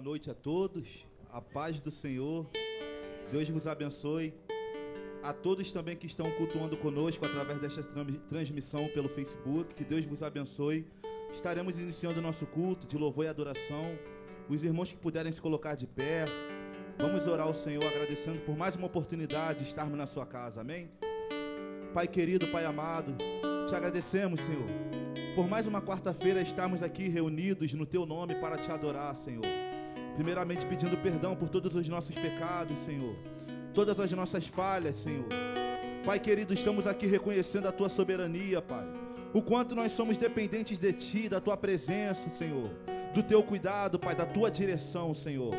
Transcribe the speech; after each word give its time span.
Boa 0.00 0.12
noite 0.12 0.30
a 0.30 0.34
todos, 0.34 1.06
a 1.30 1.42
paz 1.42 1.78
do 1.78 1.90
Senhor, 1.90 2.48
Deus 3.30 3.46
vos 3.50 3.66
abençoe. 3.66 4.32
A 5.22 5.30
todos 5.34 5.70
também 5.72 5.94
que 5.94 6.06
estão 6.06 6.30
cultuando 6.38 6.74
conosco 6.74 7.26
através 7.26 7.60
desta 7.60 7.82
transmissão 8.26 8.88
pelo 8.94 9.10
Facebook, 9.10 9.74
que 9.74 9.84
Deus 9.84 10.06
vos 10.06 10.22
abençoe. 10.22 10.86
Estaremos 11.34 11.78
iniciando 11.78 12.18
o 12.18 12.22
nosso 12.22 12.46
culto 12.46 12.86
de 12.86 12.96
louvor 12.96 13.26
e 13.26 13.28
adoração. 13.28 13.98
Os 14.48 14.64
irmãos 14.64 14.90
que 14.90 14.96
puderem 14.96 15.30
se 15.30 15.38
colocar 15.38 15.74
de 15.74 15.86
pé, 15.86 16.24
vamos 16.98 17.26
orar 17.26 17.46
ao 17.46 17.54
Senhor 17.54 17.84
agradecendo 17.84 18.40
por 18.40 18.56
mais 18.56 18.76
uma 18.76 18.86
oportunidade 18.86 19.64
de 19.64 19.68
estarmos 19.68 19.98
na 19.98 20.06
sua 20.06 20.24
casa, 20.24 20.62
amém? 20.62 20.90
Pai 21.92 22.08
querido, 22.08 22.48
Pai 22.48 22.64
amado, 22.64 23.14
te 23.68 23.74
agradecemos, 23.74 24.40
Senhor, 24.40 24.66
por 25.34 25.46
mais 25.46 25.66
uma 25.66 25.82
quarta-feira 25.82 26.40
estarmos 26.40 26.82
aqui 26.82 27.06
reunidos 27.06 27.74
no 27.74 27.84
Teu 27.84 28.06
nome 28.06 28.34
para 28.36 28.56
te 28.56 28.70
adorar, 28.70 29.14
Senhor. 29.14 29.69
Primeiramente 30.14 30.66
pedindo 30.66 30.96
perdão 30.98 31.34
por 31.34 31.48
todos 31.48 31.74
os 31.74 31.88
nossos 31.88 32.14
pecados, 32.14 32.78
Senhor, 32.80 33.16
todas 33.72 33.98
as 33.98 34.10
nossas 34.12 34.46
falhas, 34.46 34.98
Senhor. 34.98 35.26
Pai 36.04 36.18
querido, 36.18 36.54
estamos 36.54 36.86
aqui 36.86 37.06
reconhecendo 37.06 37.68
a 37.68 37.72
Tua 37.72 37.88
soberania, 37.88 38.60
Pai. 38.60 38.86
O 39.32 39.42
quanto 39.42 39.74
nós 39.74 39.92
somos 39.92 40.18
dependentes 40.18 40.78
de 40.78 40.92
Ti, 40.92 41.28
da 41.28 41.40
Tua 41.40 41.56
presença, 41.56 42.30
Senhor. 42.30 42.70
Do 43.14 43.22
Teu 43.22 43.42
cuidado, 43.42 43.98
Pai, 43.98 44.14
da 44.14 44.26
Tua 44.26 44.50
direção, 44.50 45.14
Senhor. 45.14 45.50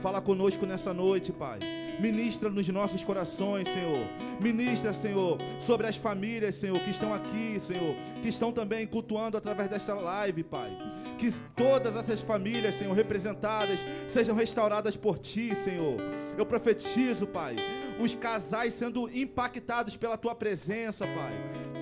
Fala 0.00 0.20
conosco 0.20 0.66
nessa 0.66 0.92
noite, 0.92 1.32
Pai. 1.32 1.58
Ministra 1.98 2.50
nos 2.50 2.68
nossos 2.68 3.02
corações, 3.02 3.68
Senhor. 3.68 4.06
Ministra, 4.40 4.92
Senhor, 4.92 5.38
sobre 5.60 5.86
as 5.86 5.96
famílias, 5.96 6.54
Senhor, 6.56 6.78
que 6.78 6.90
estão 6.90 7.12
aqui, 7.14 7.58
Senhor, 7.60 7.94
que 8.20 8.28
estão 8.28 8.52
também 8.52 8.86
cultuando 8.86 9.36
através 9.36 9.68
desta 9.68 9.94
live, 9.94 10.44
Pai. 10.44 10.70
Que 11.18 11.32
todas 11.56 11.96
essas 11.96 12.20
famílias, 12.20 12.74
Senhor, 12.74 12.92
representadas, 12.94 13.78
sejam 14.08 14.36
restauradas 14.36 14.96
por 14.96 15.18
Ti, 15.18 15.54
Senhor. 15.54 15.96
Eu 16.36 16.44
profetizo, 16.44 17.26
Pai, 17.26 17.56
os 17.98 18.14
casais 18.14 18.74
sendo 18.74 19.08
impactados 19.16 19.96
pela 19.96 20.18
Tua 20.18 20.34
presença, 20.34 21.06
Pai. 21.06 21.32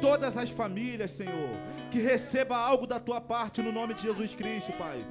Todas 0.00 0.36
as 0.36 0.50
famílias, 0.50 1.10
Senhor, 1.10 1.50
que 1.90 1.98
receba 1.98 2.56
algo 2.56 2.86
da 2.86 3.00
Tua 3.00 3.20
parte 3.20 3.60
no 3.62 3.72
nome 3.72 3.94
de 3.94 4.02
Jesus 4.02 4.32
Cristo, 4.34 4.72
Pai. 4.78 5.04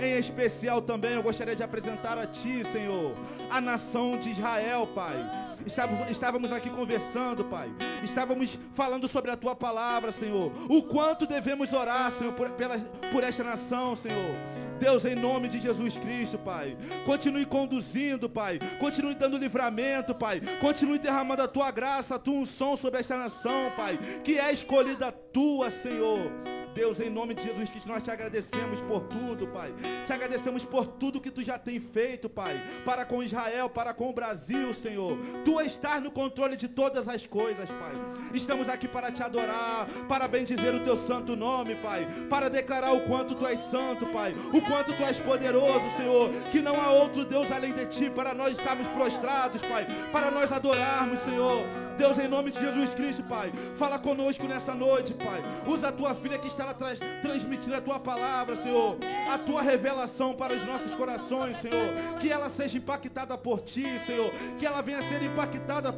Em 0.00 0.18
especial 0.18 0.80
também 0.80 1.12
eu 1.12 1.22
gostaria 1.22 1.56
de 1.56 1.62
apresentar 1.62 2.16
a 2.18 2.26
Ti, 2.26 2.62
Senhor, 2.70 3.14
a 3.50 3.60
nação 3.60 4.18
de 4.18 4.30
Israel, 4.30 4.86
Pai. 4.94 5.39
Estávamos, 5.66 6.52
aqui 6.52 6.70
conversando, 6.70 7.44
Pai. 7.44 7.70
Estávamos 8.02 8.58
falando 8.74 9.08
sobre 9.08 9.30
a 9.30 9.36
Tua 9.36 9.54
palavra, 9.54 10.12
Senhor. 10.12 10.52
O 10.68 10.82
quanto 10.82 11.26
devemos 11.26 11.72
orar, 11.72 12.10
Senhor, 12.12 12.32
por, 12.32 12.50
pela, 12.50 12.78
por 13.12 13.22
esta 13.24 13.44
nação, 13.44 13.94
Senhor. 13.94 14.36
Deus, 14.78 15.04
em 15.04 15.14
nome 15.14 15.48
de 15.48 15.60
Jesus 15.60 15.94
Cristo, 15.98 16.38
Pai. 16.38 16.76
Continue 17.04 17.44
conduzindo, 17.44 18.30
Pai. 18.30 18.58
Continue 18.78 19.14
dando 19.14 19.36
livramento, 19.36 20.14
Pai. 20.14 20.40
Continue 20.58 20.98
derramando 20.98 21.42
a 21.42 21.48
tua 21.48 21.70
graça, 21.70 22.14
a 22.14 22.18
tua 22.18 22.34
unção 22.34 22.76
sobre 22.76 23.00
esta 23.00 23.16
nação, 23.16 23.70
Pai. 23.76 23.98
Que 24.24 24.38
é 24.38 24.50
escolhida 24.50 25.12
tua, 25.12 25.70
Senhor. 25.70 26.32
Deus, 26.74 27.00
em 27.00 27.10
nome 27.10 27.34
de 27.34 27.42
Jesus 27.42 27.68
Cristo, 27.68 27.88
nós 27.88 28.02
te 28.02 28.10
agradecemos 28.10 28.80
por 28.82 29.02
tudo, 29.02 29.46
Pai. 29.48 29.74
Te 30.06 30.12
agradecemos 30.12 30.64
por 30.64 30.86
tudo 30.86 31.20
que 31.20 31.30
tu 31.30 31.42
já 31.42 31.58
tem 31.58 31.80
feito, 31.80 32.28
Pai, 32.28 32.52
para 32.84 33.04
com 33.04 33.22
Israel, 33.22 33.68
para 33.68 33.92
com 33.92 34.08
o 34.08 34.12
Brasil, 34.12 34.72
Senhor. 34.72 35.18
Tu 35.44 35.49
estás 35.58 36.02
no 36.02 36.10
controle 36.10 36.54
de 36.54 36.68
todas 36.68 37.08
as 37.08 37.24
coisas, 37.24 37.66
Pai. 37.66 37.92
Estamos 38.34 38.68
aqui 38.68 38.86
para 38.86 39.10
te 39.10 39.22
adorar, 39.22 39.86
para 40.06 40.28
bendizer 40.28 40.74
o 40.74 40.80
teu 40.80 40.98
santo 40.98 41.34
nome, 41.34 41.76
Pai, 41.76 42.06
para 42.28 42.50
declarar 42.50 42.92
o 42.92 43.00
quanto 43.02 43.34
tu 43.34 43.46
és 43.46 43.58
santo, 43.70 44.06
Pai, 44.08 44.34
o 44.52 44.60
quanto 44.60 44.92
tu 44.92 45.02
és 45.02 45.18
poderoso, 45.18 45.96
Senhor, 45.96 46.28
que 46.52 46.60
não 46.60 46.78
há 46.78 46.90
outro 46.90 47.24
Deus 47.24 47.50
além 47.50 47.72
de 47.72 47.86
ti, 47.86 48.10
para 48.10 48.34
nós 48.34 48.56
estarmos 48.56 48.86
prostrados, 48.88 49.62
Pai, 49.62 49.86
para 50.12 50.30
nós 50.30 50.52
adorarmos, 50.52 51.20
Senhor. 51.20 51.64
Deus, 51.98 52.18
em 52.18 52.28
nome 52.28 52.50
de 52.50 52.60
Jesus 52.60 52.94
Cristo, 52.94 53.22
Pai, 53.24 53.52
fala 53.76 53.98
conosco 53.98 54.46
nessa 54.46 54.74
noite, 54.74 55.12
Pai. 55.12 55.42
Usa 55.66 55.88
a 55.88 55.92
tua 55.92 56.14
filha 56.14 56.38
que 56.38 56.48
está 56.48 56.64
lá 56.64 56.72
tra 56.72 56.96
transmitindo 57.20 57.76
a 57.76 57.80
tua 57.80 57.98
palavra, 57.98 58.56
Senhor, 58.56 58.96
a 59.30 59.36
tua 59.36 59.60
revelação 59.60 60.32
para 60.32 60.54
os 60.54 60.64
nossos 60.64 60.94
corações, 60.94 61.58
Senhor. 61.58 61.92
Que 62.18 62.32
ela 62.32 62.48
seja 62.48 62.78
impactada 62.78 63.36
por 63.36 63.60
ti, 63.60 63.84
Senhor. 64.06 64.30
Que 64.58 64.64
ela 64.64 64.80
venha 64.80 65.02
ser 65.02 65.22
impactada 65.22 65.39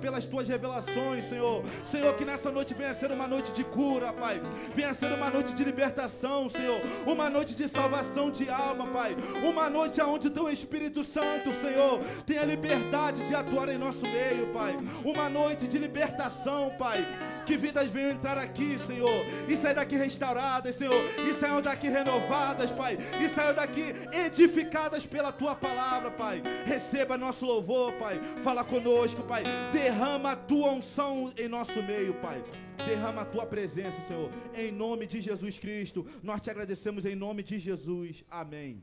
pelas 0.00 0.26
tuas 0.26 0.46
revelações, 0.46 1.26
Senhor. 1.26 1.62
Senhor, 1.86 2.14
que 2.14 2.24
nessa 2.24 2.50
noite 2.50 2.74
venha 2.74 2.94
ser 2.94 3.10
uma 3.10 3.26
noite 3.26 3.52
de 3.52 3.64
cura, 3.64 4.12
Pai. 4.12 4.40
Venha 4.74 4.94
ser 4.94 5.12
uma 5.12 5.30
noite 5.30 5.54
de 5.54 5.64
libertação, 5.64 6.48
Senhor. 6.48 6.80
Uma 7.06 7.30
noite 7.30 7.54
de 7.54 7.68
salvação 7.68 8.30
de 8.30 8.48
alma, 8.50 8.86
Pai. 8.86 9.16
Uma 9.42 9.70
noite 9.70 10.00
onde 10.00 10.30
teu 10.30 10.48
Espírito 10.48 11.04
Santo, 11.04 11.52
Senhor, 11.60 12.00
tenha 12.26 12.44
liberdade 12.44 13.26
de 13.26 13.34
atuar 13.34 13.68
em 13.68 13.78
nosso 13.78 14.02
meio, 14.02 14.48
Pai. 14.52 14.76
Uma 15.04 15.28
noite 15.28 15.66
de 15.66 15.78
libertação, 15.78 16.70
Pai 16.78 17.06
que 17.44 17.56
vidas 17.56 17.88
venham 17.88 18.12
entrar 18.12 18.38
aqui, 18.38 18.78
Senhor, 18.78 19.24
e 19.48 19.56
sair 19.56 19.74
daqui 19.74 19.96
restauradas, 19.96 20.76
Senhor, 20.76 20.94
e 21.28 21.34
saiam 21.34 21.60
daqui 21.60 21.88
renovadas, 21.88 22.72
Pai, 22.72 22.96
e 23.24 23.28
saiam 23.28 23.54
daqui 23.54 23.94
edificadas 24.12 25.06
pela 25.06 25.32
Tua 25.32 25.54
palavra, 25.54 26.10
Pai. 26.10 26.42
Receba 26.64 27.18
nosso 27.18 27.44
louvor, 27.46 27.92
Pai. 27.94 28.20
Fala 28.42 28.64
conosco, 28.64 29.22
Pai. 29.22 29.42
Derrama 29.72 30.32
a 30.32 30.36
Tua 30.36 30.72
unção 30.72 31.32
em 31.36 31.48
nosso 31.48 31.82
meio, 31.82 32.14
Pai. 32.14 32.42
Derrama 32.86 33.22
a 33.22 33.24
tua 33.24 33.46
presença, 33.46 34.00
Senhor. 34.02 34.30
Em 34.54 34.72
nome 34.72 35.06
de 35.06 35.20
Jesus 35.20 35.58
Cristo, 35.58 36.06
nós 36.22 36.40
te 36.40 36.50
agradecemos 36.50 37.04
em 37.04 37.14
nome 37.14 37.42
de 37.42 37.60
Jesus. 37.60 38.24
Amém. 38.30 38.82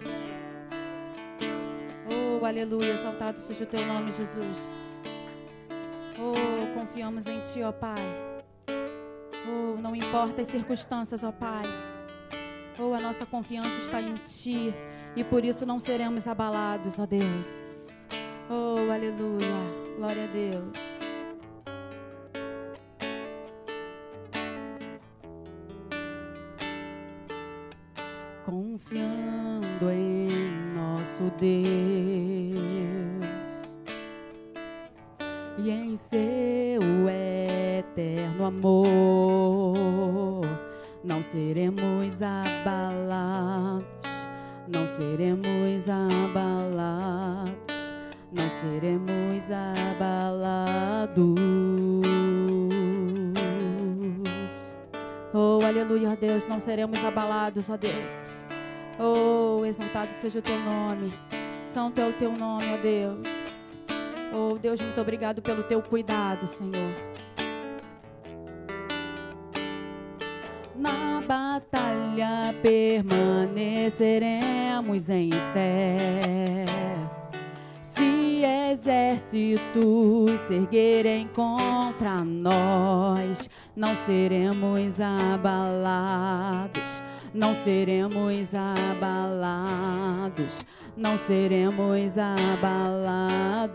Aleluia. 0.00 0.42
Oh, 2.40 2.44
aleluia. 2.44 2.94
Exaltado 2.94 3.38
seja 3.38 3.64
o 3.64 3.66
teu 3.66 3.84
nome, 3.86 4.12
Jesus. 4.12 4.91
Oh, 6.24 6.78
confiamos 6.78 7.26
em 7.26 7.40
Ti, 7.40 7.64
ó 7.64 7.72
Pai. 7.72 8.00
Oh, 9.48 9.80
não 9.80 9.96
importa 9.96 10.42
as 10.42 10.46
circunstâncias, 10.46 11.24
ó 11.24 11.32
Pai. 11.32 11.62
Oh, 12.78 12.94
a 12.94 13.00
nossa 13.00 13.26
confiança 13.26 13.76
está 13.78 14.00
em 14.00 14.14
Ti 14.14 14.72
e 15.16 15.24
por 15.24 15.44
isso 15.44 15.66
não 15.66 15.80
seremos 15.80 16.28
abalados, 16.28 17.00
ó 17.00 17.06
Deus. 17.06 18.06
Oh, 18.48 18.90
aleluia. 18.92 19.82
Glória 19.96 20.24
a 20.24 20.26
Deus. 20.28 20.92
Confiando 28.44 29.90
em 29.90 30.28
nosso 30.72 31.32
Deus 31.36 32.51
e 35.58 35.70
em 35.70 35.96
seu 35.96 36.80
eterno 37.78 38.44
amor. 38.44 39.72
Não 41.04 41.22
seremos 41.22 42.22
abalados, 42.22 43.84
não 44.72 44.86
seremos 44.86 45.88
abalados, 45.88 47.52
não 48.32 48.48
seremos 48.60 49.50
abalados. 49.50 51.12
Oh, 55.34 55.58
aleluia, 55.64 56.14
Deus, 56.14 56.46
não 56.46 56.60
seremos 56.60 57.04
abalados, 57.04 57.68
ó 57.68 57.76
Deus. 57.76 58.46
Oh, 58.98 59.64
exaltado 59.64 60.12
seja 60.12 60.38
o 60.38 60.42
teu 60.42 60.58
nome, 60.60 61.12
santo 61.60 62.00
é 62.00 62.08
o 62.08 62.12
teu 62.12 62.30
nome, 62.32 62.66
ó 62.72 62.76
Deus. 62.76 63.41
Oh, 64.34 64.56
Deus, 64.58 64.80
muito 64.80 64.98
obrigado 65.00 65.42
pelo 65.42 65.62
teu 65.64 65.82
cuidado, 65.82 66.46
Senhor. 66.46 66.94
Na 70.74 71.20
batalha 71.20 72.54
permaneceremos 72.62 75.10
em 75.10 75.28
fé. 75.52 76.64
Se 77.82 78.42
exércitos 78.42 80.40
se 80.48 80.54
erguerem 80.54 81.28
contra 81.28 82.24
nós, 82.24 83.50
não 83.76 83.94
seremos 83.94 84.98
abalados, 84.98 87.02
não 87.34 87.54
seremos 87.54 88.54
abalados 88.54 90.64
não 90.96 91.16
seremos 91.16 92.18
abalados. 92.18 93.72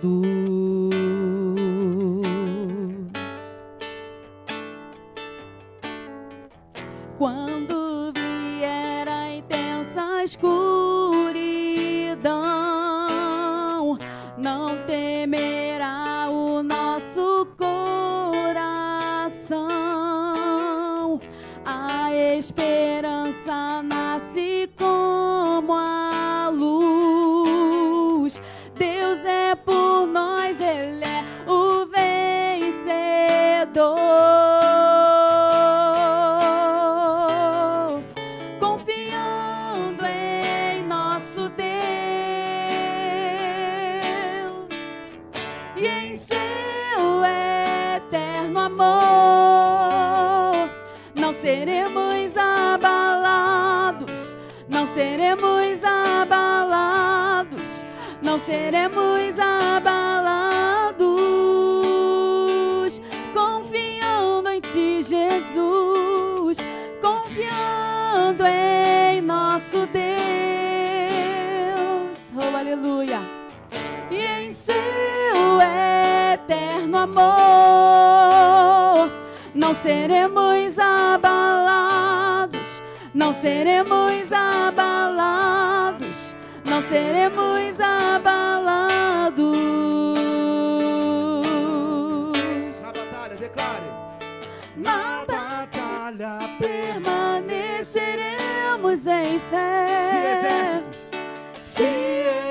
Quando 7.17 8.13
vier 8.13 9.09
a 9.09 9.35
intensa 9.35 10.23
escuridão, 10.23 10.96
seremos 58.57 59.39
abalados, 59.39 60.97
confiando 63.33 64.49
em 64.49 64.59
Ti, 64.59 65.03
Jesus, 65.03 66.57
confiando 66.99 68.43
em 68.45 69.21
nosso 69.21 69.87
Deus. 69.87 70.03
Oh, 72.35 72.57
aleluia. 72.57 73.21
E 74.09 74.17
em 74.17 74.51
seu 74.51 74.73
eterno 76.33 76.97
amor, 76.97 77.27
não 79.53 79.75
seremos 79.75 80.79
abalados, 80.79 82.81
não 83.13 83.31
seremos 83.33 84.31
abalados, 84.31 86.06
não 86.77 86.83
seremos 86.83 87.81
abalados. 87.81 89.57
Na 92.79 92.93
batalha, 92.93 93.35
declare. 93.35 93.89
Na 94.75 95.25
batalha 95.25 96.37
permaneceremos 96.59 99.07
em 99.07 99.33
Se 99.33 99.39
fé. 99.49 100.37
exércitos, 100.37 100.99
Se 101.63 101.83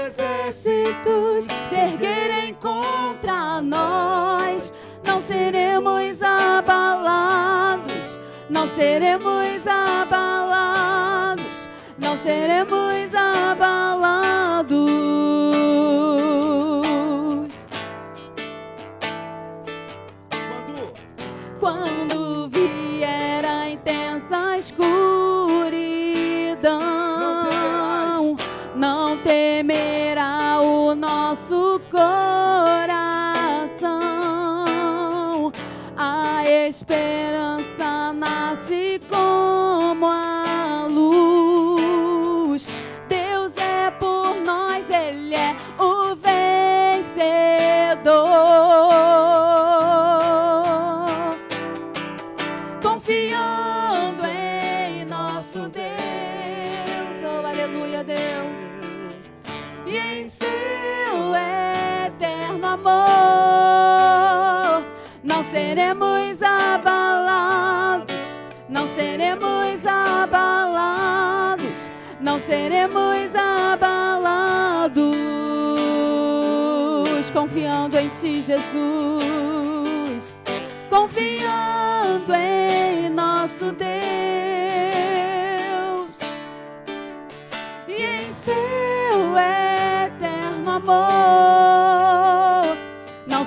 exércitos 0.08 1.44
se 1.68 1.76
erguerem 1.76 2.52
contra 2.54 3.62
nós, 3.62 4.72
não 5.06 5.20
seremos 5.20 6.20
abalados, 6.20 8.18
não 8.50 8.66
seremos 8.66 9.64
abalados, 9.68 11.25
não 11.98 12.16
seremos 12.16 13.14
abalados. 13.14 14.76
Mandu, 20.50 20.92
Quando 21.60 22.48
vier 22.48 23.44
a 23.44 23.70
intensa 23.70 24.58
escuridão, 24.58 24.95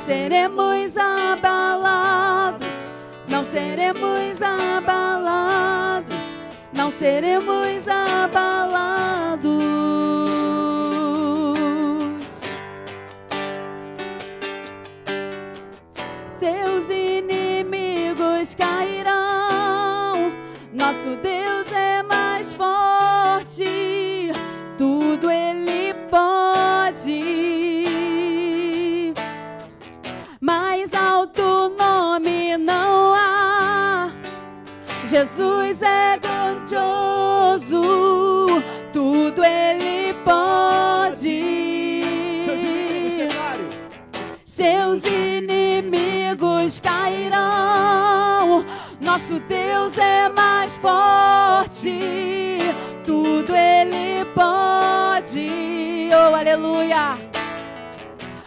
seremos 0.10 0.98
abalados, 0.98 2.92
não 3.30 3.44
seremos 3.44 4.42
abalados, 4.42 6.36
não 6.74 6.89
seremos 6.89 7.79
Deus 49.70 49.96
é 50.00 50.30
mais 50.30 50.80
forte, 50.80 52.58
tudo 53.06 53.56
Ele 53.56 54.26
pode. 54.34 56.10
Oh, 56.12 56.34
aleluia! 56.34 57.16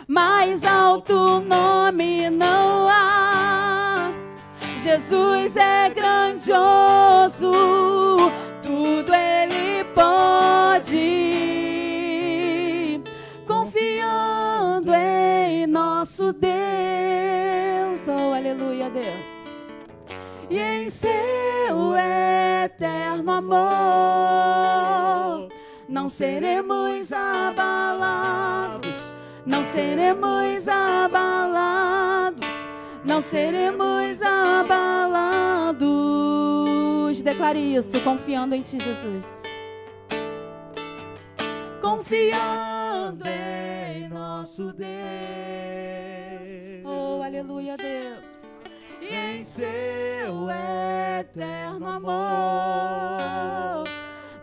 Mais 0.09 0.65
alto 0.65 1.41
nome 1.41 2.29
não 2.29 2.89
há. 2.89 4.11
Jesus 4.77 5.57
é 5.57 5.91
grandioso, 5.91 7.53
tudo 8.61 9.15
Ele 9.15 9.85
pode 9.95 10.91
confiando 13.47 14.93
em 14.93 15.69
nosso 15.69 16.33
Deus. 16.33 18.09
Oh, 18.09 18.35
aleluia, 18.35 18.91
Deus. 18.91 19.32
E 20.53 20.61
em 20.61 20.91
seu 20.91 21.09
eterno 22.63 23.33
amor, 23.33 23.59
não 25.89 26.11
seremos 26.11 27.11
abalados, 27.11 29.15
não 29.47 29.65
seremos 29.73 30.69
abalados, 30.69 32.47
não 33.03 33.23
seremos 33.23 34.21
abalados. 34.21 35.81
Declare 37.23 37.59
isso, 37.59 37.99
confiando 38.03 38.55
em 38.55 38.61
Ti, 38.61 38.79
Jesus. 38.79 39.43
Confiando 41.81 43.25
em 43.27 44.07
nosso 44.11 44.71
Deus. 44.75 44.91
Oh, 46.85 47.23
aleluia, 47.23 47.79
Deus. 47.79 48.32
E 49.03 49.13
em 49.13 49.45
seu 49.45 50.49
eterno 51.19 51.89
amor, 51.89 52.13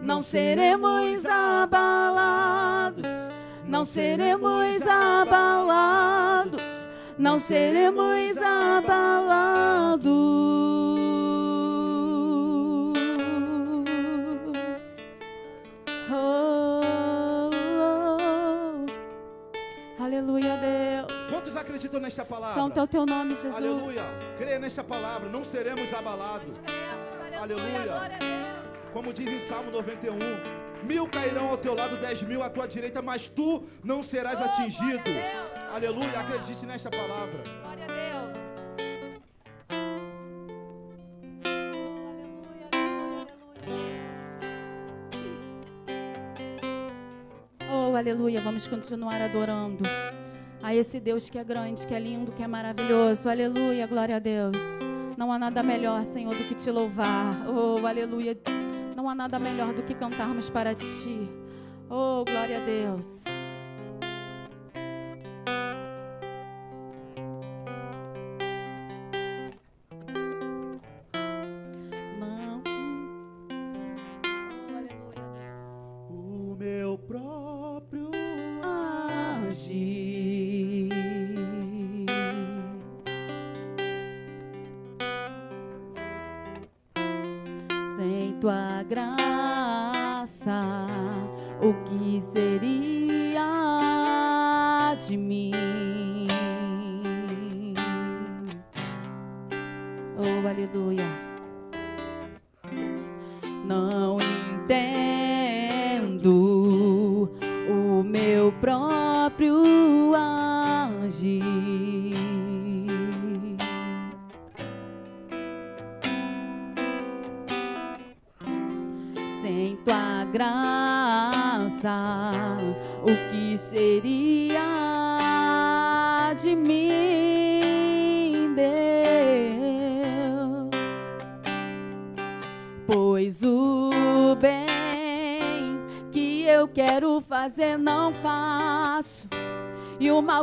não 0.02 0.22
seremos 0.22 1.26
abalados, 1.26 3.30
não 3.66 3.86
seremos 3.86 4.82
abalados, 4.82 6.90
não 7.18 7.40
seremos 7.40 8.38
abalados. 8.38 10.10
Acreditam 22.00 22.02
nesta 22.02 22.26
palavra? 22.26 22.56
Santo 22.56 22.80
é 22.80 22.84
o 22.84 22.88
teu 22.88 23.06
nome, 23.06 23.32
Jesus. 23.36 23.56
Aleluia. 23.56 24.02
Creia 24.38 24.60
nesta 24.60 24.84
palavra, 24.84 25.30
não 25.30 25.44
seremos 25.44 25.94
abalados. 25.94 26.54
Aleluia. 27.40 27.84
glória 27.86 28.16
a 28.16 28.20
Deus. 28.20 28.94
Como 28.94 29.14
diz 29.14 29.28
em 29.28 29.40
Salmo 29.48 29.72
91, 29.72 30.18
mil 30.84 31.08
cairão 31.08 31.50
ao 31.50 31.58
teu 31.58 31.76
lado, 31.76 31.98
dez 31.98 32.22
mil 32.24 32.42
à 32.42 32.50
tua 32.50 32.68
direita, 32.68 33.02
mas 33.02 33.28
tu 33.28 33.64
não 33.84 34.02
serás 34.02 34.40
Oh, 34.40 34.44
atingido. 34.46 35.12
Aleluia. 35.74 36.20
Acredite 36.20 36.66
nesta 36.66 36.90
palavra. 36.90 37.42
Glória 37.62 37.84
a 37.84 37.88
Deus. 37.88 38.40
Aleluia, 41.50 42.68
aleluia, 42.70 42.70
aleluia. 42.74 43.28
Oh, 47.72 47.96
aleluia. 47.96 48.42
Vamos 48.42 48.68
continuar 48.68 49.22
adorando 49.22 49.84
a 50.62 50.76
esse 50.76 51.00
Deus 51.00 51.30
que 51.30 51.38
é 51.38 51.44
grande, 51.44 51.86
que 51.88 51.94
é 51.94 52.00
lindo, 52.00 52.32
que 52.32 52.44
é 52.44 52.48
maravilhoso. 52.48 53.30
Aleluia, 53.30 53.88
glória 53.88 54.16
a 54.18 54.20
Deus. 54.20 54.58
Não 55.18 55.32
há 55.32 55.40
nada 55.40 55.62
melhor, 55.64 56.06
Senhor, 56.06 56.34
do 56.34 56.44
que 56.44 56.56
te 56.56 56.70
louvar. 56.72 57.36
Oh, 57.48 57.86
aleluia. 57.86 58.38
Não 58.96 59.10
há 59.10 59.16
nada 59.16 59.40
melhor 59.40 59.74
do 59.74 59.84
que 59.84 59.94
cantarmos 59.94 60.50
para 60.50 60.74
ti. 60.76 61.30
Oh, 61.90 62.24
glória 62.26 62.58
a 62.58 62.66
Deus. 62.66 63.39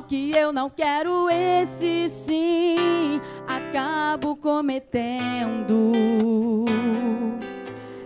Que 0.02 0.32
eu 0.36 0.52
não 0.52 0.68
quero, 0.68 1.28
esse 1.30 2.08
sim 2.08 3.20
acabo 3.46 4.36
cometendo. 4.36 5.92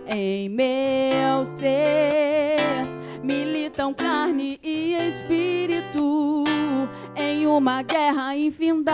Em 0.07 0.49
meu 0.49 1.45
ser 1.57 2.57
militam 3.23 3.93
carne 3.93 4.59
e 4.63 4.93
espírito 4.93 6.43
em 7.15 7.47
uma 7.47 7.81
guerra 7.81 8.35
infindável, 8.35 8.91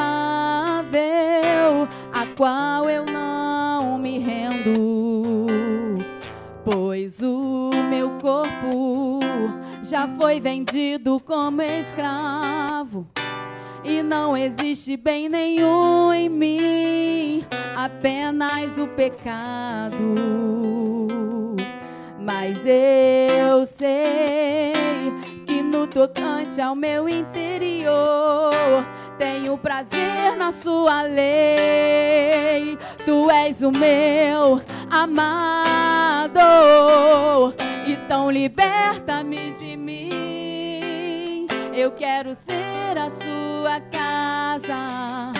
a 2.14 2.26
qual 2.36 2.90
eu 2.90 3.07
foi 10.18 10.40
vendido 10.40 11.20
como 11.20 11.62
escravo. 11.62 13.08
E 13.84 14.02
não 14.02 14.36
existe 14.36 14.98
bem 14.98 15.30
nenhum 15.30 16.12
em 16.12 16.28
mim, 16.28 17.46
apenas 17.76 18.78
o 18.78 18.88
pecado. 18.88 20.16
Mas 22.20 22.58
eu 22.66 23.66
sei 23.66 24.74
que 25.46 25.62
no 25.62 25.88
tocante 25.88 26.60
ao 26.60 26.76
meu 26.76 27.08
interior, 27.08 28.52
tenho 29.18 29.58
prazer 29.58 30.36
na 30.38 30.52
sua 30.52 31.04
lei. 31.04 32.78
Tu 33.06 33.32
és 33.32 33.62
o 33.62 33.72
meu 33.72 34.62
amado. 34.90 36.42
Então 38.08 38.32
liberta-me 38.32 39.52
de 39.52 39.76
mim. 39.76 41.46
Eu 41.76 41.92
quero 41.92 42.34
ser 42.34 42.98
a 42.98 43.10
sua 43.10 43.82
casa. 43.82 45.34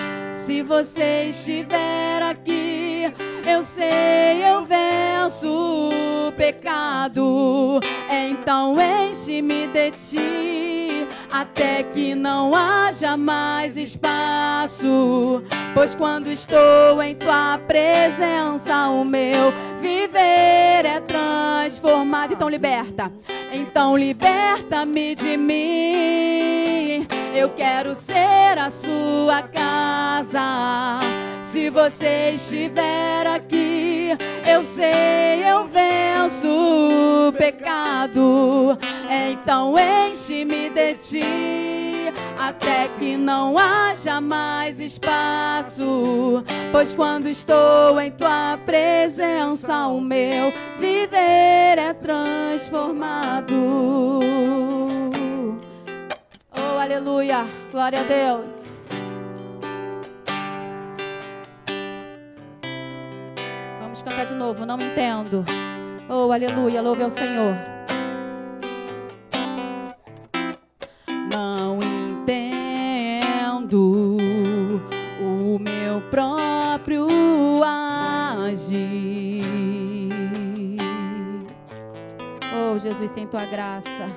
Se 0.46 0.62
você 0.64 1.30
estiver 1.30 2.22
aqui, 2.22 3.06
eu 3.50 3.64
sei, 3.64 4.44
eu 4.46 4.66
venço 4.66 5.48
o 5.48 6.32
pecado. 6.34 7.80
Então 8.12 8.76
enche-me 8.82 9.68
de 9.68 9.92
ti, 9.92 11.08
até 11.32 11.84
que 11.84 12.14
não 12.16 12.54
haja 12.54 13.16
mais 13.16 13.78
espaço. 13.78 15.42
Pois 15.74 15.96
quando 15.96 16.28
estou 16.28 17.02
em 17.02 17.16
tua 17.16 17.60
presença, 17.66 18.90
o 18.90 19.06
meu 19.06 19.54
viver 19.80 20.86
é 20.86 21.00
transformado. 21.78 22.34
Então 22.34 22.50
liberta, 22.50 23.12
então 23.52 23.96
liberta-me 23.98 25.16
de 25.16 25.38
mim. 25.38 27.08
Eu 27.34 27.50
quero 27.50 27.96
ser 27.96 28.58
a 28.58 28.70
sua 28.70 29.44
casa. 29.44 31.00
Se 31.44 31.70
você 31.70 32.32
estiver 32.36 33.28
aqui, 33.28 34.10
eu 34.46 34.64
sei, 34.64 35.44
eu 35.46 35.68
venço 35.68 36.48
o 36.48 37.34
pecado. 37.34 38.78
Então 39.10 39.76
enche-me 39.78 40.70
de 40.70 40.96
ti, 40.96 42.14
até 42.38 42.88
que 43.00 43.16
não 43.18 43.58
haja 43.58 44.20
mais 44.20 44.80
espaço. 44.80 46.44
Pois 46.72 46.94
quando 46.94 47.28
estou 47.28 48.00
em 48.00 48.12
tua 48.12 48.60
presença, 48.66 49.88
o 49.88 50.02
meu 50.02 50.54
viver 50.78 51.78
é 51.78 51.94
transformado. 51.94 53.56
Oh, 56.52 56.80
aleluia, 56.80 57.46
glória 57.72 58.00
a 58.00 58.04
Deus. 58.04 58.68
cantar 64.08 64.26
de 64.26 64.34
novo, 64.34 64.66
não 64.66 64.80
entendo. 64.80 65.44
Oh, 66.10 66.32
aleluia, 66.32 66.82
louve 66.82 67.04
ao 67.04 67.10
Senhor. 67.10 67.77
Jesus, 82.88 83.12
sem 83.12 83.28
tua 83.28 83.46
graça. 83.46 84.08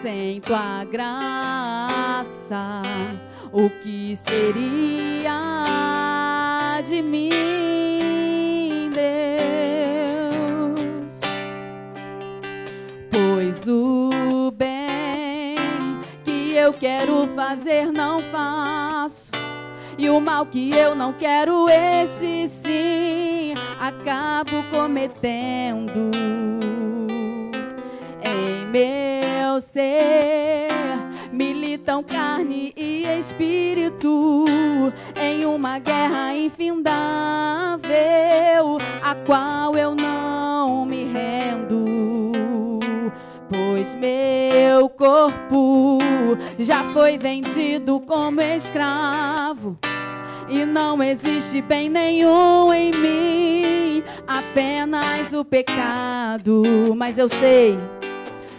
Sem 0.00 0.40
tua 0.40 0.84
graça, 0.84 2.82
o 3.52 3.68
que 3.68 4.16
seria? 4.16 5.60
de 6.82 7.02
mim, 7.02 8.90
Deus. 8.90 9.20
Pois 13.10 13.68
o 13.68 14.50
bem 14.50 15.56
que 16.24 16.54
eu 16.54 16.72
quero 16.72 17.28
fazer 17.34 17.92
não 17.92 18.18
faço, 18.18 19.30
e 19.98 20.08
o 20.08 20.18
mal 20.20 20.46
que 20.46 20.70
eu 20.74 20.94
não 20.94 21.12
quero, 21.12 21.68
esse 21.68 22.48
sim, 22.48 23.29
acabo 23.80 24.62
cometendo 24.70 26.10
em 28.22 28.66
meu 28.66 29.58
ser 29.62 30.68
militam 31.32 32.02
carne 32.02 32.74
e 32.76 33.06
espírito 33.18 34.44
em 35.18 35.46
uma 35.46 35.78
guerra 35.78 36.36
infindável, 36.36 36.90
a 39.02 39.14
qual 39.24 39.74
eu 39.74 39.94
não 39.94 40.84
me 40.84 41.04
rendo. 41.04 42.80
Pois 43.48 43.94
meu 43.94 44.90
corpo 44.90 45.98
já 46.58 46.84
foi 46.92 47.16
vendido 47.16 47.98
como 48.00 48.42
escravo. 48.42 49.78
E 50.50 50.66
não 50.66 51.00
existe 51.00 51.62
bem 51.62 51.88
nenhum 51.88 52.72
em 52.74 52.90
mim, 52.90 54.04
apenas 54.26 55.32
o 55.32 55.44
pecado. 55.44 56.64
Mas 56.96 57.18
eu 57.18 57.28
sei 57.28 57.78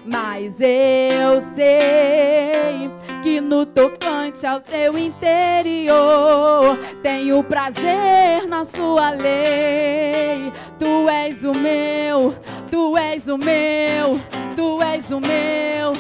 Mas 0.06 0.60
eu 0.62 1.42
sei 1.54 2.90
que 3.22 3.42
no 3.42 3.66
tocante 3.66 4.48
ao 4.48 4.62
teu 4.62 4.98
interior 4.98 6.78
tenho 7.04 7.44
prazer 7.44 8.48
na 8.48 8.64
sua 8.64 9.12
lei. 9.12 10.52
Tu 10.80 11.10
és 11.10 11.44
o 11.44 11.52
meu, 11.52 12.34
tu 12.72 12.98
és 12.98 13.28
o 13.28 13.38
meu, 13.38 14.20
tu 14.56 14.82
és 14.82 15.12
o 15.12 15.20
meu 15.20 15.92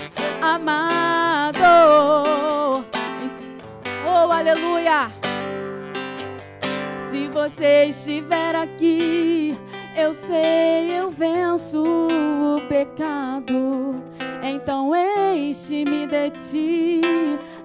amado. 0.41 1.59
Oh, 4.07 4.31
aleluia! 4.31 5.20
Você 7.33 7.85
estiver 7.85 8.55
aqui, 8.55 9.57
eu 9.95 10.13
sei, 10.13 10.99
eu 10.99 11.09
venço 11.09 11.81
o 11.81 12.61
pecado. 12.67 13.95
Então 14.43 14.91
enche-me 15.33 16.05
de 16.07 16.29
ti, 16.31 16.99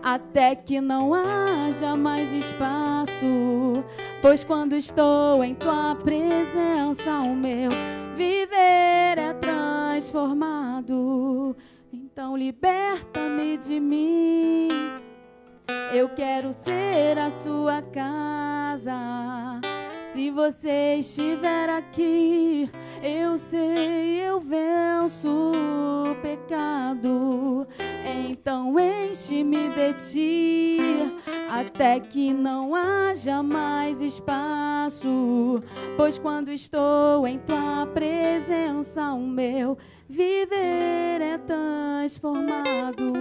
até 0.02 0.54
que 0.54 0.80
não 0.80 1.12
haja 1.12 1.96
mais 1.96 2.32
espaço. 2.32 3.82
Pois 4.22 4.44
quando 4.44 4.76
estou 4.76 5.42
em 5.42 5.54
tua 5.54 5.96
presença, 5.96 7.18
o 7.20 7.34
meu 7.34 7.70
viver 8.16 9.18
é 9.18 9.32
transformado. 9.40 11.56
Então 11.92 12.36
liberta-me 12.36 13.56
de 13.56 13.80
mim. 13.80 14.68
Eu 15.92 16.08
quero 16.10 16.52
ser 16.52 17.18
a 17.18 17.30
sua 17.30 17.80
casa. 17.82 19.60
Se 20.12 20.30
você 20.30 20.96
estiver 20.98 21.68
aqui, 21.68 22.70
eu 23.02 23.36
sei, 23.36 24.20
eu 24.20 24.40
venço 24.40 25.52
o 25.52 26.14
pecado. 26.22 27.66
Então 28.28 28.76
enche-me 28.78 29.68
de 29.70 29.92
ti, 29.94 30.78
até 31.50 32.00
que 32.00 32.32
não 32.32 32.74
haja 32.74 33.42
mais 33.42 34.00
espaço. 34.00 35.62
Pois 35.96 36.18
quando 36.18 36.50
estou 36.50 37.26
em 37.26 37.38
tua 37.38 37.86
presença, 37.86 39.12
o 39.12 39.26
meu 39.26 39.76
viver 40.08 41.20
é 41.20 41.38
transformado. 41.38 43.12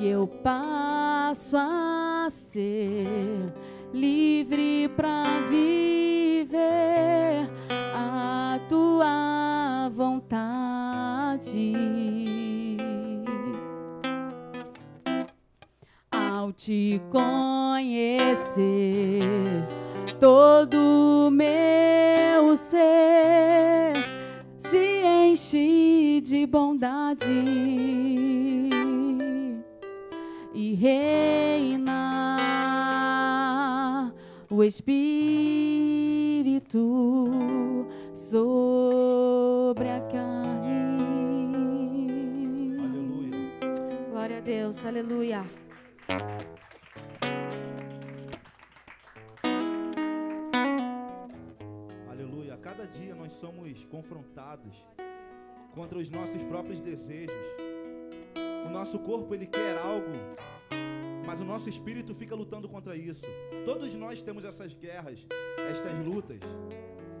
E 0.00 0.08
eu 0.08 0.26
passo 0.26 1.58
a 1.58 2.26
ser 2.30 3.52
livre 3.92 4.88
para 4.96 5.24
viver 5.50 7.50
a 7.94 8.58
tua 8.66 9.90
vontade. 9.94 11.74
Ao 16.10 16.50
te 16.50 16.98
conhecer, 17.10 18.56
todo 20.18 21.28
meu 21.30 22.56
ser 22.56 23.92
se 24.56 25.02
enche 25.04 26.22
de 26.24 26.46
bondade 26.46 28.49
e 30.60 30.74
reina 30.74 32.06
o 34.50 34.62
Espírito 34.62 35.56
sobre 38.14 39.88
a 39.88 40.00
carne. 40.00 41.00
Aleluia. 42.78 43.38
Glória 44.10 44.36
a 44.36 44.40
Deus, 44.40 44.84
aleluia. 44.84 45.46
Aleluia. 52.10 52.58
Cada 52.58 52.86
dia 52.86 53.14
nós 53.14 53.32
somos 53.32 53.82
confrontados 53.86 54.84
contra 55.74 55.96
os 55.96 56.10
nossos 56.10 56.42
próprios 56.42 56.82
desejos. 56.82 57.34
O 58.66 58.70
nosso 58.70 58.98
corpo 58.98 59.34
ele 59.34 59.46
quer 59.46 59.78
algo, 59.78 60.06
mas 61.26 61.40
o 61.40 61.44
nosso 61.44 61.68
espírito 61.68 62.14
fica 62.14 62.34
lutando 62.34 62.68
contra 62.68 62.96
isso. 62.96 63.26
Todos 63.64 63.94
nós 63.94 64.22
temos 64.22 64.44
essas 64.44 64.72
guerras, 64.74 65.18
estas 65.70 65.92
lutas 66.04 66.40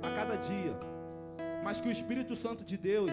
a 0.02 0.10
cada 0.10 0.36
dia. 0.36 0.76
Mas 1.62 1.80
que 1.80 1.88
o 1.88 1.92
Espírito 1.92 2.34
Santo 2.34 2.64
de 2.64 2.76
Deus 2.76 3.10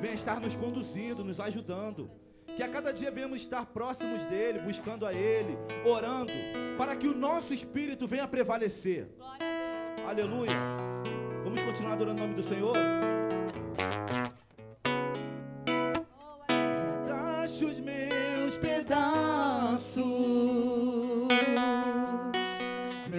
venha 0.00 0.14
estar 0.14 0.40
nos 0.40 0.54
conduzindo, 0.54 1.24
nos 1.24 1.40
ajudando. 1.40 2.10
Que 2.56 2.62
a 2.62 2.68
cada 2.68 2.92
dia 2.92 3.10
venhamos 3.10 3.38
estar 3.38 3.66
próximos 3.66 4.24
dele, 4.26 4.58
buscando 4.60 5.06
a 5.06 5.12
ele, 5.12 5.56
orando, 5.84 6.32
para 6.76 6.96
que 6.96 7.06
o 7.06 7.14
nosso 7.14 7.54
espírito 7.54 8.06
venha 8.06 8.26
prevalecer. 8.26 9.08
Aleluia. 10.06 10.52
Vamos 11.44 11.62
continuar 11.62 11.92
adorando 11.92 12.18
o 12.18 12.22
nome 12.22 12.34
do 12.34 12.42
Senhor? 12.42 12.76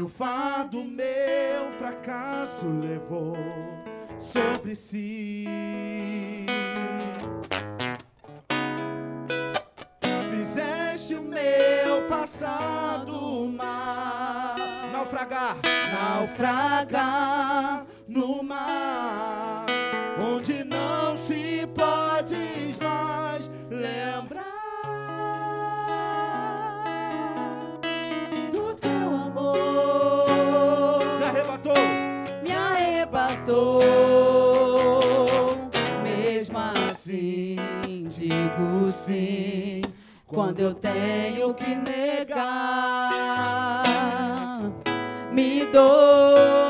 Fardo, 0.09 0.83
meu 0.83 1.71
fracasso 1.77 2.65
levou 2.67 3.35
sobre 4.19 4.75
si. 4.75 5.45
Fizeste 10.31 11.15
o 11.15 11.21
meu 11.21 12.07
passado 12.07 13.47
mar 13.55 14.55
naufragar, 14.91 15.55
naufragar 15.93 17.85
no 18.07 18.43
mar, 18.43 19.65
Quando 40.31 40.59
eu 40.59 40.75
tenho 40.75 41.55
que 41.55 41.73
negar, 41.73 42.35
me 45.33 45.65
dou. 45.65 46.68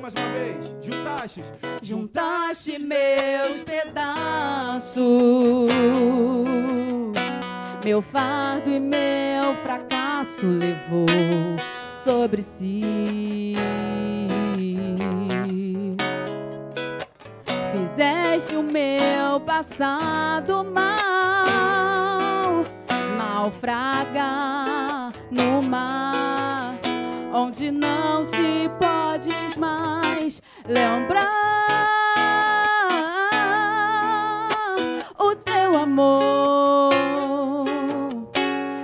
Mais 0.00 0.14
uma 0.14 0.28
vez. 0.30 0.56
Juntastes. 0.82 1.44
Juntaste 1.82 2.78
meus 2.78 3.60
pedaços, 3.60 5.02
meu 7.84 8.00
fardo 8.00 8.70
e 8.70 8.80
meu 8.80 9.54
fracasso 9.62 10.46
levou 10.46 11.06
sobre 12.04 12.42
si. 12.42 13.54
fizeste 17.72 18.56
o 18.56 18.62
meu 18.62 19.38
passado 19.40 20.64
mal 20.64 22.64
naufragar 23.18 25.12
no 25.30 25.60
mar, 25.62 26.78
onde 27.34 27.70
não 27.70 28.24
se 28.24 28.70
podes 28.80 28.99
mais 29.60 30.42
lembrar 30.66 31.28
o 35.18 35.36
teu 35.36 35.76
amor 35.76 36.90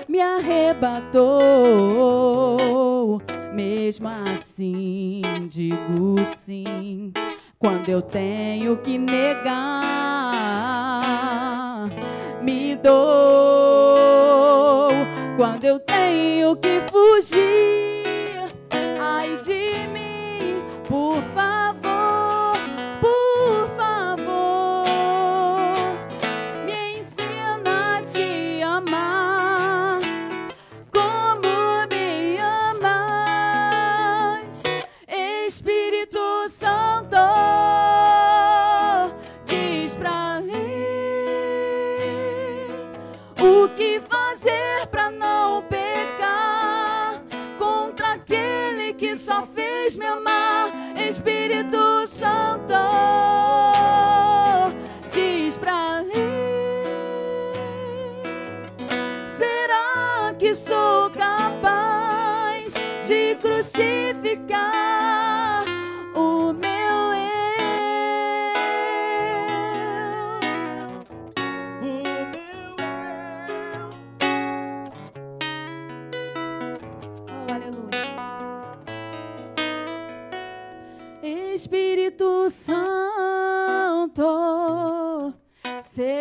me 0.07 0.21
arrebatou. 0.21 1.17
Mesmo 3.55 4.09
assim, 4.09 5.23
digo 5.49 6.17
sim 6.37 7.13
quando 7.59 7.89
eu 7.89 8.03
tenho 8.03 8.77
que 8.77 8.99
negar, 8.99 9.49
me 12.43 12.77
dou. 12.77 13.97
Quando 15.39 15.65
eu 15.65 15.79
tenho 15.81 16.55
que 16.57 16.83
fugir, 16.91 17.76
só 49.87 49.91
fez 49.91 49.97
me 49.97 50.36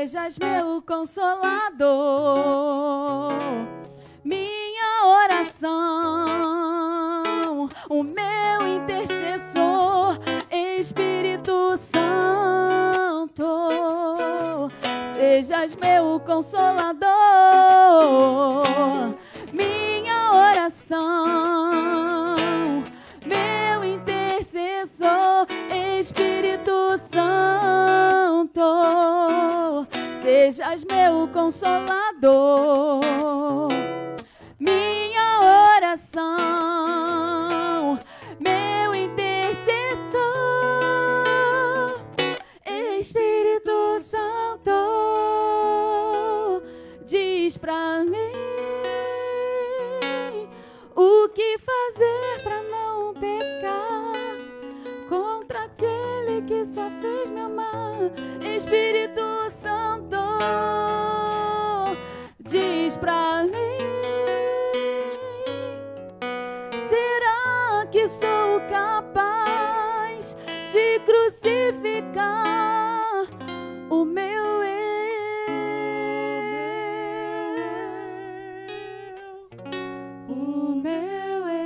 sejas 0.08 0.38
meu 0.38 0.84
consolador, 0.84 1.90
minha 4.24 5.08
oração, 5.24 6.38
o 7.90 8.04
meu 8.04 8.68
intercessor, 8.68 10.20
Espírito 10.52 11.80
Santo, 11.92 13.48
sejas 15.18 15.76
meu 15.76 16.20
consolador, 16.20 17.10
minha 19.52 20.34
oração, 20.34 22.36
meu 23.26 23.84
intercessor, 23.84 25.48
Espírito 26.00 27.00
Santo, 27.12 29.55
sejas 30.52 30.84
meu 30.84 31.28
consolador, 31.30 33.00
minha 34.60 35.40
oração, 35.76 36.38
meu 38.40 38.94
intercessor, 38.94 40.22
Espírito 43.00 44.04
Santo, 44.04 44.72
diz 47.08 47.58
pra 47.58 48.04
mim 48.04 48.36
o 50.96 51.28
que 51.30 51.58
fazer 51.58 52.44
pra 52.44 52.62
não 52.62 53.16
pecar 53.16 54.14
contra 55.10 55.64
aquele 55.64 56.44
que 56.44 56.64
só 56.66 56.88
fez 57.02 57.32
me 57.32 57.42
amar, 57.42 58.12
Espírito 58.56 59.22
Santo, 59.50 59.65
diz 62.40 62.98
pra 62.98 63.44
mim. 63.44 63.78
Será 66.90 67.86
que 67.92 68.08
sou 68.08 68.62
capaz 68.70 70.36
de 70.72 71.00
crucificar 71.06 72.26
o 73.90 74.06
meu 74.06 74.64
eu? 74.64 74.76
O 80.30 80.76
meu 80.76 81.48
eu. 81.48 81.66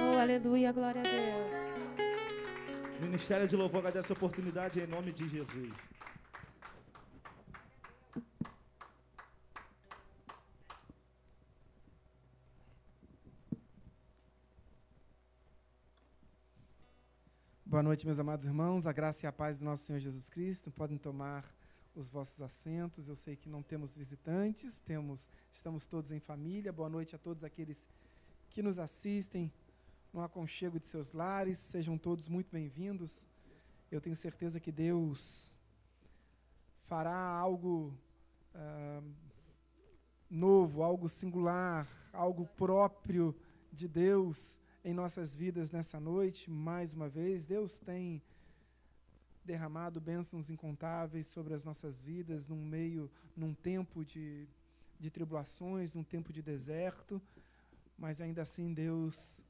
Oh, 0.00 0.18
aleluia, 0.18 0.72
glória 0.72 1.00
a 1.00 1.02
Deus. 1.02 1.11
Ministério 3.12 3.46
de 3.46 3.54
Louvor 3.54 3.80
agradece 3.80 4.06
essa 4.06 4.14
oportunidade 4.14 4.80
em 4.80 4.86
nome 4.86 5.12
de 5.12 5.28
Jesus. 5.28 5.70
Boa 17.66 17.82
noite, 17.82 18.06
meus 18.06 18.18
amados 18.18 18.46
irmãos. 18.46 18.86
A 18.86 18.92
graça 18.94 19.26
e 19.26 19.28
a 19.28 19.32
paz 19.32 19.58
do 19.58 19.66
nosso 19.66 19.84
Senhor 19.84 19.98
Jesus 19.98 20.30
Cristo. 20.30 20.70
Podem 20.70 20.96
tomar 20.96 21.44
os 21.94 22.08
vossos 22.08 22.40
assentos. 22.40 23.08
Eu 23.08 23.14
sei 23.14 23.36
que 23.36 23.50
não 23.50 23.62
temos 23.62 23.92
visitantes, 23.92 24.80
temos, 24.80 25.28
estamos 25.52 25.86
todos 25.86 26.12
em 26.12 26.18
família. 26.18 26.72
Boa 26.72 26.88
noite 26.88 27.14
a 27.14 27.18
todos 27.18 27.44
aqueles 27.44 27.86
que 28.48 28.62
nos 28.62 28.78
assistem 28.78 29.52
no 30.12 30.20
aconchego 30.20 30.78
de 30.78 30.86
seus 30.86 31.12
lares. 31.12 31.58
Sejam 31.58 31.96
todos 31.96 32.28
muito 32.28 32.50
bem-vindos. 32.52 33.26
Eu 33.90 34.00
tenho 34.00 34.14
certeza 34.14 34.60
que 34.60 34.70
Deus 34.70 35.56
fará 36.84 37.16
algo 37.16 37.96
ah, 38.54 39.02
novo, 40.28 40.82
algo 40.82 41.08
singular, 41.08 41.88
algo 42.12 42.46
próprio 42.46 43.34
de 43.72 43.88
Deus 43.88 44.60
em 44.84 44.92
nossas 44.92 45.34
vidas 45.34 45.70
nessa 45.70 45.98
noite, 45.98 46.50
mais 46.50 46.92
uma 46.92 47.08
vez. 47.08 47.46
Deus 47.46 47.80
tem 47.80 48.22
derramado 49.42 50.00
bênçãos 50.00 50.50
incontáveis 50.50 51.26
sobre 51.26 51.54
as 51.54 51.64
nossas 51.64 52.02
vidas 52.02 52.46
num 52.46 52.62
meio, 52.62 53.10
num 53.34 53.54
tempo 53.54 54.04
de, 54.04 54.46
de 55.00 55.10
tribulações, 55.10 55.94
num 55.94 56.04
tempo 56.04 56.32
de 56.32 56.42
deserto, 56.42 57.20
mas 57.96 58.20
ainda 58.20 58.42
assim 58.42 58.74
Deus 58.74 59.42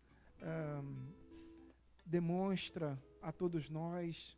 demonstra 2.05 3.03
a 3.21 3.33
todos 3.33 3.71
nós 3.71 4.37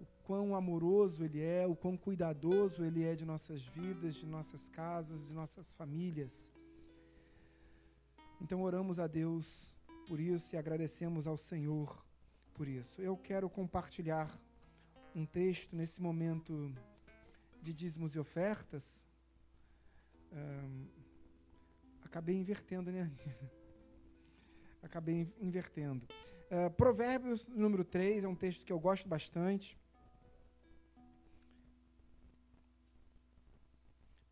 o 0.00 0.06
quão 0.24 0.54
amoroso 0.54 1.24
Ele 1.24 1.40
é, 1.40 1.66
o 1.66 1.76
quão 1.76 1.96
cuidadoso 1.96 2.84
Ele 2.84 3.04
é 3.04 3.14
de 3.14 3.24
nossas 3.24 3.62
vidas, 3.62 4.16
de 4.16 4.26
nossas 4.26 4.68
casas, 4.68 5.26
de 5.26 5.32
nossas 5.32 5.72
famílias. 5.74 6.50
Então 8.40 8.62
oramos 8.62 8.98
a 8.98 9.06
Deus 9.06 9.74
por 10.08 10.20
isso 10.20 10.54
e 10.54 10.58
agradecemos 10.58 11.26
ao 11.26 11.36
Senhor 11.36 12.04
por 12.54 12.68
isso. 12.68 13.00
Eu 13.00 13.16
quero 13.16 13.48
compartilhar 13.48 14.38
um 15.14 15.24
texto 15.24 15.74
nesse 15.74 16.00
momento 16.00 16.74
de 17.62 17.72
dízimos 17.72 18.14
e 18.14 18.18
ofertas. 18.18 19.04
Ahn, 20.32 20.86
acabei 22.02 22.36
invertendo, 22.36 22.90
né? 22.90 23.10
acabei 24.86 25.22
in- 25.22 25.32
invertendo. 25.48 26.06
Ah, 26.50 26.70
Provérbios 26.70 27.46
número 27.48 27.84
3 27.84 28.24
é 28.24 28.28
um 28.28 28.34
texto 28.34 28.64
que 28.64 28.72
eu 28.72 28.78
gosto 28.80 29.08
bastante. 29.08 29.76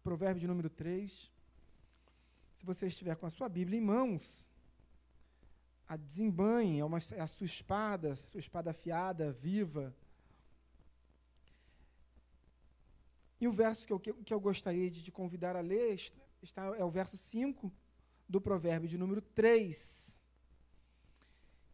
Provérbio 0.03 0.49
número 0.49 0.71
3. 0.71 1.31
Se 2.57 2.65
você 2.65 2.87
estiver 2.87 3.17
com 3.17 3.27
a 3.27 3.31
sua 3.31 3.49
Bíblia 3.49 3.79
em 3.79 3.83
mãos, 3.83 4.49
a 5.89 5.97
desembanhe, 5.97 6.81
é, 6.81 6.85
uma, 6.85 6.99
é 7.13 7.21
a 7.21 7.27
sua 7.27 7.45
espada, 7.47 8.13
a 8.13 8.17
sua 8.17 8.41
espada 8.41 8.71
afiada, 8.71 9.33
viva. 9.33 9.95
E 13.41 13.49
o 13.49 13.53
verso 13.53 13.87
que 13.87 13.93
eu, 13.93 13.99
que 14.01 14.33
eu 14.33 14.41
gostaria 14.41 14.91
de 14.91 15.03
te 15.03 15.13
convidar 15.13 15.57
a 15.57 15.61
ler 15.61 15.95
está, 16.43 16.65
é 16.77 16.85
o 16.85 16.91
verso 16.91 17.17
5 17.17 17.71
do 18.29 18.41
provérbio 18.41 18.89
de 18.89 18.97
número 18.97 19.21
3, 19.21 20.04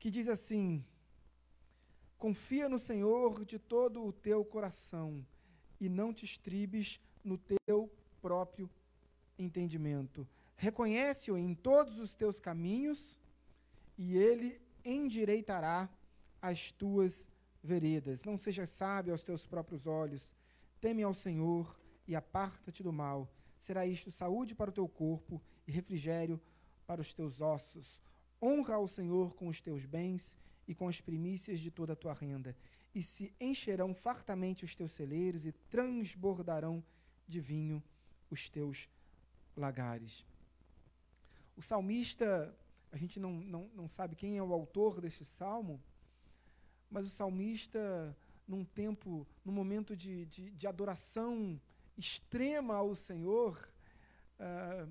que 0.00 0.10
diz 0.10 0.26
assim: 0.26 0.84
Confia 2.18 2.68
no 2.68 2.78
Senhor 2.78 3.44
de 3.44 3.58
todo 3.58 4.02
o 4.02 4.12
teu 4.12 4.44
coração 4.44 5.24
e 5.78 5.88
não 5.88 6.12
te 6.12 6.24
estribes 6.24 6.98
no 7.22 7.38
teu 7.38 7.88
próprio 8.20 8.68
entendimento. 9.38 10.26
Reconhece-o 10.56 11.38
em 11.38 11.54
todos 11.54 11.98
os 11.98 12.14
teus 12.14 12.40
caminhos 12.40 13.18
e 13.96 14.16
ele 14.16 14.60
endireitará 14.84 15.88
as 16.40 16.72
tuas 16.72 17.28
veredas. 17.62 18.24
Não 18.24 18.38
sejas 18.38 18.70
sábio 18.70 19.12
aos 19.12 19.22
teus 19.22 19.46
próprios 19.46 19.86
olhos. 19.86 20.30
Teme 20.80 21.02
ao 21.02 21.12
Senhor 21.12 21.78
e 22.06 22.16
aparta-te 22.16 22.82
do 22.82 22.92
mal. 22.92 23.30
Será 23.58 23.86
isto 23.86 24.10
saúde 24.10 24.54
para 24.54 24.70
o 24.70 24.72
teu 24.72 24.88
corpo 24.88 25.42
e 25.66 25.72
refrigério 25.72 26.40
para 26.86 27.02
os 27.02 27.12
teus 27.12 27.42
ossos. 27.42 28.02
Honra 28.42 28.74
ao 28.74 28.88
Senhor 28.88 29.34
com 29.34 29.48
os 29.48 29.60
teus 29.60 29.84
bens 29.84 30.36
e 30.66 30.74
com 30.74 30.88
as 30.88 31.00
primícias 31.00 31.60
de 31.60 31.70
toda 31.70 31.92
a 31.92 31.96
tua 31.96 32.14
renda. 32.14 32.56
E 32.94 33.02
se 33.02 33.32
encherão 33.40 33.94
fartamente 33.94 34.64
os 34.64 34.74
teus 34.74 34.92
celeiros 34.92 35.46
e 35.46 35.52
transbordarão 35.52 36.82
de 37.26 37.40
vinho 37.40 37.82
os 38.30 38.48
teus 38.48 38.88
lagares. 39.56 40.24
O 41.56 41.62
salmista, 41.62 42.54
a 42.90 42.96
gente 42.96 43.20
não, 43.20 43.32
não, 43.32 43.70
não 43.74 43.88
sabe 43.88 44.16
quem 44.16 44.38
é 44.38 44.42
o 44.42 44.52
autor 44.52 45.00
deste 45.00 45.24
salmo, 45.24 45.80
mas 46.90 47.06
o 47.06 47.10
salmista, 47.10 48.16
num 48.46 48.64
tempo, 48.64 49.26
num 49.44 49.52
momento 49.52 49.96
de, 49.96 50.24
de, 50.26 50.50
de 50.50 50.66
adoração 50.66 51.60
extrema 51.96 52.76
ao 52.76 52.94
Senhor, 52.94 53.68
uh, 54.38 54.90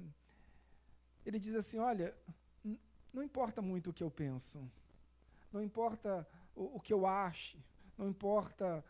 ele 1.25 1.39
diz 1.39 1.55
assim: 1.55 1.79
Olha, 1.79 2.15
não 3.13 3.24
importa 3.24 3.62
muito 3.62 3.89
o 3.89 3.93
que 3.93 4.04
eu 4.04 4.12
penso, 4.12 4.60
não 5.52 5.62
importa 5.62 6.28
o, 6.56 6.78
o 6.78 6.80
que 6.80 6.93
eu 6.93 7.06
ache, 7.06 7.58
não 7.98 8.08
importa, 8.08 8.84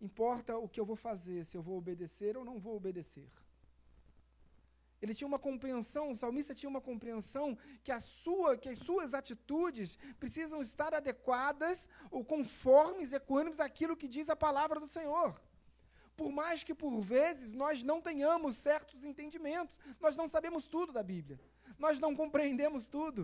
importa 0.00 0.56
o 0.56 0.68
que 0.68 0.80
eu 0.80 0.84
vou 0.84 0.96
fazer, 0.96 1.44
se 1.44 1.56
eu 1.56 1.62
vou 1.62 1.76
obedecer 1.76 2.36
ou 2.36 2.44
não 2.44 2.58
vou 2.58 2.76
obedecer. 2.76 3.28
Ele 5.02 5.14
tinha 5.14 5.26
uma 5.26 5.38
compreensão, 5.38 6.12
o 6.12 6.16
salmista 6.16 6.54
tinha 6.54 6.70
uma 6.70 6.80
compreensão 6.80 7.58
que, 7.82 7.90
a 7.90 7.98
sua, 7.98 8.56
que 8.56 8.68
as 8.68 8.78
suas 8.78 9.12
atitudes 9.12 9.98
precisam 10.20 10.62
estar 10.62 10.94
adequadas 10.94 11.88
ou 12.08 12.24
conformes, 12.24 13.12
equânimes 13.12 13.58
àquilo 13.58 13.96
que 13.96 14.06
diz 14.06 14.30
a 14.30 14.36
palavra 14.36 14.78
do 14.78 14.86
Senhor. 14.86 15.42
Por 16.16 16.30
mais 16.30 16.62
que 16.62 16.72
por 16.72 17.00
vezes 17.00 17.52
nós 17.52 17.82
não 17.82 18.00
tenhamos 18.00 18.54
certos 18.56 19.04
entendimentos, 19.04 19.76
nós 20.00 20.16
não 20.16 20.28
sabemos 20.28 20.68
tudo 20.68 20.92
da 20.92 21.02
Bíblia, 21.02 21.40
nós 21.84 21.98
não 21.98 22.14
compreendemos 22.14 22.86
tudo. 22.86 23.22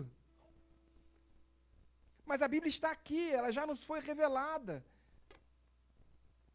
Mas 2.29 2.41
a 2.41 2.47
Bíblia 2.53 2.69
está 2.69 2.91
aqui, 2.91 3.31
ela 3.31 3.51
já 3.57 3.65
nos 3.65 3.83
foi 3.89 3.99
revelada. 4.01 4.85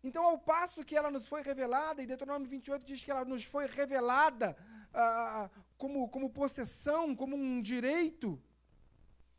Então, 0.07 0.23
ao 0.23 0.39
passo 0.39 0.85
que 0.85 0.97
ela 1.01 1.11
nos 1.11 1.27
foi 1.27 1.43
revelada, 1.43 2.03
e 2.03 2.07
Deuteronômio 2.07 2.49
28 2.49 2.85
diz 2.85 3.03
que 3.03 3.11
ela 3.11 3.25
nos 3.25 3.45
foi 3.45 3.67
revelada 3.67 4.55
ah, 4.93 5.49
como, 5.79 6.07
como 6.11 6.29
possessão, 6.29 7.17
como 7.17 7.35
um 7.35 7.63
direito. 7.63 8.41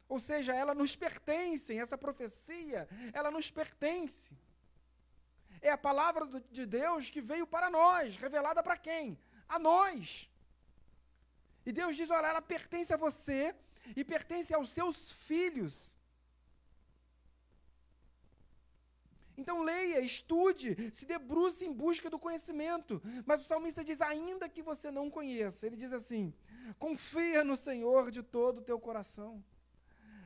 Ou 0.09 0.19
seja, 0.19 0.51
ela 0.53 0.73
nos 0.73 0.95
pertence, 0.95 1.77
essa 1.77 1.97
profecia, 1.97 2.89
ela 3.13 3.29
nos 3.29 3.51
pertence. 3.51 4.31
É 5.61 5.69
a 5.69 5.77
palavra 5.77 6.25
de 6.51 6.65
Deus 6.65 7.11
que 7.11 7.21
veio 7.21 7.45
para 7.45 7.69
nós, 7.69 8.17
revelada 8.17 8.63
para 8.63 8.75
quem? 8.75 9.19
A 9.47 9.59
nós. 9.59 10.27
E 11.65 11.71
Deus 11.71 11.95
diz: 11.95 12.09
olha, 12.09 12.27
ela 12.27 12.41
pertence 12.41 12.93
a 12.93 12.97
você 12.97 13.55
e 13.95 14.03
pertence 14.03 14.53
aos 14.53 14.69
seus 14.69 15.11
filhos. 15.11 15.95
Então 19.37 19.61
leia, 19.63 19.99
estude, 19.99 20.91
se 20.93 21.05
debruce 21.05 21.65
em 21.65 21.73
busca 21.73 22.09
do 22.09 22.17
conhecimento. 22.17 23.01
Mas 23.25 23.41
o 23.41 23.45
salmista 23.45 23.83
diz: 23.83 23.99
ainda 24.01 24.47
que 24.47 24.61
você 24.61 24.89
não 24.89 25.09
conheça, 25.09 25.65
ele 25.65 25.75
diz 25.75 25.91
assim: 25.91 26.33
confia 26.79 27.43
no 27.43 27.57
Senhor 27.57 28.11
de 28.11 28.23
todo 28.23 28.59
o 28.59 28.63
teu 28.63 28.79
coração. 28.79 29.43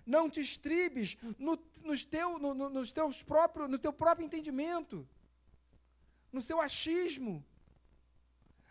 Não 0.05 0.29
te 0.29 0.41
estribes 0.41 1.17
no, 1.37 1.57
nos 1.83 2.03
teu, 2.03 2.39
no, 2.39 2.53
no, 2.53 2.69
nos 2.69 2.91
teus 2.91 3.21
próprio, 3.21 3.67
no 3.67 3.77
teu 3.77 3.93
próprio 3.93 4.25
entendimento, 4.25 5.07
no 6.31 6.41
seu 6.41 6.59
achismo, 6.59 7.45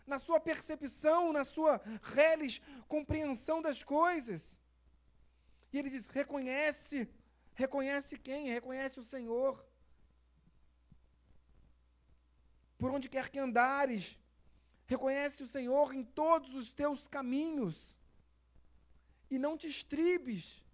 na 0.09 0.19
sua 0.19 0.41
percepção, 0.41 1.33
na 1.33 1.45
sua 1.45 1.81
reles 2.03 2.61
compreensão 2.87 3.61
das 3.63 3.83
coisas. 3.83 4.59
E 5.73 5.79
ele 5.79 5.91
diz: 5.91 6.07
reconhece, 6.07 7.09
reconhece 7.55 8.19
quem? 8.19 8.49
Reconhece 8.49 8.99
o 8.99 9.05
Senhor 9.05 9.65
por 12.79 12.91
onde 12.93 13.09
quer 13.09 13.29
que 13.29 13.39
andares. 13.39 14.19
Reconhece 14.87 15.43
o 15.43 15.49
Senhor 15.49 15.93
em 15.93 16.03
todos 16.03 16.55
os 16.55 16.73
teus 16.73 17.07
caminhos. 17.07 17.95
E 19.31 19.39
não 19.39 19.59
te 19.59 19.67
estribes 19.67 20.65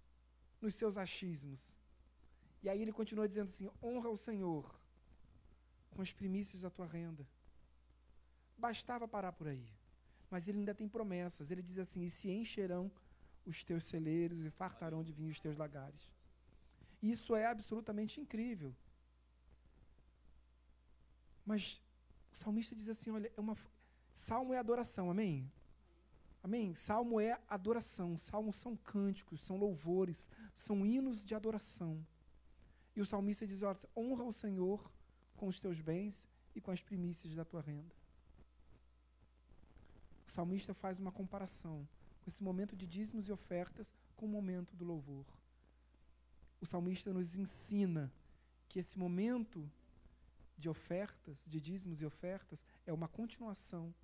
nos 0.61 0.77
seus 0.77 0.97
achismos. 0.97 1.61
E 2.63 2.69
aí 2.69 2.81
ele 2.81 2.93
continua 2.93 3.29
dizendo 3.29 3.49
assim: 3.49 3.69
honra 3.83 4.09
o 4.11 4.17
Senhor 4.17 4.65
com 5.91 6.03
as 6.03 6.13
primícias 6.13 6.63
da 6.63 6.71
tua 6.71 6.87
renda. 6.87 7.27
Bastava 8.57 9.07
parar 9.07 9.33
por 9.33 9.49
aí. 9.49 9.69
Mas 10.31 10.49
ele 10.49 10.59
ainda 10.59 10.75
tem 10.75 10.89
promessas. 10.89 11.51
Ele 11.51 11.63
diz 11.63 11.79
assim: 11.79 12.05
e 12.05 12.11
se 12.11 12.31
encherão 12.31 12.91
os 13.45 13.65
teus 13.65 13.85
celeiros 13.85 14.43
e 14.45 14.51
fartarão 14.51 15.03
de 15.03 15.13
vinho 15.13 15.31
os 15.31 15.41
teus 15.41 15.57
lagares. 15.57 16.13
Isso 17.03 17.35
é 17.37 17.47
absolutamente 17.47 18.21
incrível. 18.21 18.75
Mas 21.45 21.83
o 22.33 22.37
salmista 22.37 22.75
diz 22.75 22.89
assim: 22.89 23.11
olha, 23.11 23.31
é 23.37 23.41
uma, 23.41 23.57
salmo 24.13 24.55
é 24.55 24.59
adoração, 24.59 25.11
amém? 25.11 25.51
Amém? 26.43 26.75
Salmo 26.75 27.21
é 27.21 27.41
adoração, 27.49 28.19
salmos 28.19 28.57
são 28.57 28.77
cânticos, 28.77 29.41
são 29.41 29.57
louvores, 29.57 30.31
são 30.55 30.85
hinos 30.85 31.25
de 31.25 31.35
adoração. 31.35 32.07
E 32.97 33.01
o 33.01 33.07
salmista 33.07 33.47
diz: 33.47 33.63
olha, 33.63 33.79
honra 33.97 34.25
o 34.25 34.33
Senhor 34.33 34.91
com 35.37 35.49
os 35.49 35.61
teus 35.61 35.81
bens 35.81 36.29
e 36.55 36.61
com 36.61 36.71
as 36.71 36.81
primícias 36.81 37.35
da 37.35 37.45
tua 37.45 37.61
renda. 37.61 37.95
Salmista 40.35 40.75
faz 40.75 40.99
uma 40.99 41.13
comparação 41.13 41.89
com 42.21 42.29
esse 42.29 42.43
momento 42.43 42.75
de 42.75 42.89
dízimos 42.89 43.29
e 43.29 43.33
ofertas 43.33 43.95
com 44.17 44.27
o 44.27 44.29
momento 44.29 44.75
do 44.75 44.85
louvor. 44.85 45.25
O 46.61 46.67
salmista 46.67 47.13
nos 47.13 47.37
ensina 47.37 48.13
que 48.69 48.81
esse 48.81 48.99
momento 48.99 49.71
de 50.59 50.69
ofertas, 50.69 51.45
de 51.47 51.61
dízimos 51.61 52.01
e 52.01 52.05
ofertas, 52.05 52.65
é 52.85 52.93
uma 52.93 53.07
continuação 53.07 53.95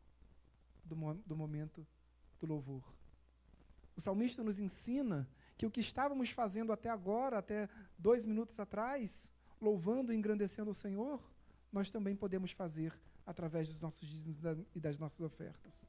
do, 0.85 0.95
do 1.27 1.35
momento 1.35 1.85
do 2.39 2.47
louvor. 2.47 2.85
O 3.97 4.01
salmista 4.01 4.45
nos 4.45 4.61
ensina 4.61 5.29
que 5.59 5.67
o 5.67 5.71
que 5.71 5.81
estávamos 5.81 6.31
fazendo 6.31 6.73
até 6.73 6.89
agora, 6.89 7.39
até 7.39 7.69
dois 7.99 8.25
minutos 8.25 8.61
atrás, 8.61 9.29
louvando 9.61 10.13
e 10.13 10.17
engrandecendo 10.17 10.71
o 10.71 10.75
Senhor, 10.75 11.21
nós 11.73 11.91
também 11.91 12.15
podemos 12.15 12.53
fazer 12.53 12.97
através 13.27 13.69
dos 13.69 13.81
nossos 13.81 14.09
dízimos 14.09 14.39
e 14.77 14.79
das 14.79 14.97
nossas 14.97 15.21
ofertas. 15.23 15.85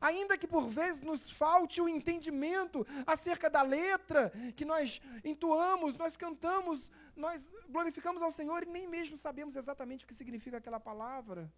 Ainda 0.00 0.36
que 0.36 0.46
por 0.46 0.68
vezes 0.68 1.00
nos 1.00 1.30
falte 1.30 1.80
o 1.80 1.88
entendimento 1.88 2.86
acerca 3.06 3.48
da 3.48 3.62
letra 3.62 4.32
que 4.56 4.64
nós 4.64 5.00
entoamos, 5.24 5.96
nós 5.96 6.16
cantamos 6.16 6.90
nós 7.16 7.52
glorificamos 7.68 8.22
ao 8.22 8.32
Senhor 8.32 8.62
e 8.64 8.66
nem 8.66 8.86
mesmo 8.88 9.16
sabemos 9.16 9.54
exatamente 9.56 10.04
o 10.04 10.08
que 10.08 10.14
significa 10.14 10.56
aquela 10.56 10.80
palavra. 10.80 11.50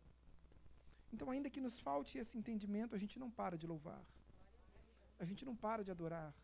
Então, 1.12 1.30
ainda 1.30 1.48
que 1.48 1.60
nos 1.60 1.80
falte 1.80 2.18
esse 2.18 2.36
entendimento, 2.36 2.94
a 2.94 2.98
gente 2.98 3.18
não 3.18 3.30
para 3.30 3.56
de 3.56 3.66
louvar. 3.66 4.02
A 5.18 5.24
gente 5.24 5.44
não 5.44 5.56
para 5.56 5.82
de 5.82 5.90
adorar. 5.90 6.34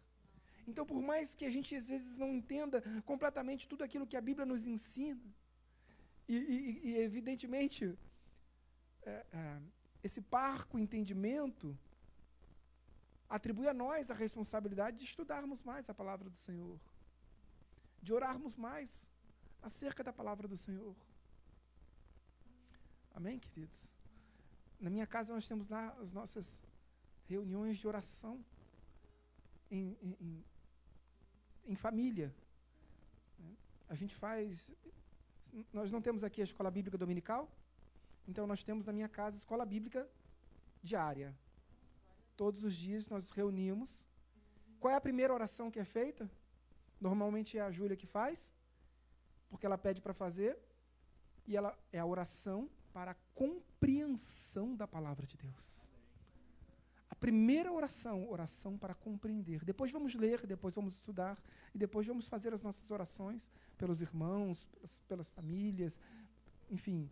Então, 0.66 0.86
por 0.86 1.00
mais 1.02 1.34
que 1.34 1.44
a 1.44 1.50
gente 1.50 1.74
às 1.74 1.88
vezes 1.88 2.16
não 2.16 2.28
entenda 2.28 2.82
completamente 3.04 3.68
tudo 3.68 3.84
aquilo 3.84 4.06
que 4.06 4.16
a 4.16 4.20
Bíblia 4.20 4.46
nos 4.46 4.66
ensina, 4.66 5.20
e, 6.28 6.36
e, 6.36 6.88
e 6.88 6.96
evidentemente, 6.98 7.98
é, 9.02 9.26
é, 9.32 9.58
esse 10.02 10.20
parco 10.20 10.78
entendimento 10.78 11.76
atribui 13.28 13.68
a 13.68 13.74
nós 13.74 14.10
a 14.10 14.14
responsabilidade 14.14 14.98
de 14.98 15.04
estudarmos 15.04 15.62
mais 15.62 15.88
a 15.88 15.94
palavra 15.94 16.28
do 16.28 16.36
Senhor 16.36 16.78
de 18.02 18.12
orarmos 18.12 18.56
mais 18.56 19.08
acerca 19.62 20.02
da 20.02 20.12
palavra 20.12 20.48
do 20.48 20.56
Senhor. 20.56 20.94
Amém, 23.14 23.38
queridos? 23.38 23.88
Na 24.80 24.90
minha 24.90 25.06
casa 25.06 25.32
nós 25.32 25.46
temos 25.46 25.68
lá 25.68 25.96
as 26.02 26.10
nossas 26.10 26.64
reuniões 27.28 27.76
de 27.78 27.86
oração 27.86 28.44
em, 29.70 29.96
em, 30.02 30.44
em 31.64 31.76
família. 31.76 32.34
A 33.88 33.94
gente 33.94 34.14
faz. 34.14 34.72
Nós 35.72 35.90
não 35.90 36.02
temos 36.02 36.24
aqui 36.24 36.40
a 36.40 36.44
escola 36.44 36.70
bíblica 36.70 36.98
dominical, 36.98 37.48
então 38.26 38.46
nós 38.46 38.62
temos 38.62 38.86
na 38.86 38.92
minha 38.92 39.08
casa 39.08 39.36
escola 39.36 39.64
bíblica 39.64 40.08
diária. 40.82 41.34
Todos 42.36 42.64
os 42.64 42.74
dias 42.74 43.08
nós 43.08 43.24
nos 43.24 43.32
reunimos. 43.32 44.06
Qual 44.80 44.92
é 44.92 44.96
a 44.96 45.00
primeira 45.00 45.32
oração 45.32 45.70
que 45.70 45.78
é 45.78 45.84
feita? 45.84 46.30
Normalmente 47.00 47.58
é 47.58 47.60
a 47.60 47.70
Júlia 47.70 47.96
que 47.96 48.06
faz, 48.06 48.52
porque 49.50 49.66
ela 49.66 49.78
pede 49.78 50.00
para 50.00 50.14
fazer, 50.14 50.58
e 51.46 51.56
ela 51.56 51.76
é 51.92 51.98
a 51.98 52.06
oração 52.06 52.70
para 52.92 53.12
a 53.12 53.16
compreensão 53.34 54.74
da 54.74 54.86
palavra 54.86 55.26
de 55.26 55.36
Deus. 55.36 55.90
A 57.10 57.14
primeira 57.14 57.72
oração, 57.72 58.28
oração 58.30 58.78
para 58.78 58.94
compreender. 58.94 59.64
Depois 59.64 59.90
vamos 59.90 60.14
ler, 60.14 60.46
depois 60.46 60.74
vamos 60.74 60.94
estudar, 60.94 61.40
e 61.74 61.78
depois 61.78 62.06
vamos 62.06 62.26
fazer 62.26 62.52
as 62.52 62.62
nossas 62.62 62.90
orações 62.90 63.48
pelos 63.76 64.00
irmãos, 64.00 64.64
pelas, 64.64 64.98
pelas 65.08 65.28
famílias, 65.28 65.98
enfim, 66.70 67.10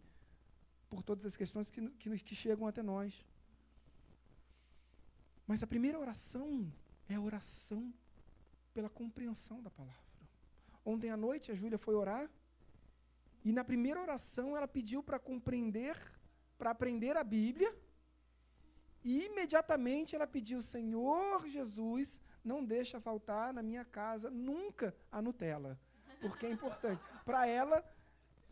por 0.90 1.02
todas 1.02 1.24
as 1.24 1.36
questões 1.36 1.70
que, 1.70 1.88
que, 1.90 2.10
que 2.18 2.34
chegam 2.34 2.66
até 2.66 2.82
nós. 2.82 3.24
Mas 5.46 5.62
a 5.62 5.66
primeira 5.66 5.98
oração 5.98 6.70
é 7.08 7.14
a 7.14 7.20
oração 7.20 7.94
pela 8.74 8.90
compreensão 8.90 9.62
da 9.62 9.70
palavra. 9.70 10.10
Ontem 10.84 11.10
à 11.10 11.16
noite 11.16 11.52
a 11.52 11.54
Júlia 11.54 11.78
foi 11.78 11.94
orar 11.94 12.28
e 13.44 13.52
na 13.52 13.64
primeira 13.64 14.00
oração 14.00 14.56
ela 14.56 14.68
pediu 14.68 15.02
para 15.02 15.18
compreender, 15.18 15.96
para 16.58 16.70
aprender 16.70 17.16
a 17.16 17.24
Bíblia. 17.24 17.74
E 19.02 19.26
imediatamente 19.26 20.14
ela 20.14 20.26
pediu: 20.26 20.60
Senhor 20.60 21.46
Jesus, 21.48 22.20
não 22.44 22.64
deixa 22.64 23.00
faltar 23.00 23.52
na 23.52 23.62
minha 23.62 23.84
casa 23.84 24.30
nunca 24.30 24.94
a 25.10 25.22
Nutella, 25.22 25.78
porque 26.20 26.46
é 26.46 26.50
importante. 26.50 27.02
Para 27.24 27.46
ela, 27.46 27.82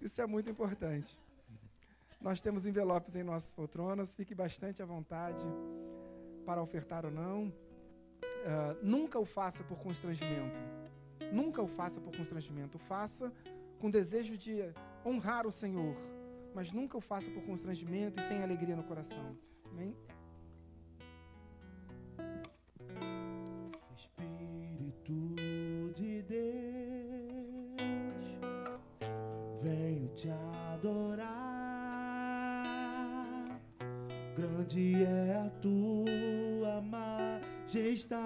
isso 0.00 0.20
é 0.22 0.26
muito 0.26 0.48
importante. 0.48 1.18
Nós 2.20 2.40
temos 2.40 2.66
envelopes 2.66 3.14
em 3.14 3.22
nossas 3.22 3.54
poltronas, 3.54 4.12
fique 4.12 4.34
bastante 4.34 4.82
à 4.82 4.86
vontade 4.86 5.42
para 6.44 6.60
ofertar 6.60 7.04
ou 7.04 7.12
não. 7.12 7.48
Uh, 7.48 8.74
nunca 8.82 9.18
o 9.18 9.24
faça 9.24 9.62
por 9.62 9.78
constrangimento. 9.78 10.58
Nunca 11.32 11.62
o 11.62 11.68
faça 11.68 12.00
por 12.00 12.16
constrangimento. 12.16 12.78
Faça 12.78 13.32
com 13.78 13.90
desejo 13.90 14.36
de 14.36 14.72
honrar 15.06 15.46
o 15.46 15.52
Senhor, 15.52 15.96
mas 16.54 16.72
nunca 16.72 16.96
o 16.98 17.00
faça 17.00 17.30
por 17.30 17.42
constrangimento 17.44 18.18
e 18.18 18.22
sem 18.22 18.42
alegria 18.42 18.74
no 18.74 18.82
coração. 18.82 19.36
Amém? 19.70 19.96
Espírito 23.96 25.34
de 25.94 26.22
Deus, 26.22 26.48
venho 29.62 30.08
te 30.14 30.28
adorar. 30.72 31.07
Grande 34.68 35.02
é 35.02 35.46
a 35.46 35.48
tua 35.62 36.82
majestade. 36.82 38.20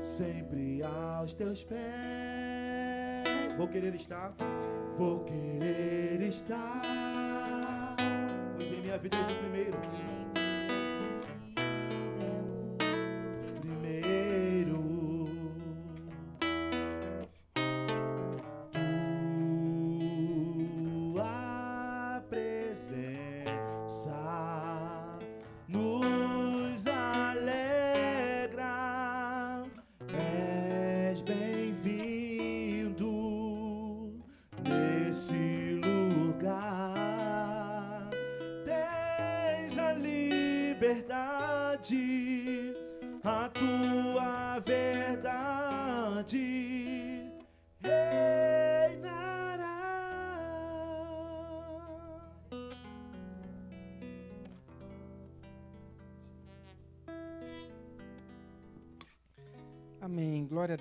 Sempre 0.00 0.84
aos 0.84 1.34
teus 1.34 1.64
pés. 1.64 1.82
Vou 3.56 3.66
querer 3.66 3.96
estar, 3.96 4.36
vou 4.96 5.24
querer 5.24 6.20
estar. 6.22 7.96
Pois 8.56 8.70
em 8.70 8.82
minha 8.82 8.98
vida 8.98 9.16
és 9.16 9.32
o 9.32 9.36
primeiro. 9.36 10.35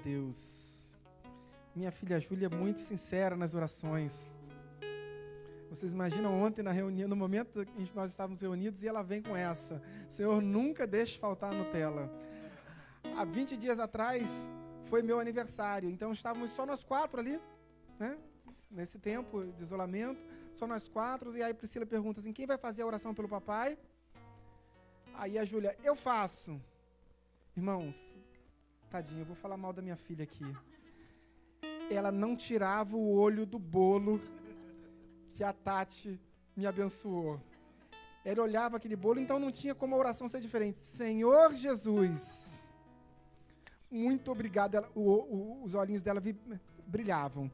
Deus. 0.05 0.37
Minha 1.75 1.91
filha 1.91 2.19
Júlia 2.19 2.45
é 2.45 2.55
muito 2.55 2.79
sincera 2.79 3.35
nas 3.35 3.55
orações. 3.55 4.29
Vocês 5.67 5.91
imaginam 5.91 6.31
ontem 6.43 6.61
na 6.61 6.71
reunião, 6.71 7.09
no 7.09 7.15
momento 7.15 7.63
em 7.75 7.85
que 7.85 7.95
nós 7.95 8.11
estávamos 8.11 8.39
reunidos, 8.39 8.83
e 8.83 8.87
ela 8.87 9.01
vem 9.01 9.21
com 9.23 9.35
essa: 9.35 9.81
Senhor, 10.07 10.39
nunca 10.43 10.85
deixe 10.85 11.17
faltar 11.17 11.51
a 11.51 11.57
Nutella. 11.57 12.05
Há 13.17 13.25
20 13.25 13.57
dias 13.57 13.79
atrás 13.79 14.29
foi 14.91 15.01
meu 15.01 15.19
aniversário, 15.19 15.89
então 15.89 16.11
estávamos 16.11 16.51
só 16.51 16.67
nós 16.67 16.83
quatro 16.83 17.19
ali, 17.19 17.41
né? 17.97 18.15
Nesse 18.69 18.99
tempo 18.99 19.43
de 19.57 19.63
isolamento, 19.63 20.23
só 20.53 20.67
nós 20.67 20.87
quatro. 20.87 21.35
E 21.35 21.41
aí 21.41 21.53
Priscila 21.53 21.85
pergunta 21.85 22.19
assim: 22.19 22.31
quem 22.31 22.45
vai 22.45 22.59
fazer 22.59 22.83
a 22.83 22.85
oração 22.85 23.11
pelo 23.15 23.27
papai? 23.27 23.75
Aí 25.15 25.39
a 25.39 25.45
Júlia, 25.45 25.75
eu 25.83 25.95
faço. 25.95 26.61
Irmãos, 27.57 27.95
Eu 28.97 29.25
vou 29.25 29.35
falar 29.35 29.57
mal 29.57 29.73
da 29.73 29.81
minha 29.81 29.97
filha 29.97 30.23
aqui. 30.23 30.45
Ela 31.91 32.13
não 32.13 32.33
tirava 32.33 32.95
o 32.95 33.13
olho 33.13 33.45
do 33.45 33.59
bolo 33.59 34.21
que 35.31 35.43
a 35.43 35.51
Tati 35.51 36.17
me 36.55 36.65
abençoou. 36.65 37.41
Ele 38.23 38.39
olhava 38.39 38.77
aquele 38.77 38.95
bolo, 38.95 39.19
então 39.19 39.37
não 39.37 39.51
tinha 39.51 39.75
como 39.75 39.93
a 39.93 39.97
oração 39.97 40.29
ser 40.29 40.39
diferente. 40.39 40.81
Senhor 40.81 41.53
Jesus, 41.53 42.57
muito 43.91 44.31
obrigado. 44.31 44.75
Ela, 44.75 44.89
o, 44.95 45.01
o, 45.01 45.63
os 45.65 45.73
olhinhos 45.73 46.01
dela 46.01 46.21
vi, 46.21 46.33
brilhavam, 46.87 47.51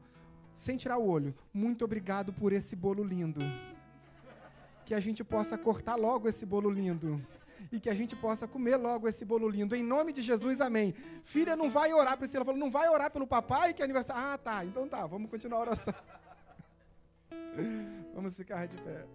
sem 0.54 0.76
tirar 0.76 0.98
o 0.98 1.08
olho. 1.08 1.34
Muito 1.52 1.84
obrigado 1.84 2.32
por 2.32 2.52
esse 2.52 2.76
bolo 2.76 3.02
lindo. 3.02 3.40
Que 4.84 4.94
a 4.94 5.00
gente 5.00 5.24
possa 5.24 5.58
cortar 5.58 5.96
logo 5.96 6.28
esse 6.28 6.46
bolo 6.46 6.70
lindo 6.70 7.20
e 7.70 7.78
que 7.78 7.90
a 7.90 7.94
gente 7.94 8.16
possa 8.16 8.48
comer 8.48 8.76
logo 8.76 9.08
esse 9.08 9.24
bolo 9.24 9.48
lindo. 9.48 9.74
Em 9.74 9.82
nome 9.82 10.12
de 10.12 10.22
Jesus, 10.22 10.60
amém. 10.60 10.94
Filha, 11.22 11.56
não 11.56 11.70
vai 11.70 11.92
orar, 11.92 12.16
Priscila 12.16 12.44
falou, 12.44 12.58
não 12.58 12.70
vai 12.70 12.88
orar 12.88 13.10
pelo 13.10 13.26
papai 13.26 13.72
que 13.74 13.82
é 13.82 13.84
aniversário. 13.84 14.22
Ah, 14.22 14.38
tá, 14.38 14.64
então 14.64 14.88
tá, 14.88 15.06
vamos 15.06 15.30
continuar 15.30 15.58
a 15.58 15.62
oração. 15.62 15.94
vamos 18.14 18.34
ficar 18.34 18.66
de 18.66 18.76
pé. 18.78 19.06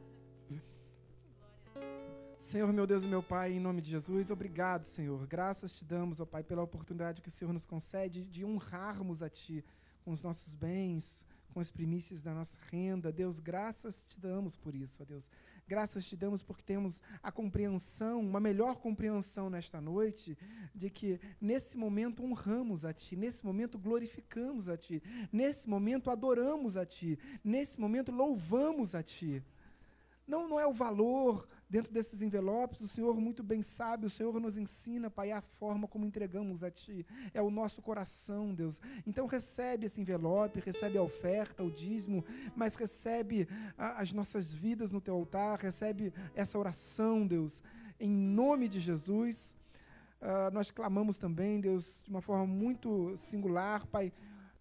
Senhor, 2.48 2.72
meu 2.72 2.88
Deus 2.88 3.04
e 3.04 3.08
meu 3.08 3.22
Pai, 3.22 3.52
em 3.52 3.60
nome 3.60 3.82
de 3.82 3.92
Jesus, 3.92 4.30
obrigado, 4.30 4.86
Senhor. 4.86 5.28
Graças 5.28 5.74
te 5.74 5.84
damos, 5.84 6.22
ó 6.22 6.26
Pai, 6.26 6.44
pela 6.44 6.62
oportunidade 6.62 7.22
que 7.22 7.28
o 7.28 7.32
Senhor 7.32 7.52
nos 7.52 7.66
concede 7.66 8.24
de 8.24 8.46
honrarmos 8.46 9.22
a 9.22 9.30
Ti 9.30 9.66
com 10.06 10.12
os 10.12 10.24
nossos 10.24 10.56
bens, 10.56 11.26
com 11.58 11.62
as 11.62 11.72
primícias 11.72 12.22
da 12.22 12.36
nossa 12.36 12.56
renda. 12.70 13.12
Deus, 13.12 13.40
graças 13.40 14.06
te 14.06 14.20
damos 14.20 14.56
por 14.56 14.76
isso, 14.76 15.02
ó 15.02 15.06
Deus. 15.08 15.28
Graças 15.68 16.06
te 16.06 16.16
damos 16.16 16.44
porque 16.44 16.62
temos 16.62 17.02
a 17.24 17.32
compreensão, 17.32 18.20
uma 18.22 18.40
melhor 18.40 18.76
compreensão 18.76 19.50
nesta 19.50 19.82
noite, 19.82 20.38
de 20.76 20.92
que 20.92 21.20
nesse 21.42 21.76
momento 21.76 22.24
honramos 22.24 22.86
a 22.86 22.94
Ti, 22.94 23.16
nesse 23.16 23.44
momento 23.44 23.80
glorificamos 23.80 24.70
a 24.70 24.78
Ti, 24.78 25.02
nesse 25.34 25.68
momento 25.68 26.12
adoramos 26.12 26.78
a 26.78 26.86
Ti, 26.86 27.18
nesse 27.44 27.80
momento 27.80 28.12
louvamos 28.12 28.94
a 28.94 29.02
Ti. 29.02 29.44
Não, 30.28 30.48
não 30.50 30.60
é 30.60 30.68
o 30.68 30.74
valor 30.74 31.48
dentro 31.70 31.92
desses 31.92 32.22
envelopes, 32.22 32.82
o 32.82 32.88
Senhor 32.88 33.16
muito 33.20 33.44
bem 33.44 33.62
sabe, 33.62 34.06
o 34.06 34.10
Senhor 34.10 34.40
nos 34.40 34.58
ensina, 34.58 35.10
Pai, 35.10 35.32
a 35.32 35.42
forma 35.42 35.88
como 35.88 36.06
entregamos 36.06 36.64
a 36.64 36.72
Ti. 36.72 37.06
É 37.34 37.42
o 37.42 37.50
nosso 37.50 37.82
coração, 37.82 38.54
Deus. 38.54 38.80
Então 39.06 39.26
recebe 39.26 39.86
esse 39.86 40.00
envelope, 40.02 40.60
recebe 40.60 40.98
a 40.98 41.02
oferta, 41.02 41.64
o 41.64 41.72
dízimo, 41.72 42.26
mas 42.56 42.76
recebe 42.76 43.48
a, 43.78 44.02
as 44.02 44.12
nossas 44.14 44.54
vidas 44.54 44.92
no 44.92 45.02
Teu 45.02 45.16
altar, 45.16 45.60
recebe 45.60 46.14
essa 46.36 46.58
oração, 46.58 47.26
Deus. 47.26 47.62
Em 48.00 48.12
nome 48.12 48.68
de 48.68 48.80
Jesus, 48.80 49.56
uh, 50.22 50.54
nós 50.54 50.72
clamamos 50.72 51.18
também, 51.18 51.60
Deus, 51.60 52.04
de 52.04 52.10
uma 52.10 52.22
forma 52.22 52.46
muito 52.46 53.16
singular, 53.18 53.86
Pai, 53.88 54.14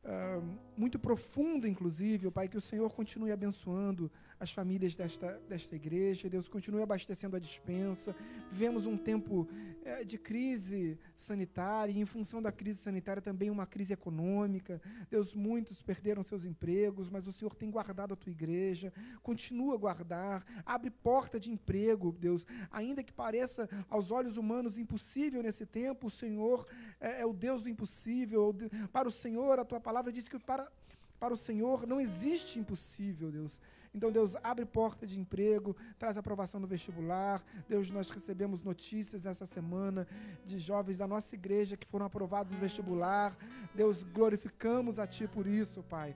uh, 0.04 0.58
muito 0.76 0.98
profunda, 0.98 1.68
inclusive, 1.68 2.30
Pai, 2.30 2.48
que 2.48 2.56
o 2.56 2.60
Senhor 2.60 2.90
continue 2.92 3.30
abençoando 3.30 4.10
as 4.38 4.50
famílias 4.50 4.96
desta, 4.96 5.40
desta 5.48 5.74
igreja. 5.74 6.28
Deus, 6.28 6.48
continue 6.48 6.82
abastecendo 6.82 7.36
a 7.36 7.38
dispensa. 7.38 8.14
Vivemos 8.50 8.86
um 8.86 8.96
tempo 8.96 9.48
é, 9.84 10.04
de 10.04 10.18
crise 10.18 10.98
sanitária, 11.14 11.92
e 11.92 12.00
em 12.00 12.04
função 12.04 12.42
da 12.42 12.52
crise 12.52 12.80
sanitária 12.80 13.22
também 13.22 13.50
uma 13.50 13.66
crise 13.66 13.92
econômica. 13.92 14.80
Deus, 15.10 15.34
muitos 15.34 15.82
perderam 15.82 16.22
seus 16.22 16.44
empregos, 16.44 17.08
mas 17.08 17.26
o 17.26 17.32
Senhor 17.32 17.54
tem 17.54 17.70
guardado 17.70 18.12
a 18.12 18.16
tua 18.16 18.30
igreja. 18.30 18.92
Continua 19.22 19.74
a 19.74 19.78
guardar. 19.78 20.44
Abre 20.64 20.90
porta 20.90 21.40
de 21.40 21.50
emprego, 21.50 22.12
Deus. 22.12 22.46
Ainda 22.70 23.02
que 23.02 23.12
pareça 23.12 23.68
aos 23.88 24.10
olhos 24.10 24.36
humanos 24.36 24.78
impossível 24.78 25.42
nesse 25.42 25.64
tempo, 25.64 26.08
o 26.08 26.10
Senhor 26.10 26.66
é, 27.00 27.22
é 27.22 27.26
o 27.26 27.32
Deus 27.32 27.62
do 27.62 27.68
impossível. 27.68 28.54
Para 28.92 29.08
o 29.08 29.12
Senhor, 29.12 29.58
a 29.58 29.64
tua 29.64 29.80
palavra 29.80 30.12
diz 30.12 30.28
que 30.28 30.38
para 30.38 30.70
para 31.18 31.32
o 31.32 31.36
Senhor 31.36 31.86
não 31.86 32.00
existe 32.00 32.58
impossível, 32.58 33.30
Deus. 33.30 33.60
Então, 33.96 34.12
Deus, 34.12 34.36
abre 34.42 34.66
porta 34.66 35.06
de 35.06 35.18
emprego, 35.18 35.74
traz 35.98 36.18
aprovação 36.18 36.60
no 36.60 36.66
vestibular. 36.66 37.42
Deus, 37.66 37.90
nós 37.90 38.10
recebemos 38.10 38.62
notícias 38.62 39.24
essa 39.24 39.46
semana 39.46 40.06
de 40.44 40.58
jovens 40.58 40.98
da 40.98 41.06
nossa 41.06 41.34
igreja 41.34 41.78
que 41.78 41.86
foram 41.86 42.04
aprovados 42.04 42.52
no 42.52 42.58
vestibular. 42.58 43.34
Deus, 43.74 44.04
glorificamos 44.04 44.98
a 44.98 45.06
Ti 45.06 45.26
por 45.26 45.46
isso, 45.46 45.82
Pai. 45.82 46.14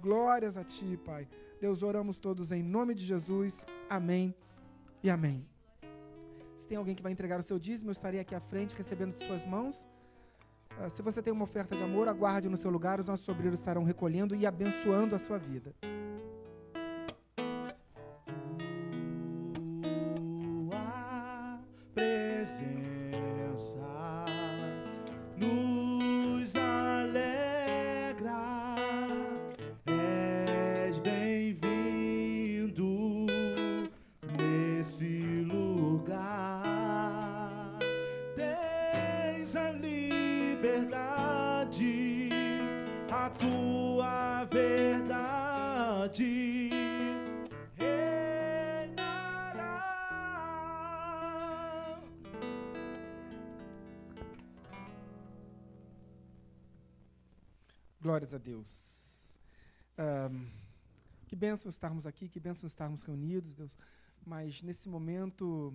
Glórias 0.00 0.56
a 0.56 0.64
Ti, 0.64 0.98
Pai. 1.04 1.28
Deus, 1.60 1.82
oramos 1.82 2.16
todos 2.16 2.52
em 2.52 2.62
nome 2.62 2.94
de 2.94 3.04
Jesus. 3.04 3.66
Amém 3.90 4.34
e 5.02 5.10
amém. 5.10 5.46
Se 6.56 6.66
tem 6.66 6.78
alguém 6.78 6.94
que 6.94 7.02
vai 7.02 7.12
entregar 7.12 7.38
o 7.38 7.42
seu 7.42 7.58
dízimo, 7.58 7.90
eu 7.90 7.92
estarei 7.92 8.18
aqui 8.18 8.34
à 8.34 8.40
frente 8.40 8.74
recebendo 8.74 9.12
de 9.12 9.22
suas 9.24 9.44
mãos. 9.44 9.86
Uh, 10.78 10.88
se 10.88 11.02
você 11.02 11.20
tem 11.20 11.34
uma 11.34 11.44
oferta 11.44 11.76
de 11.76 11.82
amor, 11.82 12.08
aguarde 12.08 12.48
no 12.48 12.56
seu 12.56 12.70
lugar, 12.70 12.98
os 12.98 13.08
nossos 13.08 13.28
obreiros 13.28 13.60
estarão 13.60 13.84
recolhendo 13.84 14.34
e 14.34 14.46
abençoando 14.46 15.14
a 15.14 15.18
sua 15.18 15.36
vida. 15.36 15.74
Glórias 58.00 58.34
a 58.34 58.38
Deus. 58.38 59.38
Um, 59.98 60.48
que 61.28 61.36
bênção 61.36 61.68
estarmos 61.68 62.06
aqui, 62.06 62.28
que 62.28 62.40
bênção 62.40 62.66
estarmos 62.66 63.02
reunidos, 63.02 63.54
Deus. 63.54 63.70
Mas 64.26 64.62
nesse 64.62 64.88
momento 64.88 65.72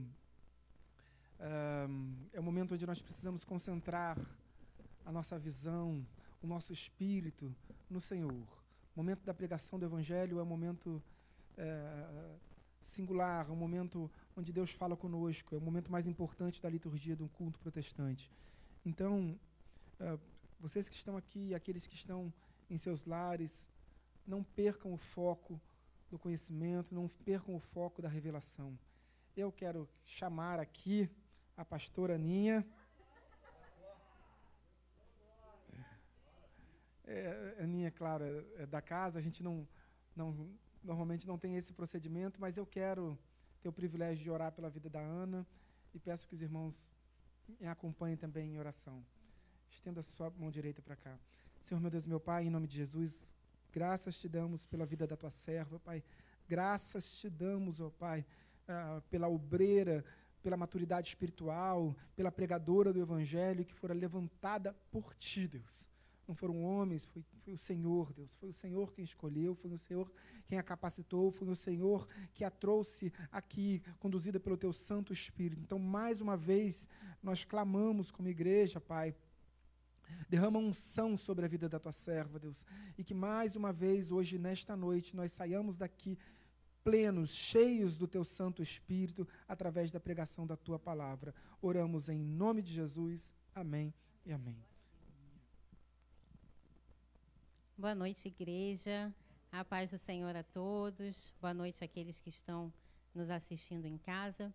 um, 1.39 2.15
é 2.33 2.39
o 2.39 2.43
momento 2.43 2.73
onde 2.73 2.85
nós 2.85 3.01
precisamos 3.01 3.43
concentrar 3.43 4.17
a 5.05 5.11
nossa 5.11 5.37
visão, 5.37 6.05
o 6.41 6.47
nosso 6.47 6.73
espírito 6.73 7.55
no 7.89 8.01
Senhor. 8.01 8.31
O 8.31 8.97
momento 8.97 9.23
da 9.23 9.33
pregação 9.33 9.77
do 9.77 9.85
Evangelho 9.85 10.39
é 10.39 10.43
um 10.43 10.45
momento 10.45 11.01
é, 11.57 12.35
singular, 12.81 13.49
um 13.51 13.55
momento 13.55 14.09
onde 14.35 14.51
Deus 14.51 14.71
fala 14.71 14.95
conosco, 14.95 15.55
é 15.55 15.57
o 15.57 15.61
momento 15.61 15.91
mais 15.91 16.07
importante 16.07 16.61
da 16.61 16.69
liturgia 16.69 17.15
de 17.15 17.23
um 17.23 17.27
culto 17.27 17.59
protestante. 17.59 18.31
Então, 18.85 19.37
uh, 19.99 20.19
vocês 20.59 20.87
que 20.87 20.95
estão 20.95 21.17
aqui, 21.17 21.53
aqueles 21.53 21.87
que 21.87 21.95
estão 21.95 22.31
em 22.69 22.77
seus 22.77 23.05
lares, 23.05 23.65
não 24.25 24.43
percam 24.43 24.93
o 24.93 24.97
foco 24.97 25.59
do 26.09 26.19
conhecimento, 26.19 26.93
não 26.93 27.07
percam 27.07 27.55
o 27.55 27.59
foco 27.59 28.01
da 28.01 28.09
revelação. 28.09 28.77
Eu 29.35 29.51
quero 29.51 29.89
chamar 30.05 30.59
aqui 30.59 31.09
a 31.57 31.65
pastora 31.65 32.15
Aninha. 32.15 32.65
É, 37.07 37.57
Aninha, 37.59 37.91
claro, 37.91 38.23
é, 38.23 38.63
é 38.63 38.65
da 38.65 38.81
casa, 38.81 39.19
a 39.19 39.21
gente 39.21 39.43
não, 39.43 39.67
não, 40.15 40.49
normalmente 40.83 41.27
não 41.27 41.37
tem 41.37 41.55
esse 41.55 41.73
procedimento, 41.73 42.41
mas 42.41 42.57
eu 42.57 42.65
quero 42.65 43.17
ter 43.61 43.69
o 43.69 43.73
privilégio 43.73 44.23
de 44.23 44.29
orar 44.29 44.51
pela 44.51 44.69
vida 44.69 44.89
da 44.89 44.99
Ana 44.99 45.45
e 45.93 45.99
peço 45.99 46.27
que 46.27 46.33
os 46.33 46.41
irmãos 46.41 46.91
me 47.59 47.67
acompanhem 47.67 48.17
também 48.17 48.53
em 48.53 48.59
oração. 48.59 49.05
Estenda 49.69 49.99
a 49.99 50.03
sua 50.03 50.29
mão 50.31 50.49
direita 50.49 50.81
para 50.81 50.95
cá. 50.95 51.17
Senhor, 51.61 51.79
meu 51.79 51.91
Deus, 51.91 52.05
meu 52.05 52.19
Pai, 52.19 52.45
em 52.45 52.49
nome 52.49 52.67
de 52.67 52.75
Jesus, 52.75 53.33
graças 53.71 54.17
te 54.17 54.27
damos 54.27 54.65
pela 54.65 54.85
vida 54.85 55.05
da 55.05 55.15
tua 55.15 55.31
serva, 55.31 55.79
Pai. 55.79 56.03
Graças 56.47 57.11
te 57.15 57.29
damos, 57.29 57.81
ó 57.81 57.89
Pai, 57.89 58.25
uh, 58.67 59.01
pela 59.09 59.27
obreira, 59.27 60.03
pela 60.41 60.57
maturidade 60.57 61.07
espiritual, 61.07 61.95
pela 62.15 62.31
pregadora 62.31 62.93
do 62.93 63.01
Evangelho 63.01 63.65
que 63.65 63.73
fora 63.73 63.93
levantada 63.93 64.73
por 64.91 65.13
ti, 65.15 65.47
Deus. 65.47 65.87
Não 66.27 66.35
foram 66.35 66.63
homens, 66.63 67.05
foi, 67.05 67.23
foi, 67.43 67.53
o 67.53 67.57
Senhor, 67.57 68.13
Deus. 68.13 68.35
Foi 68.35 68.49
o 68.49 68.53
Senhor 68.53 68.93
quem 68.93 69.03
escolheu, 69.03 69.55
foi 69.55 69.71
o 69.71 69.77
Senhor 69.77 70.11
quem 70.47 70.57
a 70.57 70.63
capacitou, 70.63 71.31
foi 71.31 71.47
o 71.49 71.55
Senhor 71.55 72.07
que 72.33 72.43
a 72.43 72.49
trouxe 72.49 73.11
aqui, 73.31 73.81
conduzida 73.99 74.39
pelo 74.39 74.57
teu 74.57 74.73
Santo 74.73 75.13
Espírito. 75.13 75.61
Então, 75.61 75.79
mais 75.79 76.21
uma 76.21 76.35
vez, 76.35 76.87
nós 77.21 77.43
clamamos 77.43 78.11
como 78.11 78.27
igreja, 78.27 78.79
Pai, 78.81 79.15
Derrama 80.29 80.59
unção 80.59 81.17
sobre 81.17 81.45
a 81.45 81.47
vida 81.47 81.67
da 81.67 81.79
tua 81.79 81.91
serva, 81.91 82.39
Deus. 82.39 82.65
E 82.97 83.03
que 83.03 83.13
mais 83.13 83.55
uma 83.55 83.71
vez, 83.71 84.11
hoje, 84.11 84.37
nesta 84.37 84.75
noite, 84.75 85.15
nós 85.15 85.31
saiamos 85.31 85.77
daqui 85.77 86.17
plenos, 86.83 87.33
cheios 87.33 87.97
do 87.97 88.07
teu 88.07 88.23
Santo 88.23 88.61
Espírito, 88.61 89.27
através 89.47 89.91
da 89.91 89.99
pregação 89.99 90.45
da 90.45 90.55
tua 90.55 90.77
palavra. 90.77 91.33
Oramos 91.61 92.09
em 92.09 92.19
nome 92.19 92.61
de 92.61 92.71
Jesus. 92.71 93.33
Amém 93.53 93.93
e 94.25 94.31
amém. 94.31 94.74
Boa 97.77 97.93
noite, 97.93 98.29
igreja. 98.29 99.13
A 99.51 99.65
paz 99.65 99.91
do 99.91 99.97
Senhor 99.97 100.33
a 100.33 100.43
todos. 100.43 101.33
Boa 101.41 101.53
noite 101.53 101.83
àqueles 101.83 102.21
que 102.21 102.29
estão 102.29 102.71
nos 103.13 103.29
assistindo 103.29 103.85
em 103.85 103.97
casa. 103.97 104.53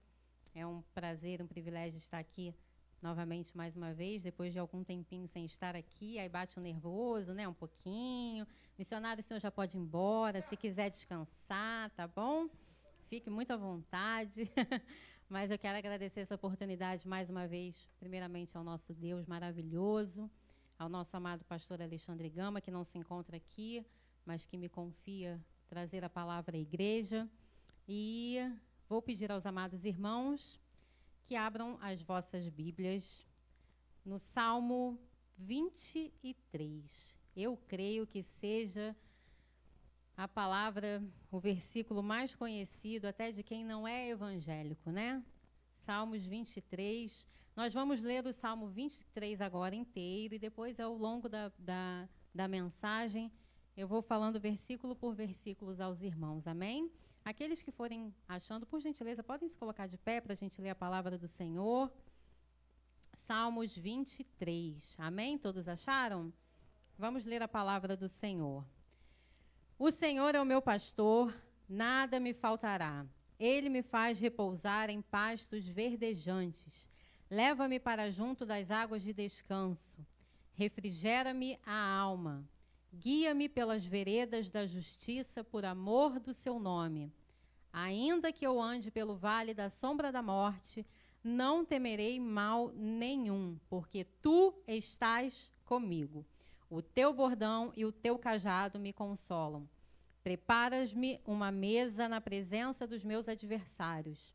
É 0.55 0.67
um 0.67 0.83
prazer, 0.95 1.43
um 1.43 1.47
privilégio 1.47 1.99
estar 1.99 2.19
aqui 2.19 2.55
novamente 3.03 3.55
mais 3.55 3.77
uma 3.77 3.93
vez, 3.93 4.23
depois 4.23 4.55
de 4.55 4.59
algum 4.59 4.83
tempinho 4.83 5.29
sem 5.29 5.45
estar 5.45 5.77
aqui, 5.77 6.19
aí 6.19 6.31
bate 6.31 6.59
um 6.59 6.63
nervoso, 6.63 7.35
né, 7.35 7.47
um 7.47 7.53
pouquinho. 7.53 8.47
Missionário, 8.79 9.21
o 9.21 9.23
senhor 9.23 9.39
já 9.39 9.51
pode 9.51 9.77
ir 9.77 9.81
embora, 9.81 10.41
se 10.41 10.57
quiser 10.57 10.89
descansar, 10.89 11.91
tá 11.91 12.09
bom? 12.09 12.49
Fique 13.11 13.29
muito 13.29 13.51
à 13.51 13.57
vontade. 13.59 14.51
Mas 15.29 15.51
eu 15.51 15.59
quero 15.59 15.77
agradecer 15.77 16.21
essa 16.21 16.37
oportunidade 16.37 17.07
mais 17.07 17.29
uma 17.29 17.47
vez, 17.47 17.87
primeiramente 17.99 18.57
ao 18.57 18.65
nosso 18.65 18.95
Deus 18.95 19.27
maravilhoso, 19.27 20.31
ao 20.81 20.89
nosso 20.89 21.15
amado 21.15 21.45
pastor 21.45 21.83
Alexandre 21.83 22.31
Gama, 22.31 22.59
que 22.59 22.71
não 22.71 22.85
se 22.85 22.97
encontra 22.97 23.37
aqui, 23.37 23.85
mas 24.25 24.47
que 24.47 24.57
me 24.57 24.67
confia 24.67 25.39
trazer 25.69 26.03
a 26.03 26.09
palavra 26.09 26.57
à 26.57 26.59
igreja. 26.59 27.29
E 27.87 28.39
vou 28.89 29.03
pedir 29.03 29.31
aos 29.31 29.45
amados 29.45 29.85
irmãos 29.85 30.59
que 31.27 31.37
abram 31.37 31.77
as 31.83 32.01
vossas 32.01 32.49
Bíblias 32.49 33.27
no 34.03 34.19
Salmo 34.19 34.99
23. 35.37 37.15
Eu 37.37 37.59
creio 37.69 38.07
que 38.07 38.23
seja 38.23 38.97
a 40.17 40.27
palavra, 40.27 41.05
o 41.31 41.39
versículo 41.39 42.03
mais 42.03 42.35
conhecido 42.35 43.05
até 43.05 43.31
de 43.31 43.43
quem 43.43 43.67
não 43.67 43.87
é 43.87 44.09
evangélico, 44.09 44.91
né? 44.91 45.23
Salmos 45.91 46.25
23. 46.25 47.27
Nós 47.57 47.75
vamos 47.75 48.01
ler 48.01 48.25
o 48.25 48.33
Salmo 48.33 48.69
23 48.69 49.41
agora 49.41 49.75
inteiro 49.75 50.37
e 50.37 50.39
depois, 50.39 50.79
ao 50.79 50.97
longo 50.97 51.29
da, 51.29 51.51
da, 51.59 52.09
da 52.33 52.47
mensagem, 52.47 53.29
eu 53.77 53.89
vou 53.89 54.01
falando 54.01 54.39
versículo 54.39 54.95
por 54.95 55.17
versículo 55.17 55.75
aos 55.83 56.01
irmãos. 56.01 56.47
Amém? 56.47 56.93
Aqueles 57.25 57.61
que 57.61 57.73
forem 57.73 58.15
achando, 58.29 58.65
por 58.65 58.81
gentileza, 58.81 59.25
podem 59.25 59.49
se 59.49 59.57
colocar 59.57 59.89
de 59.89 59.99
pé 59.99 60.21
para 60.21 60.33
a 60.33 60.37
gente 60.37 60.63
ler 60.63 60.71
a 60.71 60.77
palavra 60.77 61.19
do 61.19 61.27
Senhor. 61.27 61.93
Salmos 63.13 63.77
23. 63.77 64.95
Amém? 64.97 65.37
Todos 65.37 65.67
acharam? 65.67 66.33
Vamos 66.97 67.27
ler 67.27 67.43
a 67.43 67.49
palavra 67.49 67.97
do 67.97 68.09
Senhor. 68.09 68.65
O 69.77 69.91
Senhor 69.91 70.37
é 70.37 70.41
o 70.41 70.47
meu 70.47 70.63
pastor, 70.63 71.37
nada 71.69 72.21
me 72.21 72.33
faltará. 72.33 73.05
Ele 73.41 73.71
me 73.71 73.83
faz 73.83 74.21
repousar 74.21 74.91
em 74.91 75.01
pastos 75.01 75.67
verdejantes. 75.67 76.87
Leva-me 77.31 77.81
para 77.81 78.11
junto 78.11 78.45
das 78.45 78.71
águas 78.71 79.03
de 79.03 79.15
descanso. 79.15 80.07
Refrigera-me 80.53 81.59
a 81.65 81.97
alma. 81.97 82.45
Guia-me 82.93 83.49
pelas 83.49 83.87
veredas 83.87 84.51
da 84.51 84.67
justiça 84.67 85.43
por 85.43 85.65
amor 85.65 86.21
do 86.21 86.35
seu 86.35 86.59
nome. 86.59 87.11
Ainda 87.73 88.31
que 88.31 88.47
eu 88.47 88.61
ande 88.61 88.91
pelo 88.91 89.15
vale 89.15 89.55
da 89.55 89.71
sombra 89.71 90.13
da 90.13 90.21
morte, 90.21 90.85
não 91.25 91.65
temerei 91.65 92.21
mal 92.21 92.71
nenhum, 92.75 93.59
porque 93.71 94.05
tu 94.21 94.53
estás 94.67 95.51
comigo. 95.65 96.27
O 96.69 96.83
teu 96.83 97.15
bordão 97.15 97.73
e 97.75 97.87
o 97.87 97.93
teu 97.93 98.19
cajado 98.19 98.79
me 98.79 98.93
consolam. 98.93 99.67
Preparas-me 100.23 101.21
uma 101.25 101.51
mesa 101.51 102.09
na 102.09 102.21
presença 102.21 102.87
dos 102.87 103.03
meus 103.03 103.29
adversários. 103.29 104.35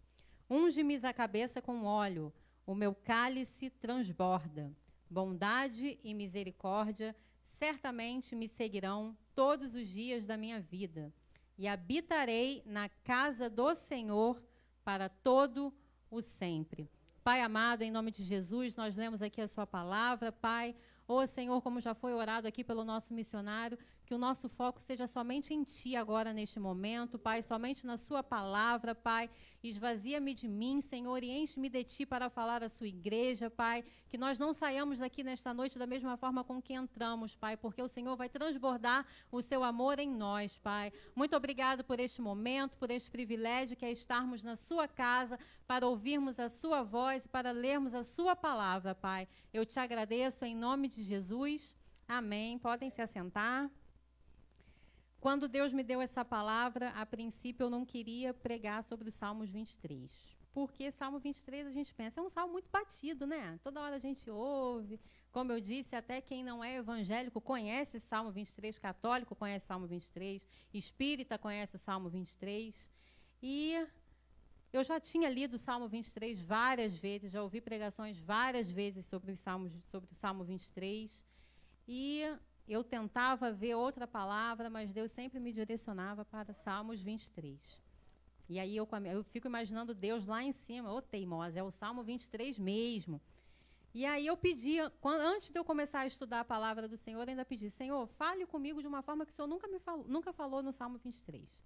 Unge-me 0.50 0.96
a 1.04 1.14
cabeça 1.14 1.62
com 1.62 1.86
óleo, 1.86 2.34
o 2.66 2.74
meu 2.74 2.96
cálice 2.96 3.70
transborda. 3.70 4.72
Bondade 5.10 6.00
e 6.04 6.14
misericórdia 6.14 7.16
certamente 7.42 8.36
me 8.36 8.48
seguirão 8.48 9.16
todos 9.36 9.76
os 9.76 9.88
dias 9.88 10.26
da 10.26 10.38
minha 10.38 10.60
vida, 10.60 11.14
e 11.58 11.68
habitarei 11.68 12.64
na 12.66 12.90
casa 12.90 13.50
do 13.50 13.74
Senhor 13.76 14.42
para 14.84 15.08
todo 15.08 15.74
o 16.10 16.22
sempre. 16.22 16.90
Pai 17.24 17.42
amado, 17.42 17.82
em 17.82 17.92
nome 17.92 18.12
de 18.12 18.24
Jesus, 18.24 18.76
nós 18.76 18.96
lemos 18.96 19.22
aqui 19.22 19.42
a 19.42 19.48
sua 19.48 19.66
palavra, 19.66 20.32
Pai. 20.32 20.76
Ô 21.08 21.26
Senhor, 21.26 21.62
como 21.62 21.82
já 21.82 21.94
foi 21.94 22.14
orado 22.14 22.48
aqui 22.48 22.64
pelo 22.64 22.84
nosso 22.84 23.14
missionário, 23.14 23.80
que 24.06 24.14
o 24.14 24.18
nosso 24.20 24.48
foco 24.48 24.80
seja 24.80 25.08
somente 25.08 25.54
em 25.54 25.64
Ti 25.64 25.96
agora 25.96 26.32
neste 26.32 26.60
momento, 26.60 27.18
Pai, 27.18 27.42
somente 27.42 27.86
na 27.86 27.98
Sua 27.98 28.22
palavra, 28.22 28.94
Pai. 28.94 29.30
Esvazia-me 29.64 30.36
de 30.36 30.48
mim, 30.48 30.80
Senhor, 30.80 31.24
e 31.24 31.32
enche-me 31.32 31.70
de 31.70 31.84
Ti 31.84 32.06
para 32.06 32.30
falar 32.30 32.64
à 32.64 32.70
Sua 32.70 32.88
igreja, 32.88 33.50
Pai. 33.50 33.84
Que 34.08 34.18
nós 34.18 34.38
não 34.38 34.54
saiamos 34.54 35.00
daqui 35.00 35.24
nesta 35.24 35.54
noite 35.54 35.80
da 35.80 35.88
mesma 35.88 36.16
forma 36.18 36.44
com 36.44 36.62
que 36.62 36.74
entramos, 36.74 37.36
Pai, 37.36 37.58
porque 37.58 37.82
o 37.82 37.88
Senhor 37.88 38.16
vai 38.16 38.30
transbordar 38.30 39.08
o 39.32 39.42
Seu 39.42 39.64
amor 39.64 39.98
em 39.98 40.10
nós, 40.10 40.56
Pai. 40.60 40.94
Muito 41.16 41.36
obrigado 41.36 41.84
por 41.84 42.00
este 42.00 42.22
momento, 42.22 42.78
por 42.78 42.92
este 42.92 43.10
privilégio 43.10 43.76
que 43.76 43.86
é 43.86 43.92
estarmos 43.92 44.44
na 44.44 44.56
Sua 44.56 44.88
casa 44.88 45.40
para 45.66 45.88
ouvirmos 45.88 46.40
a 46.40 46.48
Sua 46.48 46.84
voz 46.84 47.26
e 47.26 47.30
para 47.30 47.52
lermos 47.52 47.96
a 47.96 48.04
Sua 48.04 48.36
palavra, 48.36 48.94
Pai. 48.94 49.28
Eu 49.52 49.66
te 49.66 49.80
agradeço 49.80 50.46
em 50.46 50.56
nome 50.56 50.88
de 50.88 51.02
Jesus. 51.02 51.74
Amém. 52.08 52.60
Podem 52.60 52.92
se 52.92 53.02
assentar. 53.02 53.68
Quando 55.26 55.48
Deus 55.48 55.74
me 55.74 55.82
deu 55.82 56.00
essa 56.04 56.24
palavra, 56.24 56.90
a 56.90 57.04
princípio 57.04 57.64
eu 57.64 57.70
não 57.72 57.84
queria 57.84 58.32
pregar 58.32 58.84
sobre 58.84 59.10
os 59.10 59.16
Salmos 59.16 59.50
23. 59.50 60.12
Porque 60.54 60.92
Salmo 60.92 61.18
23 61.18 61.66
a 61.66 61.72
gente 61.72 61.92
pensa, 61.96 62.20
é 62.20 62.24
um 62.24 62.30
salmo 62.30 62.54
muito 62.54 62.70
batido, 62.70 63.26
né? 63.26 63.60
Toda 63.64 63.82
hora 63.82 63.96
a 63.96 64.00
gente 64.00 64.30
ouve. 64.30 65.00
Como 65.32 65.52
eu 65.52 65.60
disse, 65.60 65.96
até 65.96 66.22
quem 66.22 66.44
não 66.44 66.64
é 66.64 66.76
evangélico 66.76 67.42
conhece 67.42 68.00
Salmo 68.00 68.30
23, 68.30 68.78
católico 68.78 69.36
conhece 69.36 69.66
Salmo 69.66 69.88
23, 69.88 70.48
espírita 70.72 71.40
conhece 71.40 71.76
o 71.76 71.80
Salmo 71.80 72.08
23. 72.08 72.88
E 73.42 73.84
eu 74.72 74.84
já 74.84 75.00
tinha 75.00 75.28
lido 75.28 75.56
o 75.56 75.58
Salmo 75.58 75.88
23 75.88 76.40
várias 76.40 76.94
vezes, 76.94 77.32
já 77.32 77.42
ouvi 77.42 77.62
pregações 77.62 78.16
várias 78.20 78.70
vezes 78.70 79.08
sobre, 79.08 79.32
os 79.32 79.40
salmos, 79.40 79.74
sobre 79.90 80.12
o 80.12 80.16
Salmo 80.16 80.44
23. 80.44 81.26
E 81.88 82.22
eu 82.68 82.84
tentava 82.84 83.52
ver 83.52 83.76
outra 83.76 84.08
palavra, 84.08 84.70
mas 84.70 84.92
Deus 84.92 85.12
sempre 85.12 85.40
me 85.40 85.54
direcionava 85.54 86.26
para 86.26 86.54
Salmos 86.54 87.02
23. 87.02 87.60
E 88.48 88.60
aí 88.60 88.76
eu, 88.76 88.88
eu 89.06 89.24
fico 89.24 89.48
imaginando 89.48 89.94
Deus 89.94 90.26
lá 90.26 90.44
em 90.44 90.52
cima, 90.52 90.92
ô 90.92 91.02
teimosa, 91.02 91.60
é 91.60 91.64
o 91.64 91.72
Salmo 91.72 92.04
23 92.04 92.58
mesmo. 92.60 93.20
E 93.94 94.06
aí 94.06 94.28
eu 94.28 94.36
pedi, 94.36 94.78
quando, 95.00 95.22
antes 95.22 95.52
de 95.52 95.58
eu 95.58 95.64
começar 95.64 96.02
a 96.02 96.08
estudar 96.08 96.42
a 96.42 96.46
palavra 96.46 96.88
do 96.88 96.98
Senhor, 96.98 97.28
ainda 97.28 97.46
pedi, 97.46 97.70
Senhor, 97.70 98.06
fale 98.08 98.46
comigo 98.46 98.82
de 98.82 98.88
uma 98.88 99.02
forma 99.02 99.26
que 99.26 99.32
o 99.32 99.36
Senhor 99.36 99.48
nunca 99.48 99.68
me 99.68 99.80
falou, 99.80 100.06
nunca 100.08 100.34
falou 100.34 100.62
no 100.62 100.72
Salmo 100.72 100.98
23. 100.98 101.64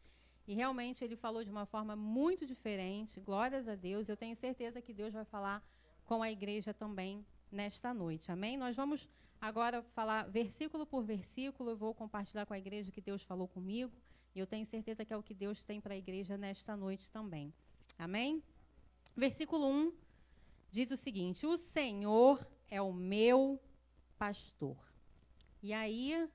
E 0.47 0.53
realmente 0.53 1.03
ele 1.03 1.15
falou 1.15 1.43
de 1.43 1.49
uma 1.49 1.65
forma 1.65 1.95
muito 1.95 2.45
diferente, 2.45 3.19
glórias 3.19 3.67
a 3.67 3.75
Deus. 3.75 4.07
Eu 4.07 4.15
tenho 4.15 4.35
certeza 4.35 4.81
que 4.81 4.93
Deus 4.93 5.13
vai 5.13 5.25
falar 5.25 5.63
com 6.05 6.23
a 6.23 6.31
igreja 6.31 6.73
também 6.73 7.25
nesta 7.51 7.93
noite. 7.93 8.31
Amém? 8.31 8.57
Nós 8.57 8.75
vamos 8.75 9.07
agora 9.39 9.81
falar 9.81 10.29
versículo 10.29 10.85
por 10.85 11.03
versículo. 11.03 11.71
Eu 11.71 11.77
vou 11.77 11.93
compartilhar 11.93 12.45
com 12.45 12.53
a 12.53 12.59
igreja 12.59 12.89
o 12.89 12.91
que 12.91 13.01
Deus 13.01 13.23
falou 13.23 13.47
comigo. 13.47 13.91
E 14.35 14.39
eu 14.39 14.47
tenho 14.47 14.65
certeza 14.65 15.03
que 15.05 15.13
é 15.13 15.17
o 15.17 15.23
que 15.23 15.33
Deus 15.33 15.63
tem 15.63 15.81
para 15.81 15.93
a 15.93 15.97
igreja 15.97 16.37
nesta 16.37 16.75
noite 16.75 17.09
também. 17.11 17.53
Amém? 17.97 18.43
Versículo 19.15 19.67
1 19.67 19.93
diz 20.71 20.91
o 20.91 20.97
seguinte: 20.97 21.45
O 21.45 21.57
Senhor 21.57 22.45
é 22.69 22.81
o 22.81 22.93
meu 22.93 23.59
pastor. 24.17 24.77
E 25.61 25.73
aí 25.73 26.29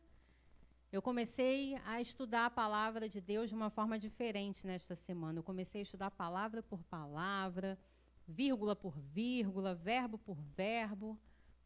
eu 0.92 1.00
comecei 1.00 1.76
a 1.84 2.00
estudar 2.00 2.46
a 2.46 2.50
palavra 2.50 3.08
de 3.08 3.20
Deus 3.20 3.48
de 3.48 3.54
uma 3.54 3.70
forma 3.70 3.98
diferente 3.98 4.66
nesta 4.66 4.94
semana. 4.94 5.38
Eu 5.38 5.42
comecei 5.42 5.80
a 5.80 5.84
estudar 5.84 6.10
palavra 6.10 6.62
por 6.62 6.82
palavra, 6.84 7.78
vírgula 8.26 8.76
por 8.76 8.98
vírgula, 8.98 9.74
verbo 9.74 10.18
por 10.18 10.36
verbo 10.56 11.18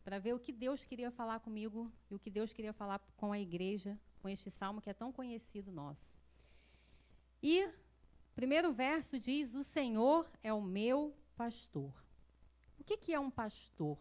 para 0.08 0.18
ver 0.18 0.32
o 0.32 0.38
que 0.38 0.52
Deus 0.52 0.86
queria 0.86 1.10
falar 1.10 1.38
comigo 1.40 1.92
e 2.10 2.14
o 2.14 2.18
que 2.18 2.30
Deus 2.30 2.50
queria 2.50 2.72
falar 2.72 2.98
com 3.14 3.30
a 3.30 3.38
igreja, 3.38 4.00
com 4.22 4.26
este 4.26 4.50
salmo 4.50 4.80
que 4.80 4.88
é 4.88 4.94
tão 4.94 5.12
conhecido 5.12 5.70
nosso. 5.70 6.16
E 7.42 7.68
primeiro 8.34 8.72
verso 8.72 9.18
diz: 9.18 9.52
O 9.52 9.62
Senhor 9.62 10.26
é 10.42 10.50
o 10.50 10.62
meu 10.62 11.14
pastor. 11.36 11.92
O 12.78 12.84
que, 12.84 12.96
que 12.96 13.12
é 13.12 13.20
um 13.20 13.30
pastor? 13.30 13.98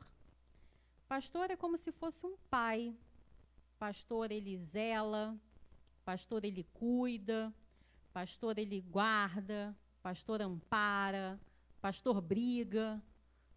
Pastor 1.10 1.52
é 1.52 1.58
como 1.58 1.78
se 1.78 1.92
fosse 1.92 2.26
um 2.26 2.38
pai. 2.50 2.96
Pastor 3.78 4.32
ele 4.32 4.58
zela, 4.60 5.38
pastor 6.06 6.46
ele 6.46 6.64
cuida, 6.74 7.54
pastor 8.14 8.58
ele 8.58 8.80
guarda, 8.80 9.78
pastor 10.02 10.42
ampara, 10.42 11.38
pastor 11.82 12.22
briga, 12.22 13.04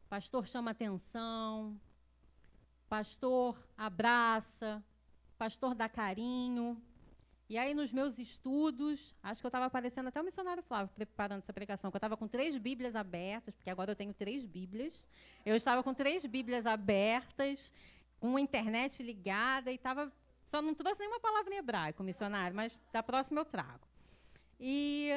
pastor 0.09 0.49
chama 0.49 0.73
atenção, 0.73 1.81
pastor 2.91 3.57
abraça, 3.79 4.85
pastor 5.39 5.77
dá 5.77 5.89
carinho. 5.89 6.77
E 7.49 7.57
aí, 7.57 7.73
nos 7.73 7.93
meus 7.93 8.19
estudos, 8.19 9.15
acho 9.23 9.41
que 9.41 9.47
eu 9.47 9.49
estava 9.49 9.67
aparecendo 9.67 10.09
até 10.09 10.21
o 10.21 10.25
missionário 10.25 10.63
Flávio 10.63 10.93
preparando 10.95 11.39
essa 11.39 11.53
pregação, 11.53 11.91
que 11.91 11.97
eu 11.97 11.99
estava 11.99 12.17
com 12.17 12.27
três 12.27 12.57
Bíblias 12.57 12.97
abertas, 12.97 13.55
porque 13.55 13.71
agora 13.71 13.93
eu 13.93 13.97
tenho 13.97 14.13
três 14.13 14.45
Bíblias. 14.45 15.07
Eu 15.47 15.55
estava 15.55 15.85
com 15.85 15.95
três 15.95 16.27
Bíblias 16.27 16.67
abertas, 16.67 17.73
com 18.19 18.37
a 18.37 18.41
internet 18.41 19.03
ligada, 19.05 19.71
e 19.71 19.77
estava. 19.77 20.13
Só 20.45 20.61
não 20.61 20.75
trouxe 20.75 20.99
nenhuma 21.01 21.21
palavra 21.21 21.55
em 21.55 21.59
hebraico, 21.59 22.03
missionário, 22.03 22.57
mas 22.57 22.79
da 22.93 23.05
próxima 23.05 23.41
eu 23.41 23.45
trago. 23.45 23.87
E 24.59 25.11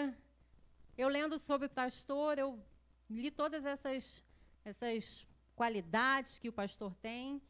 eu 0.95 1.07
lendo 1.07 1.39
sobre 1.39 1.65
o 1.65 1.69
pastor, 1.71 2.38
eu 2.38 2.59
li 3.09 3.32
todas 3.32 3.65
essas, 3.65 4.24
essas 4.63 5.26
qualidades 5.55 6.38
que 6.38 6.49
o 6.49 6.53
pastor 6.53 6.93
tem. 7.01 7.41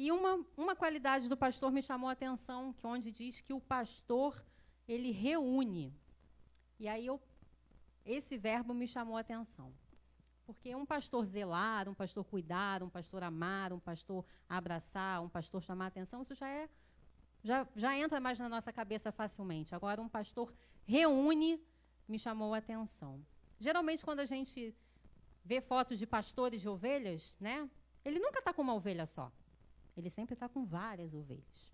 E 0.00 0.10
uma, 0.10 0.42
uma 0.56 0.74
qualidade 0.74 1.28
do 1.28 1.36
pastor 1.36 1.70
me 1.70 1.82
chamou 1.82 2.08
a 2.08 2.12
atenção, 2.12 2.72
que 2.72 2.86
onde 2.86 3.12
diz 3.12 3.42
que 3.42 3.52
o 3.52 3.60
pastor 3.60 4.42
ele 4.88 5.10
reúne. 5.10 5.94
E 6.78 6.88
aí 6.88 7.04
eu, 7.04 7.20
esse 8.06 8.38
verbo 8.38 8.72
me 8.72 8.88
chamou 8.88 9.18
a 9.18 9.20
atenção. 9.20 9.70
Porque 10.46 10.74
um 10.74 10.86
pastor 10.86 11.26
zelar, 11.26 11.86
um 11.86 11.92
pastor 11.92 12.24
cuidar, 12.24 12.82
um 12.82 12.88
pastor 12.88 13.22
amar, 13.22 13.74
um 13.74 13.78
pastor 13.78 14.24
abraçar, 14.48 15.22
um 15.22 15.28
pastor 15.28 15.62
chamar 15.62 15.84
a 15.84 15.88
atenção, 15.88 16.22
isso 16.22 16.34
já 16.34 16.48
é 16.48 16.66
já, 17.44 17.68
já 17.76 17.94
entra 17.94 18.18
mais 18.20 18.38
na 18.38 18.48
nossa 18.48 18.72
cabeça 18.72 19.12
facilmente. 19.12 19.74
Agora, 19.74 20.00
um 20.00 20.08
pastor 20.08 20.50
reúne 20.86 21.62
me 22.08 22.18
chamou 22.18 22.54
a 22.54 22.56
atenção. 22.56 23.22
Geralmente, 23.58 24.02
quando 24.02 24.20
a 24.20 24.26
gente 24.26 24.74
vê 25.44 25.60
fotos 25.60 25.98
de 25.98 26.06
pastores 26.06 26.62
de 26.62 26.70
ovelhas, 26.70 27.36
né? 27.38 27.68
Ele 28.02 28.18
nunca 28.18 28.38
está 28.38 28.50
com 28.54 28.62
uma 28.62 28.72
ovelha 28.74 29.04
só. 29.04 29.30
Ele 30.00 30.10
sempre 30.10 30.34
está 30.34 30.48
com 30.48 30.64
várias 30.64 31.12
ovelhas. 31.14 31.72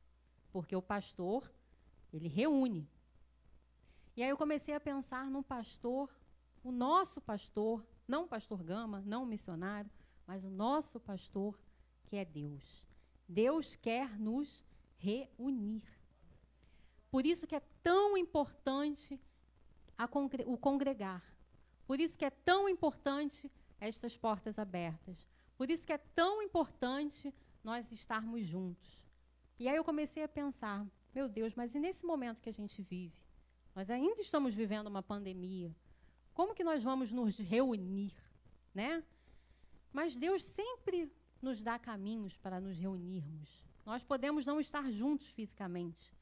Porque 0.52 0.74
o 0.74 0.82
pastor, 0.82 1.50
ele 2.12 2.28
reúne. 2.28 2.88
E 4.16 4.22
aí 4.22 4.28
eu 4.28 4.36
comecei 4.36 4.74
a 4.74 4.80
pensar 4.80 5.30
no 5.30 5.42
pastor, 5.42 6.10
o 6.64 6.72
nosso 6.72 7.20
pastor, 7.20 7.86
não 8.08 8.24
o 8.24 8.28
pastor 8.28 8.62
Gama, 8.62 9.02
não 9.06 9.22
o 9.22 9.26
missionário, 9.26 9.90
mas 10.26 10.44
o 10.44 10.50
nosso 10.50 10.98
pastor, 10.98 11.58
que 12.06 12.16
é 12.16 12.24
Deus. 12.24 12.84
Deus 13.28 13.76
quer 13.76 14.18
nos 14.18 14.64
reunir. 14.96 15.84
Por 17.10 17.24
isso 17.24 17.46
que 17.46 17.54
é 17.54 17.62
tão 17.82 18.16
importante 18.16 19.20
congre 20.10 20.44
o 20.46 20.58
congregar. 20.58 21.22
Por 21.86 22.00
isso 22.00 22.18
que 22.18 22.24
é 22.24 22.30
tão 22.30 22.68
importante 22.68 23.50
estas 23.80 24.16
portas 24.16 24.58
abertas. 24.58 25.26
Por 25.56 25.70
isso 25.70 25.86
que 25.86 25.92
é 25.92 25.98
tão 25.98 26.42
importante 26.42 27.32
nós 27.66 27.90
estarmos 27.90 28.46
juntos. 28.46 28.88
E 29.58 29.68
aí 29.68 29.76
eu 29.76 29.82
comecei 29.82 30.22
a 30.22 30.28
pensar, 30.28 30.86
meu 31.12 31.28
Deus, 31.28 31.52
mas 31.56 31.74
e 31.74 31.80
nesse 31.80 32.06
momento 32.06 32.40
que 32.40 32.48
a 32.48 32.58
gente 32.60 32.80
vive? 32.80 33.20
Nós 33.74 33.90
ainda 33.90 34.20
estamos 34.20 34.54
vivendo 34.54 34.86
uma 34.86 35.02
pandemia. 35.02 35.74
Como 36.32 36.54
que 36.54 36.62
nós 36.62 36.80
vamos 36.80 37.10
nos 37.10 37.36
reunir, 37.36 38.14
né? 38.72 39.02
Mas 39.92 40.16
Deus 40.16 40.44
sempre 40.44 41.12
nos 41.42 41.60
dá 41.60 41.76
caminhos 41.76 42.36
para 42.36 42.60
nos 42.60 42.76
reunirmos. 42.78 43.48
Nós 43.84 44.00
podemos 44.00 44.46
não 44.46 44.60
estar 44.60 44.88
juntos 44.92 45.26
fisicamente, 45.30 46.14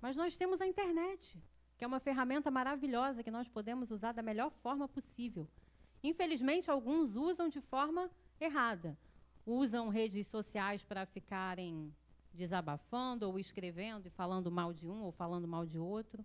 mas 0.00 0.16
nós 0.16 0.36
temos 0.36 0.60
a 0.60 0.66
internet. 0.66 1.40
que 1.78 1.84
é 1.84 1.86
uma 1.86 2.00
ferramenta 2.00 2.50
maravilhosa 2.50 3.22
que 3.22 3.30
nós 3.30 3.48
podemos 3.48 3.90
usar 3.90 4.12
da 4.12 4.22
melhor 4.22 4.50
forma 4.50 4.86
possível. 4.86 5.48
Infelizmente, 6.02 6.70
alguns 6.70 7.16
usam 7.16 7.48
de 7.48 7.58
forma 7.58 8.10
errada. 8.38 8.98
Usam 9.46 9.88
redes 9.88 10.26
sociais 10.26 10.82
para 10.82 11.06
ficarem 11.06 11.92
desabafando 12.32 13.28
ou 13.28 13.38
escrevendo 13.38 14.06
e 14.06 14.10
falando 14.10 14.50
mal 14.50 14.72
de 14.72 14.86
um 14.86 15.02
ou 15.02 15.12
falando 15.12 15.48
mal 15.48 15.66
de 15.66 15.78
outro. 15.78 16.24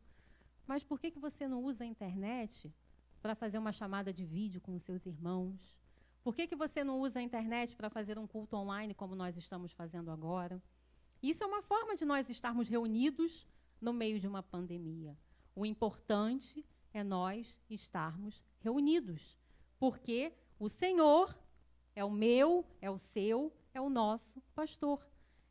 Mas 0.67 0.83
por 0.83 0.99
que, 0.99 1.11
que 1.11 1.19
você 1.19 1.47
não 1.47 1.63
usa 1.63 1.83
a 1.83 1.87
internet 1.87 2.73
para 3.21 3.35
fazer 3.35 3.57
uma 3.57 3.71
chamada 3.71 4.13
de 4.13 4.25
vídeo 4.25 4.61
com 4.61 4.75
os 4.75 4.83
seus 4.83 5.05
irmãos? 5.05 5.75
Por 6.23 6.35
que, 6.35 6.47
que 6.47 6.55
você 6.55 6.83
não 6.83 6.99
usa 6.99 7.19
a 7.19 7.21
internet 7.21 7.75
para 7.75 7.89
fazer 7.89 8.17
um 8.17 8.27
culto 8.27 8.55
online 8.55 8.93
como 8.93 9.15
nós 9.15 9.37
estamos 9.37 9.71
fazendo 9.71 10.09
agora? 10.09 10.61
Isso 11.21 11.43
é 11.43 11.47
uma 11.47 11.61
forma 11.61 11.95
de 11.95 12.05
nós 12.05 12.29
estarmos 12.29 12.67
reunidos 12.67 13.47
no 13.79 13.93
meio 13.93 14.19
de 14.19 14.27
uma 14.27 14.41
pandemia. 14.41 15.17
O 15.55 15.65
importante 15.65 16.65
é 16.93 17.03
nós 17.03 17.61
estarmos 17.69 18.43
reunidos, 18.59 19.37
porque 19.77 20.33
o 20.59 20.69
Senhor 20.69 21.35
é 21.95 22.03
o 22.03 22.11
meu, 22.11 22.65
é 22.81 22.91
o 22.91 22.99
seu, 22.99 23.51
é 23.73 23.79
o 23.79 23.89
nosso 23.89 24.41
pastor. 24.53 25.05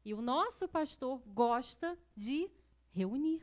E 0.04 0.12
o 0.12 0.20
nosso 0.20 0.68
pastor 0.68 1.22
gosta 1.26 1.98
de 2.14 2.50
reunir. 2.92 3.42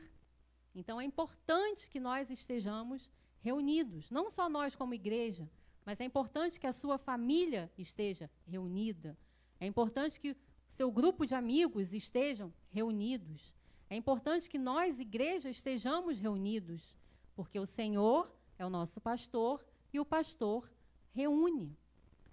Então 0.74 1.00
é 1.00 1.04
importante 1.04 1.90
que 1.90 1.98
nós 1.98 2.30
estejamos 2.30 3.10
reunidos, 3.40 4.10
não 4.10 4.30
só 4.30 4.48
nós 4.48 4.76
como 4.76 4.94
igreja, 4.94 5.50
mas 5.84 6.00
é 6.00 6.04
importante 6.04 6.60
que 6.60 6.66
a 6.66 6.72
sua 6.72 6.96
família 6.96 7.70
esteja 7.76 8.30
reunida. 8.46 9.18
É 9.58 9.66
importante 9.66 10.20
que 10.20 10.36
seu 10.70 10.90
grupo 10.90 11.26
de 11.26 11.34
amigos 11.34 11.92
estejam 11.92 12.52
reunidos. 12.70 13.52
É 13.90 13.96
importante 13.96 14.48
que 14.48 14.58
nós, 14.58 14.98
igreja, 14.98 15.50
estejamos 15.50 16.18
reunidos, 16.18 16.96
porque 17.34 17.58
o 17.58 17.66
Senhor 17.66 18.32
é 18.58 18.64
o 18.64 18.70
nosso 18.70 19.00
pastor 19.00 19.64
e 19.92 19.98
o 19.98 20.04
pastor 20.04 20.70
reúne. 21.12 21.76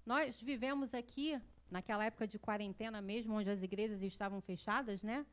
Nós 0.04 0.40
vivemos 0.40 0.94
aqui, 0.94 1.40
naquela 1.70 2.04
época 2.04 2.26
de 2.26 2.38
quarentena 2.38 3.00
mesmo, 3.00 3.34
onde 3.34 3.50
as 3.50 3.62
igrejas 3.62 4.02
estavam 4.02 4.40
fechadas, 4.40 5.02
né? 5.02 5.26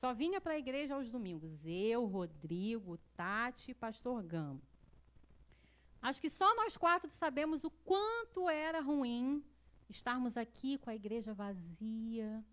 Só 0.00 0.14
vinha 0.14 0.40
para 0.40 0.52
a 0.52 0.58
igreja 0.58 0.94
aos 0.94 1.10
domingos. 1.10 1.66
Eu, 1.66 2.06
Rodrigo, 2.06 2.96
Tati 3.16 3.74
pastor 3.74 4.22
Gama. 4.22 4.60
Acho 6.00 6.20
que 6.20 6.30
só 6.30 6.54
nós 6.54 6.76
quatro 6.76 7.10
sabemos 7.10 7.64
o 7.64 7.70
quanto 7.70 8.48
era 8.48 8.80
ruim 8.80 9.44
estarmos 9.88 10.36
aqui 10.36 10.78
com 10.78 10.90
a 10.90 10.94
igreja 10.94 11.34
vazia, 11.34 12.44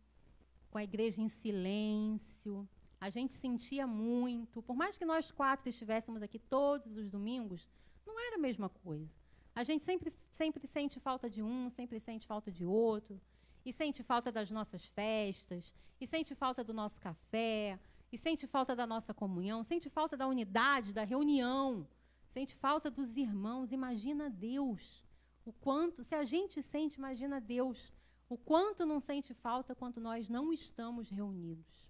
com 0.71 0.79
a 0.79 0.83
igreja 0.83 1.21
em 1.21 1.29
silêncio. 1.29 2.67
A 2.99 3.09
gente 3.11 3.33
sentia 3.33 3.85
muito. 3.85 4.63
Por 4.63 4.75
mais 4.75 4.97
que 4.97 5.05
nós 5.05 5.29
quatro 5.29 5.69
estivéssemos 5.69 6.23
aqui 6.23 6.39
todos 6.39 6.97
os 6.97 7.09
domingos, 7.09 7.69
não 8.05 8.19
era 8.19 8.37
a 8.37 8.39
mesma 8.39 8.69
coisa. 8.69 9.13
A 9.55 9.63
gente 9.63 9.83
sempre, 9.83 10.13
sempre 10.29 10.67
sente 10.67 10.99
falta 10.99 11.29
de 11.29 11.41
um, 11.41 11.69
sempre 11.69 11.97
sente 11.99 12.27
falta 12.27 12.51
de 12.51 12.65
outro, 12.65 13.19
e 13.65 13.71
sente 13.71 14.03
falta 14.03 14.29
das 14.31 14.51
nossas 14.51 14.85
festas, 14.85 15.73
e 15.99 16.05
sente 16.05 16.35
falta 16.35 16.61
do 16.63 16.73
nosso 16.73 16.99
café, 16.99 17.79
e 18.11 18.17
sente 18.17 18.45
falta 18.45 18.75
da 18.75 18.85
nossa 18.85 19.13
comunhão, 19.13 19.63
sente 19.63 19.89
falta 19.89 20.17
da 20.17 20.27
unidade, 20.27 20.93
da 20.93 21.03
reunião, 21.03 21.87
sente 22.27 22.53
falta 22.55 22.91
dos 22.91 23.15
irmãos. 23.15 23.71
Imagina 23.71 24.29
Deus. 24.29 25.03
O 25.45 25.53
quanto, 25.53 26.03
se 26.03 26.13
a 26.13 26.25
gente 26.25 26.61
sente, 26.61 26.97
imagina 26.97 27.39
Deus, 27.39 27.93
o 28.27 28.37
quanto 28.37 28.85
não 28.85 28.99
sente 28.99 29.33
falta 29.33 29.73
quando 29.73 30.01
nós 30.01 30.27
não 30.27 30.51
estamos 30.51 31.09
reunidos, 31.09 31.87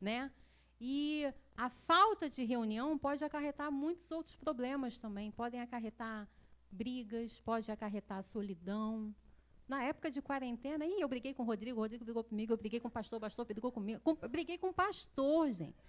né? 0.00 0.30
E 0.78 1.32
a 1.56 1.70
falta 1.70 2.28
de 2.28 2.44
reunião 2.44 2.98
pode 2.98 3.24
acarretar 3.24 3.70
muitos 3.72 4.10
outros 4.10 4.36
problemas 4.36 5.00
também, 5.00 5.30
podem 5.30 5.60
acarretar 5.60 6.28
brigas, 6.76 7.40
pode 7.40 7.70
acarretar 7.70 8.22
solidão. 8.22 9.14
Na 9.66 9.82
época 9.82 10.10
de 10.10 10.20
quarentena, 10.22 10.84
ih, 10.84 11.00
eu 11.00 11.08
briguei 11.08 11.34
com 11.34 11.42
o 11.42 11.46
Rodrigo, 11.46 11.78
o 11.78 11.82
Rodrigo 11.82 12.04
brigou 12.04 12.22
comigo, 12.22 12.52
eu 12.52 12.56
briguei 12.56 12.78
com 12.78 12.88
o 12.88 12.90
pastor, 12.90 13.16
o 13.16 13.20
pastor 13.20 13.44
brigou 13.46 13.72
comigo. 13.72 14.00
Com, 14.00 14.14
briguei 14.14 14.58
com 14.58 14.68
o 14.68 14.72
pastor, 14.72 15.50
gente. 15.50 15.84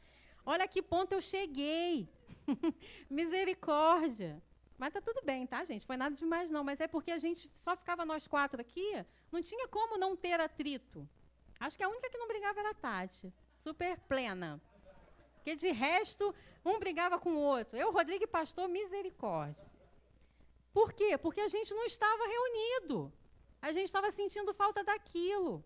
Olha 0.46 0.68
que 0.68 0.82
ponto 0.82 1.12
eu 1.12 1.22
cheguei. 1.22 2.10
Misericórdia. 3.10 4.42
Mas 4.78 4.94
tá 4.94 5.02
tudo 5.02 5.22
bem, 5.24 5.46
tá, 5.46 5.66
gente? 5.66 5.86
Foi 5.86 5.98
nada 5.98 6.16
demais, 6.16 6.50
não. 6.50 6.64
Mas 6.64 6.80
é 6.80 6.88
porque 6.88 7.12
a 7.12 7.20
gente 7.20 7.52
só 7.56 7.76
ficava 7.76 8.06
nós 8.06 8.28
quatro 8.28 8.62
aqui, 8.62 9.06
não 9.32 9.42
tinha 9.42 9.68
como 9.68 9.98
não 9.98 10.16
ter 10.16 10.40
atrito. 10.40 11.08
Acho 11.60 11.78
que 11.78 11.84
a 11.84 11.90
única 11.90 12.10
que 12.10 12.18
não 12.18 12.28
brigava 12.28 12.60
era 12.60 12.72
a 12.72 12.74
Tati. 12.74 13.34
Super 13.58 14.00
plena. 14.02 14.62
Porque 15.36 15.56
de 15.56 15.72
resto, 15.72 16.34
um 16.64 16.80
brigava 16.80 17.20
com 17.20 17.32
o 17.34 17.40
outro. 17.40 17.78
Eu, 17.78 17.92
Rodrigo 17.92 18.24
e 18.24 18.28
Pastor, 18.28 18.68
misericórdia. 18.68 19.67
Por 20.78 20.94
quê? 20.94 21.18
Porque 21.18 21.42
a 21.42 21.48
gente 21.48 21.74
não 21.74 21.86
estava 21.86 22.24
reunido. 22.28 23.12
A 23.60 23.72
gente 23.72 23.86
estava 23.86 24.12
sentindo 24.12 24.54
falta 24.54 24.84
daquilo. 24.84 25.66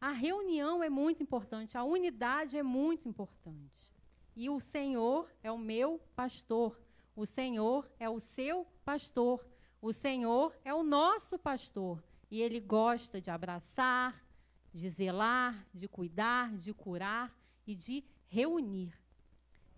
A 0.00 0.12
reunião 0.12 0.82
é 0.82 0.88
muito 0.88 1.22
importante, 1.22 1.76
a 1.76 1.84
unidade 1.84 2.56
é 2.56 2.62
muito 2.62 3.06
importante. 3.06 3.92
E 4.34 4.48
o 4.48 4.60
Senhor 4.60 5.30
é 5.42 5.52
o 5.52 5.58
meu 5.58 6.00
pastor. 6.14 6.80
O 7.14 7.26
Senhor 7.26 7.86
é 8.00 8.08
o 8.08 8.18
seu 8.18 8.66
pastor. 8.82 9.46
O 9.82 9.92
Senhor 9.92 10.56
é 10.64 10.72
o 10.72 10.82
nosso 10.82 11.38
pastor. 11.38 12.02
E 12.30 12.40
ele 12.40 12.60
gosta 12.60 13.20
de 13.20 13.30
abraçar, 13.30 14.24
de 14.72 14.88
zelar, 14.88 15.68
de 15.74 15.86
cuidar, 15.86 16.56
de 16.56 16.72
curar 16.72 17.30
e 17.66 17.74
de 17.74 18.02
reunir. 18.26 18.94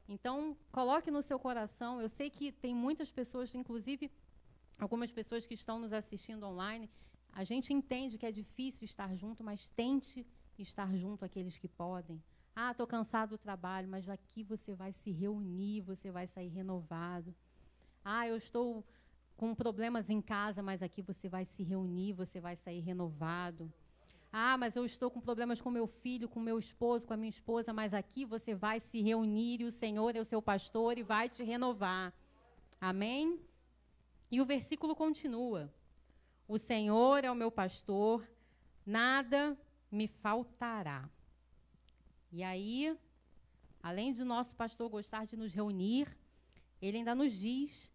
Então, 0.08 0.56
coloque 0.72 1.10
no 1.10 1.22
seu 1.22 1.38
coração. 1.38 2.00
Eu 2.00 2.08
sei 2.08 2.30
que 2.30 2.50
tem 2.50 2.74
muitas 2.74 3.10
pessoas, 3.10 3.54
inclusive 3.54 4.10
algumas 4.78 5.10
pessoas 5.12 5.46
que 5.46 5.54
estão 5.54 5.78
nos 5.78 5.92
assistindo 5.92 6.44
online. 6.44 6.88
A 7.32 7.44
gente 7.44 7.72
entende 7.72 8.16
que 8.16 8.24
é 8.24 8.32
difícil 8.32 8.84
estar 8.86 9.14
junto, 9.14 9.44
mas 9.44 9.68
tente 9.68 10.26
estar 10.58 10.96
junto 10.96 11.24
àqueles 11.24 11.58
que 11.58 11.68
podem. 11.68 12.22
Ah, 12.56 12.72
estou 12.72 12.86
cansado 12.86 13.30
do 13.30 13.38
trabalho, 13.38 13.88
mas 13.88 14.08
aqui 14.08 14.42
você 14.42 14.74
vai 14.74 14.92
se 14.92 15.12
reunir, 15.12 15.82
você 15.82 16.10
vai 16.10 16.26
sair 16.26 16.48
renovado. 16.48 17.34
Ah, 18.04 18.26
eu 18.26 18.36
estou 18.36 18.84
com 19.36 19.54
problemas 19.54 20.10
em 20.10 20.20
casa, 20.20 20.62
mas 20.62 20.82
aqui 20.82 21.00
você 21.02 21.28
vai 21.28 21.44
se 21.44 21.62
reunir, 21.62 22.14
você 22.14 22.40
vai 22.40 22.56
sair 22.56 22.80
renovado. 22.80 23.72
Ah, 24.32 24.58
mas 24.58 24.76
eu 24.76 24.84
estou 24.84 25.10
com 25.10 25.20
problemas 25.20 25.60
com 25.60 25.70
meu 25.70 25.86
filho, 25.86 26.28
com 26.28 26.38
meu 26.38 26.58
esposo, 26.58 27.06
com 27.06 27.14
a 27.14 27.16
minha 27.16 27.30
esposa, 27.30 27.72
mas 27.72 27.94
aqui 27.94 28.26
você 28.26 28.54
vai 28.54 28.78
se 28.78 29.00
reunir 29.00 29.62
e 29.62 29.64
o 29.64 29.72
Senhor 29.72 30.14
é 30.14 30.20
o 30.20 30.24
seu 30.24 30.42
pastor 30.42 30.98
e 30.98 31.02
vai 31.02 31.28
te 31.28 31.42
renovar. 31.42 32.12
Amém? 32.80 33.40
E 34.30 34.40
o 34.40 34.44
versículo 34.44 34.94
continua: 34.94 35.72
O 36.46 36.58
Senhor 36.58 37.24
é 37.24 37.30
o 37.30 37.34
meu 37.34 37.50
pastor, 37.50 38.28
nada 38.84 39.58
me 39.90 40.06
faltará. 40.06 41.08
E 42.30 42.42
aí, 42.42 42.94
além 43.82 44.12
de 44.12 44.22
nosso 44.24 44.54
pastor 44.54 44.90
gostar 44.90 45.26
de 45.26 45.36
nos 45.36 45.54
reunir, 45.54 46.14
ele 46.82 46.98
ainda 46.98 47.14
nos 47.14 47.32
diz 47.32 47.90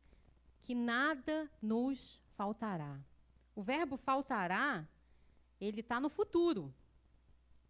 que 0.64 0.74
nada 0.74 1.48
nos 1.62 2.20
faltará. 2.32 3.00
O 3.56 3.62
verbo 3.62 3.98
faltará 3.98 4.88
ele 5.66 5.82
está 5.82 6.00
no 6.00 6.10
futuro. 6.10 6.74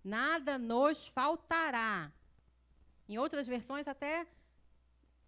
Nada 0.04 0.58
nos 0.58 1.08
faltará. 1.08 2.12
Em 3.08 3.18
outras 3.18 3.48
versões, 3.48 3.88
até 3.88 4.28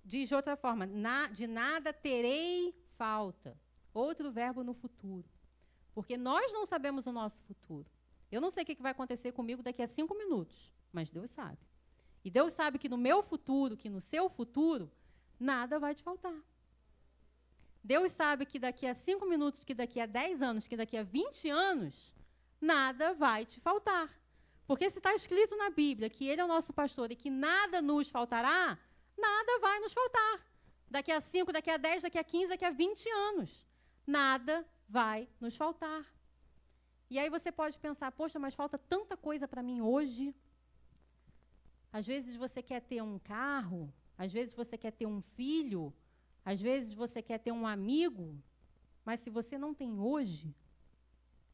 diz 0.03 0.28
de 0.30 0.36
outra 0.36 0.55
forma: 0.55 0.86
na, 0.86 1.28
de 1.28 1.47
nada 1.47 1.93
terei 1.93 2.74
falta. 2.97 3.57
Outro 3.93 4.32
verbo 4.32 4.63
no 4.63 4.74
futuro. 4.74 5.26
Porque 5.93 6.18
nós 6.18 6.51
não 6.51 6.66
sabemos 6.66 7.05
o 7.05 7.11
nosso 7.11 7.41
futuro. 7.43 7.86
Eu 8.32 8.41
não 8.41 8.49
sei 8.49 8.63
o 8.63 8.66
que 8.66 8.82
vai 8.82 8.91
acontecer 8.91 9.32
comigo 9.32 9.63
daqui 9.63 9.82
a 9.82 9.88
cinco 9.88 10.13
minutos, 10.13 10.72
mas 10.91 11.09
Deus 11.09 11.32
sabe. 11.32 11.59
E 12.24 12.30
Deus 12.30 12.51
sabe 12.53 12.78
que 12.78 12.89
no 12.89 12.97
meu 12.97 13.24
futuro, 13.24 13.78
que 13.78 13.89
no 13.89 14.01
seu 14.01 14.28
futuro, 14.28 14.91
nada 15.39 15.80
vai 15.80 15.95
te 15.95 16.03
faltar. 16.03 16.36
Deus 17.84 18.11
sabe 18.11 18.45
que 18.45 18.57
daqui 18.57 18.88
a 18.88 18.95
cinco 18.95 19.26
minutos, 19.28 19.63
que 19.63 19.76
daqui 19.76 19.99
a 20.01 20.07
dez 20.07 20.41
anos, 20.41 20.68
que 20.68 20.76
daqui 20.76 20.97
a 20.97 21.03
vinte 21.03 21.47
anos, 21.49 22.13
nada 22.60 23.14
vai 23.14 23.45
te 23.45 23.60
faltar. 23.60 24.10
Porque 24.68 24.89
se 24.89 24.97
está 24.97 25.14
escrito 25.14 25.56
na 25.56 25.70
Bíblia 25.70 26.10
que 26.10 26.26
Ele 26.26 26.41
é 26.41 26.45
o 26.45 26.47
nosso 26.47 26.74
pastor 26.74 27.12
e 27.12 27.16
que 27.16 27.30
nada 27.30 27.82
nos 27.82 28.10
faltará, 28.10 28.78
nada 29.18 29.60
vai 29.60 29.80
nos 29.80 29.93
faltar. 29.93 30.41
Daqui 30.89 31.12
a 31.12 31.22
5, 31.22 31.51
daqui 31.51 31.70
a 31.70 31.78
10, 31.78 32.03
daqui 32.03 32.18
a 32.18 32.24
15, 32.24 32.49
daqui 32.49 32.66
a 32.66 32.72
20 32.72 33.10
anos. 33.10 33.68
Nada 34.06 34.66
vai 34.88 35.28
nos 35.39 35.56
faltar. 35.56 36.06
E 37.10 37.20
aí 37.20 37.30
você 37.30 37.51
pode 37.51 37.78
pensar, 37.78 38.12
poxa, 38.12 38.39
mas 38.39 38.56
falta 38.56 38.78
tanta 38.78 39.16
coisa 39.16 39.47
para 39.47 39.62
mim 39.62 39.82
hoje. 39.82 40.34
Às 41.91 42.06
vezes 42.06 42.36
você 42.36 42.62
quer 42.62 42.82
ter 42.82 43.01
um 43.01 43.20
carro, 43.20 43.93
às 44.18 44.32
vezes 44.32 44.53
você 44.53 44.78
quer 44.78 44.91
ter 44.91 45.06
um 45.06 45.22
filho, 45.22 45.93
às 46.43 46.60
vezes 46.60 46.93
você 46.93 47.22
quer 47.22 47.39
ter 47.39 47.51
um 47.51 47.66
amigo, 47.66 48.36
mas 49.03 49.20
se 49.20 49.30
você 49.30 49.58
não 49.58 49.74
tem 49.74 49.99
hoje, 49.99 50.56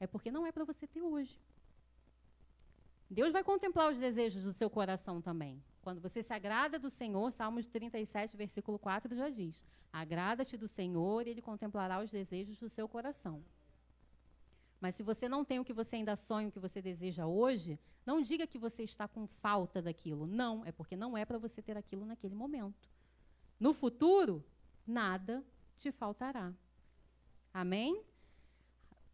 é 0.01 0.07
porque 0.07 0.31
não 0.31 0.47
é 0.47 0.51
para 0.51 0.65
você 0.65 0.87
ter 0.87 1.01
hoje. 1.01 1.39
Deus 3.07 3.31
vai 3.31 3.43
contemplar 3.43 3.91
os 3.91 3.99
desejos 3.99 4.43
do 4.43 4.51
seu 4.51 4.67
coração 4.67 5.21
também. 5.21 5.63
Quando 5.83 6.01
você 6.01 6.23
se 6.23 6.33
agrada 6.33 6.79
do 6.79 6.89
Senhor, 6.89 7.31
Salmos 7.31 7.67
37, 7.67 8.35
versículo 8.35 8.79
4 8.79 9.15
já 9.15 9.29
diz: 9.29 9.63
Agrada-te 9.93 10.57
do 10.57 10.67
Senhor 10.67 11.27
e 11.27 11.29
ele 11.29 11.41
contemplará 11.41 12.01
os 12.01 12.09
desejos 12.09 12.57
do 12.57 12.67
seu 12.67 12.89
coração. 12.89 13.43
Mas 14.79 14.95
se 14.95 15.03
você 15.03 15.29
não 15.29 15.45
tem 15.45 15.59
o 15.59 15.65
que 15.65 15.73
você 15.73 15.97
ainda 15.97 16.15
sonha, 16.15 16.47
o 16.47 16.51
que 16.51 16.59
você 16.59 16.81
deseja 16.81 17.27
hoje, 17.27 17.77
não 18.03 18.23
diga 18.23 18.47
que 18.47 18.57
você 18.57 18.81
está 18.81 19.07
com 19.07 19.27
falta 19.27 19.83
daquilo. 19.83 20.25
Não, 20.25 20.65
é 20.65 20.71
porque 20.71 20.95
não 20.95 21.15
é 21.15 21.23
para 21.25 21.37
você 21.37 21.61
ter 21.61 21.77
aquilo 21.77 22.07
naquele 22.07 22.33
momento. 22.33 22.89
No 23.59 23.71
futuro, 23.71 24.43
nada 24.87 25.45
te 25.77 25.91
faltará. 25.91 26.51
Amém? 27.53 28.03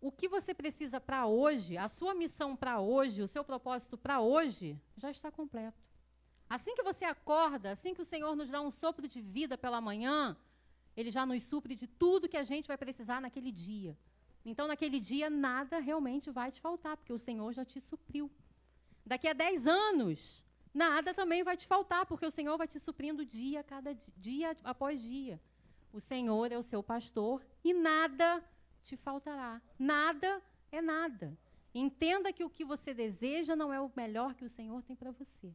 O 0.08 0.12
que 0.20 0.30
você 0.30 0.54
precisa 0.54 1.02
para 1.02 1.26
hoje, 1.28 1.76
a 1.78 1.90
sua 1.90 2.14
missão 2.16 2.56
para 2.56 2.80
hoje, 2.80 3.22
o 3.22 3.28
seu 3.28 3.44
propósito 3.44 3.98
para 3.98 4.22
hoje, 4.22 4.80
já 4.96 5.12
está 5.12 5.30
completo. 5.30 5.84
Assim 6.50 6.74
que 6.76 6.82
você 6.82 7.04
acorda, 7.04 7.74
assim 7.74 7.94
que 7.94 8.02
o 8.02 8.06
Senhor 8.06 8.34
nos 8.34 8.50
dá 8.50 8.62
um 8.62 8.72
sopro 8.72 9.06
de 9.06 9.20
vida 9.20 9.58
pela 9.58 9.82
manhã, 9.82 10.38
Ele 10.96 11.12
já 11.12 11.26
nos 11.26 11.44
supre 11.44 11.76
de 11.76 11.88
tudo 11.88 12.30
que 12.30 12.38
a 12.38 12.46
gente 12.46 12.70
vai 12.70 12.78
precisar 12.78 13.20
naquele 13.20 13.52
dia. 13.52 13.98
Então, 14.46 14.66
naquele 14.66 14.98
dia, 14.98 15.30
nada 15.30 15.78
realmente 15.78 16.32
vai 16.32 16.52
te 16.54 16.62
faltar, 16.62 16.96
porque 16.96 17.12
o 17.12 17.20
Senhor 17.20 17.52
já 17.52 17.66
te 17.66 17.82
supriu. 17.82 18.32
Daqui 19.06 19.28
a 19.28 19.34
10 19.34 19.68
anos, 19.68 20.42
nada 20.74 21.14
também 21.14 21.44
vai 21.44 21.58
te 21.58 21.68
faltar, 21.68 22.06
porque 22.06 22.26
o 22.26 22.32
Senhor 22.32 22.58
vai 22.58 22.66
te 22.74 22.80
suprindo 22.80 23.26
dia, 23.26 23.62
cada 23.62 23.94
dia, 23.94 24.14
dia 24.16 24.58
após 24.64 25.02
dia. 25.02 25.38
O 25.92 26.00
Senhor 26.00 26.50
é 26.50 26.58
o 26.58 26.64
seu 26.64 26.82
pastor 26.82 27.46
e 27.62 27.74
nada 27.74 28.42
te 28.84 28.96
faltará. 28.96 29.62
Nada 29.78 30.42
é 30.72 30.82
nada. 30.82 31.38
Entenda 31.74 32.34
que 32.34 32.44
o 32.44 32.50
que 32.50 32.66
você 32.66 32.94
deseja 32.94 33.56
não 33.56 33.72
é 33.72 33.80
o 33.80 33.92
melhor 33.96 34.34
que 34.34 34.46
o 34.46 34.50
Senhor 34.50 34.82
tem 34.84 34.96
para 34.96 35.12
você. 35.12 35.54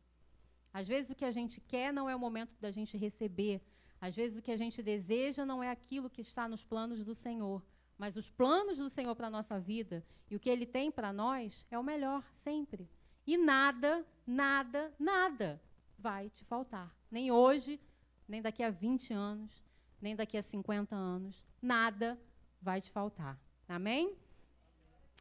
Às 0.72 0.86
vezes 0.88 1.10
o 1.10 1.14
que 1.14 1.24
a 1.24 1.32
gente 1.32 1.60
quer 1.60 1.92
não 1.92 2.08
é 2.08 2.14
o 2.14 2.20
momento 2.20 2.54
da 2.60 2.70
gente 2.70 2.96
receber. 2.96 3.60
Às 4.00 4.16
vezes 4.16 4.38
o 4.38 4.42
que 4.42 4.50
a 4.50 4.56
gente 4.56 4.82
deseja 4.82 5.44
não 5.44 5.62
é 5.62 5.70
aquilo 5.70 6.10
que 6.10 6.20
está 6.20 6.48
nos 6.48 6.64
planos 6.64 7.04
do 7.04 7.14
Senhor. 7.14 7.62
Mas 7.98 8.16
os 8.16 8.30
planos 8.30 8.78
do 8.78 8.88
Senhor 8.88 9.14
para 9.14 9.26
a 9.26 9.30
nossa 9.30 9.60
vida 9.60 10.04
e 10.30 10.36
o 10.36 10.40
que 10.40 10.50
Ele 10.50 10.66
tem 10.66 10.90
para 10.90 11.12
nós 11.12 11.66
é 11.70 11.78
o 11.78 11.84
melhor 11.84 12.24
sempre. 12.34 12.88
E 13.26 13.36
nada, 13.36 14.04
nada, 14.26 14.92
nada 14.98 15.60
vai 15.98 16.30
te 16.30 16.44
faltar. 16.44 16.92
Nem 17.10 17.30
hoje, 17.30 17.80
nem 18.26 18.42
daqui 18.42 18.62
a 18.62 18.70
20 18.70 19.12
anos, 19.12 19.62
nem 20.00 20.16
daqui 20.16 20.36
a 20.36 20.42
50 20.42 20.96
anos. 20.96 21.44
Nada 21.60 22.18
vai 22.62 22.80
te 22.80 22.90
faltar. 22.90 23.38
Amém? 23.68 24.16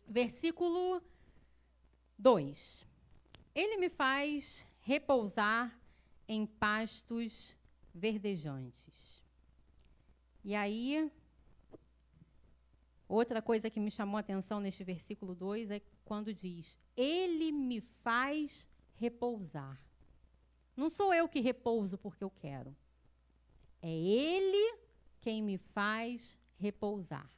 Versículo 0.08 1.02
2. 2.18 2.86
Ele 3.54 3.78
me 3.78 3.90
faz 3.90 4.66
repousar 4.82 5.78
em 6.28 6.46
pastos 6.46 7.56
verdejantes. 7.94 9.22
E 10.44 10.56
aí, 10.56 11.12
outra 13.08 13.42
coisa 13.42 13.70
que 13.70 13.80
me 13.80 13.92
chamou 13.92 14.18
a 14.18 14.22
atenção 14.22 14.60
neste 14.60 14.84
versículo 14.84 15.36
2 15.36 15.72
é 15.72 15.82
quando 16.06 16.34
diz: 16.34 16.80
Ele 16.96 17.52
me 17.52 17.82
faz 17.82 18.68
repousar. 18.96 19.80
Não 20.76 20.90
sou 20.90 21.14
eu 21.14 21.28
que 21.28 21.40
repouso 21.40 21.98
porque 21.98 22.24
eu 22.24 22.30
quero. 22.30 22.76
É 23.82 23.92
Ele 23.92 24.78
quem 25.20 25.42
me 25.44 25.58
faz 25.58 26.38
repousar. 26.66 27.30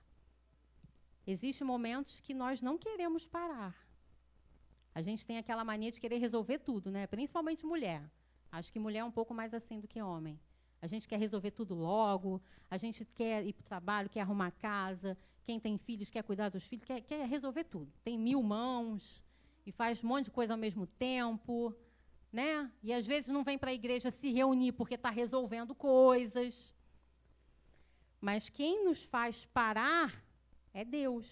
Existem 1.25 1.65
momentos 1.65 2.19
que 2.25 2.33
nós 2.33 2.61
não 2.61 2.77
queremos 2.77 3.25
parar. 3.25 3.73
A 4.93 5.01
gente 5.01 5.25
tem 5.25 5.37
aquela 5.37 5.63
mania 5.63 5.91
de 5.91 5.99
querer 6.03 6.17
resolver 6.17 6.59
tudo, 6.59 6.91
né? 6.91 7.07
Principalmente 7.07 7.65
mulher. 7.65 8.01
Acho 8.51 8.71
que 8.71 8.79
mulher 8.79 8.99
é 8.99 9.03
um 9.11 9.11
pouco 9.19 9.33
mais 9.33 9.53
assim 9.53 9.79
do 9.79 9.87
que 9.87 10.01
homem. 10.01 10.39
A 10.81 10.87
gente 10.91 11.07
quer 11.07 11.17
resolver 11.17 11.51
tudo 11.51 11.73
logo, 11.73 12.41
a 12.69 12.77
gente 12.77 13.05
quer 13.19 13.45
ir 13.45 13.53
para 13.53 13.61
o 13.61 13.71
trabalho, 13.73 14.09
quer 14.09 14.21
arrumar 14.21 14.51
casa, 14.51 15.17
quem 15.45 15.59
tem 15.59 15.77
filhos 15.77 16.09
quer 16.09 16.23
cuidar 16.23 16.49
dos 16.49 16.63
filhos, 16.63 16.85
quer, 16.85 17.01
quer 17.01 17.25
resolver 17.27 17.63
tudo. 17.63 17.91
Tem 18.03 18.17
mil 18.17 18.43
mãos 18.43 19.23
e 19.65 19.71
faz 19.71 20.03
um 20.03 20.07
monte 20.07 20.25
de 20.25 20.31
coisa 20.31 20.53
ao 20.53 20.59
mesmo 20.59 20.85
tempo, 20.85 21.73
né? 22.31 22.69
E 22.83 22.93
às 22.93 23.05
vezes 23.05 23.29
não 23.29 23.43
vem 23.43 23.57
para 23.57 23.71
a 23.71 23.73
igreja 23.73 24.11
se 24.11 24.29
reunir 24.31 24.73
porque 24.73 24.95
está 24.95 25.09
resolvendo 25.09 25.73
coisas. 25.73 26.73
Mas 28.23 28.47
quem 28.47 28.85
nos 28.85 29.03
faz 29.03 29.45
parar 29.47 30.23
é 30.73 30.85
Deus. 30.85 31.27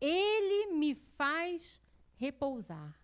Ele 0.00 0.74
me 0.74 0.94
faz 0.94 1.82
repousar. 2.14 2.96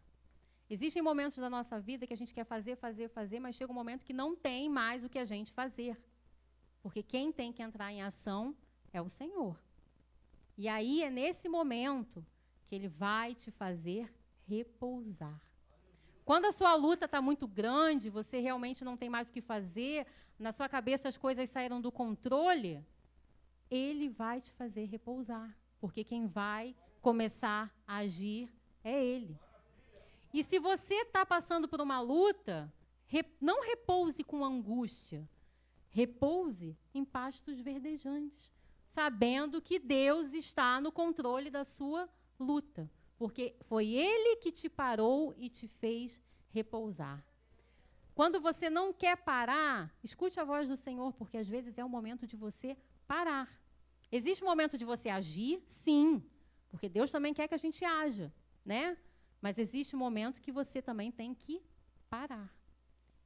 Existem 0.70 1.02
momentos 1.02 1.36
da 1.36 1.50
nossa 1.50 1.80
vida 1.80 2.06
que 2.06 2.14
a 2.14 2.16
gente 2.16 2.32
quer 2.32 2.44
fazer, 2.44 2.76
fazer, 2.76 3.08
fazer, 3.08 3.40
mas 3.40 3.56
chega 3.56 3.72
um 3.72 3.74
momento 3.74 4.04
que 4.04 4.12
não 4.12 4.36
tem 4.36 4.68
mais 4.68 5.02
o 5.02 5.08
que 5.08 5.18
a 5.18 5.24
gente 5.24 5.52
fazer. 5.52 6.00
Porque 6.80 7.02
quem 7.02 7.32
tem 7.32 7.52
que 7.52 7.64
entrar 7.64 7.90
em 7.90 8.00
ação 8.00 8.54
é 8.92 9.02
o 9.02 9.08
Senhor. 9.08 9.60
E 10.56 10.68
aí 10.68 11.02
é 11.02 11.10
nesse 11.10 11.48
momento 11.48 12.24
que 12.68 12.76
ele 12.76 12.86
vai 12.86 13.34
te 13.34 13.50
fazer 13.50 14.08
repousar. 14.46 15.42
Quando 16.24 16.44
a 16.44 16.52
sua 16.52 16.76
luta 16.76 17.06
está 17.06 17.20
muito 17.20 17.48
grande, 17.48 18.08
você 18.08 18.38
realmente 18.38 18.84
não 18.84 18.96
tem 18.96 19.10
mais 19.10 19.30
o 19.30 19.32
que 19.32 19.40
fazer, 19.40 20.06
na 20.38 20.52
sua 20.52 20.68
cabeça 20.68 21.08
as 21.08 21.16
coisas 21.16 21.50
saíram 21.50 21.80
do 21.80 21.90
controle, 21.90 22.86
ele 23.70 24.08
vai 24.08 24.40
te 24.40 24.50
fazer 24.52 24.84
repousar. 24.84 25.56
Porque 25.80 26.04
quem 26.04 26.26
vai 26.26 26.74
começar 27.00 27.72
a 27.86 27.98
agir 27.98 28.52
é 28.82 29.04
Ele. 29.04 29.38
E 30.32 30.42
se 30.42 30.58
você 30.58 30.94
está 30.94 31.24
passando 31.24 31.68
por 31.68 31.80
uma 31.80 32.00
luta, 32.00 32.72
não 33.40 33.62
repouse 33.62 34.24
com 34.24 34.44
angústia. 34.44 35.28
Repouse 35.90 36.76
em 36.92 37.04
pastos 37.04 37.58
verdejantes, 37.60 38.52
sabendo 38.86 39.62
que 39.62 39.78
Deus 39.78 40.32
está 40.32 40.80
no 40.80 40.92
controle 40.92 41.50
da 41.50 41.64
sua 41.64 42.08
luta. 42.38 42.90
Porque 43.16 43.54
foi 43.62 43.88
Ele 43.88 44.36
que 44.36 44.52
te 44.52 44.68
parou 44.68 45.34
e 45.38 45.48
te 45.48 45.68
fez 45.68 46.20
repousar. 46.50 47.24
Quando 48.14 48.40
você 48.40 48.68
não 48.70 48.92
quer 48.92 49.16
parar, 49.16 49.94
escute 50.02 50.40
a 50.40 50.44
voz 50.44 50.68
do 50.68 50.76
Senhor, 50.76 51.12
porque 51.12 51.36
às 51.36 51.46
vezes 51.46 51.76
é 51.78 51.84
o 51.84 51.88
momento 51.88 52.26
de 52.26 52.34
você 52.34 52.76
parar. 53.06 53.48
Existe 54.10 54.42
um 54.42 54.46
momento 54.46 54.78
de 54.78 54.84
você 54.84 55.08
agir? 55.08 55.62
Sim, 55.66 56.22
porque 56.68 56.88
Deus 56.88 57.10
também 57.10 57.34
quer 57.34 57.48
que 57.48 57.54
a 57.54 57.58
gente 57.58 57.84
haja 57.84 58.32
né? 58.66 58.98
Mas 59.40 59.58
existe 59.58 59.94
um 59.94 59.98
momento 59.98 60.40
que 60.40 60.50
você 60.50 60.82
também 60.82 61.12
tem 61.12 61.32
que 61.32 61.62
parar. 62.10 62.52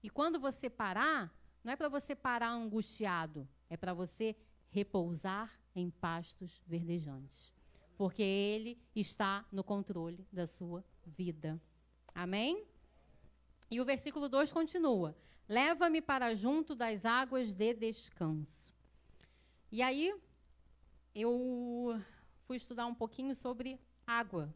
E 0.03 0.11
quando 0.11 0.39
você 0.39 0.69
parar, 0.69 1.35
não 1.65 1.73
é 1.73 1.77
para 1.77 1.89
você 1.89 2.15
parar 2.15 2.51
angustiado, 2.51 3.49
é 3.71 3.77
para 3.77 3.95
você 3.95 4.37
repousar 4.69 5.51
em 5.75 5.89
pastos 5.91 6.63
verdejantes. 6.67 7.53
Porque 7.97 8.23
Ele 8.23 8.79
está 8.95 9.47
no 9.51 9.65
controle 9.65 10.27
da 10.31 10.47
sua 10.47 10.85
vida. 11.07 11.61
Amém? 12.15 12.65
E 13.71 13.81
o 13.81 13.85
versículo 13.85 14.29
2 14.29 14.53
continua: 14.53 15.17
Leva-me 15.49 16.01
para 16.01 16.35
junto 16.35 16.75
das 16.75 17.05
águas 17.05 17.55
de 17.55 17.75
descanso. 17.75 18.60
E 19.71 19.83
aí, 19.83 20.15
eu 21.15 22.01
fui 22.47 22.57
estudar 22.57 22.87
um 22.87 22.95
pouquinho 22.95 23.35
sobre 23.35 23.81
água, 24.07 24.53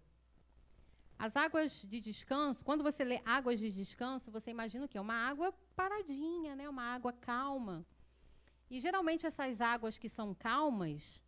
as 1.18 1.36
águas 1.36 1.82
de 1.82 2.00
descanso, 2.00 2.64
quando 2.64 2.82
você 2.82 3.04
lê 3.04 3.20
águas 3.24 3.58
de 3.58 3.70
descanso, 3.70 4.30
você 4.30 4.50
imagina 4.50 4.84
o 4.84 4.88
quê? 4.88 4.98
Uma 4.98 5.14
água 5.14 5.54
paradinha, 5.76 6.54
né? 6.56 6.68
uma 6.68 6.82
água 6.82 7.12
calma. 7.12 7.86
E 8.68 8.80
geralmente 8.80 9.24
essas 9.24 9.60
águas 9.60 9.96
que 9.96 10.08
são 10.08 10.34
calmas, 10.34 11.22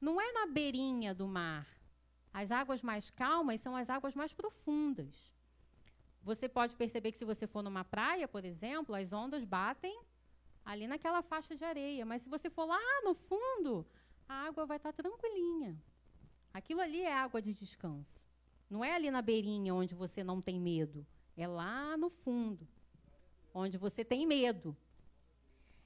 não 0.00 0.20
é 0.20 0.32
na 0.32 0.46
beirinha 0.46 1.14
do 1.14 1.26
mar. 1.26 1.66
As 2.32 2.50
águas 2.50 2.82
mais 2.82 3.10
calmas 3.10 3.60
são 3.60 3.76
as 3.76 3.88
águas 3.88 4.14
mais 4.14 4.32
profundas. 4.32 5.32
Você 6.22 6.48
pode 6.48 6.74
perceber 6.74 7.12
que 7.12 7.18
se 7.18 7.24
você 7.24 7.46
for 7.46 7.62
numa 7.62 7.84
praia, 7.84 8.26
por 8.26 8.44
exemplo, 8.44 8.94
as 8.94 9.12
ondas 9.12 9.44
batem 9.44 9.98
ali 10.64 10.86
naquela 10.86 11.22
faixa 11.22 11.54
de 11.54 11.64
areia. 11.64 12.04
Mas 12.06 12.22
se 12.22 12.28
você 12.28 12.48
for 12.48 12.64
lá 12.64 12.80
no 13.02 13.14
fundo, 13.14 13.86
a 14.28 14.46
água 14.46 14.66
vai 14.66 14.76
estar 14.76 14.92
tranquilinha. 14.92 15.76
Aquilo 16.52 16.80
ali 16.80 17.02
é 17.02 17.12
água 17.12 17.42
de 17.42 17.52
descanso. 17.52 18.20
Não 18.70 18.84
é 18.84 18.94
ali 18.94 19.10
na 19.10 19.20
beirinha 19.20 19.74
onde 19.74 19.94
você 19.94 20.24
não 20.24 20.40
tem 20.40 20.60
medo. 20.60 21.06
É 21.36 21.46
lá 21.46 21.96
no 21.96 22.08
fundo, 22.08 22.66
onde 23.52 23.76
você 23.76 24.04
tem 24.04 24.26
medo. 24.26 24.76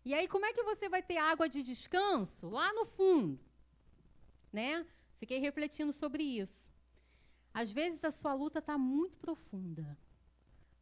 E 0.05 0.15
aí, 0.15 0.29
como 0.29 0.47
é 0.47 0.53
que 0.53 0.63
você 0.63 0.89
vai 0.89 1.03
ter 1.03 1.17
água 1.17 1.49
de 1.49 1.63
descanso? 1.63 2.49
Lá 2.49 2.73
no 2.73 2.85
fundo. 2.85 3.39
Né? 4.53 4.87
Fiquei 5.19 5.39
refletindo 5.39 5.93
sobre 5.93 6.23
isso. 6.23 6.71
Às 7.53 7.71
vezes 7.71 8.05
a 8.05 8.11
sua 8.11 8.33
luta 8.35 8.61
está 8.61 8.79
muito 8.79 9.19
profunda. 9.19 9.99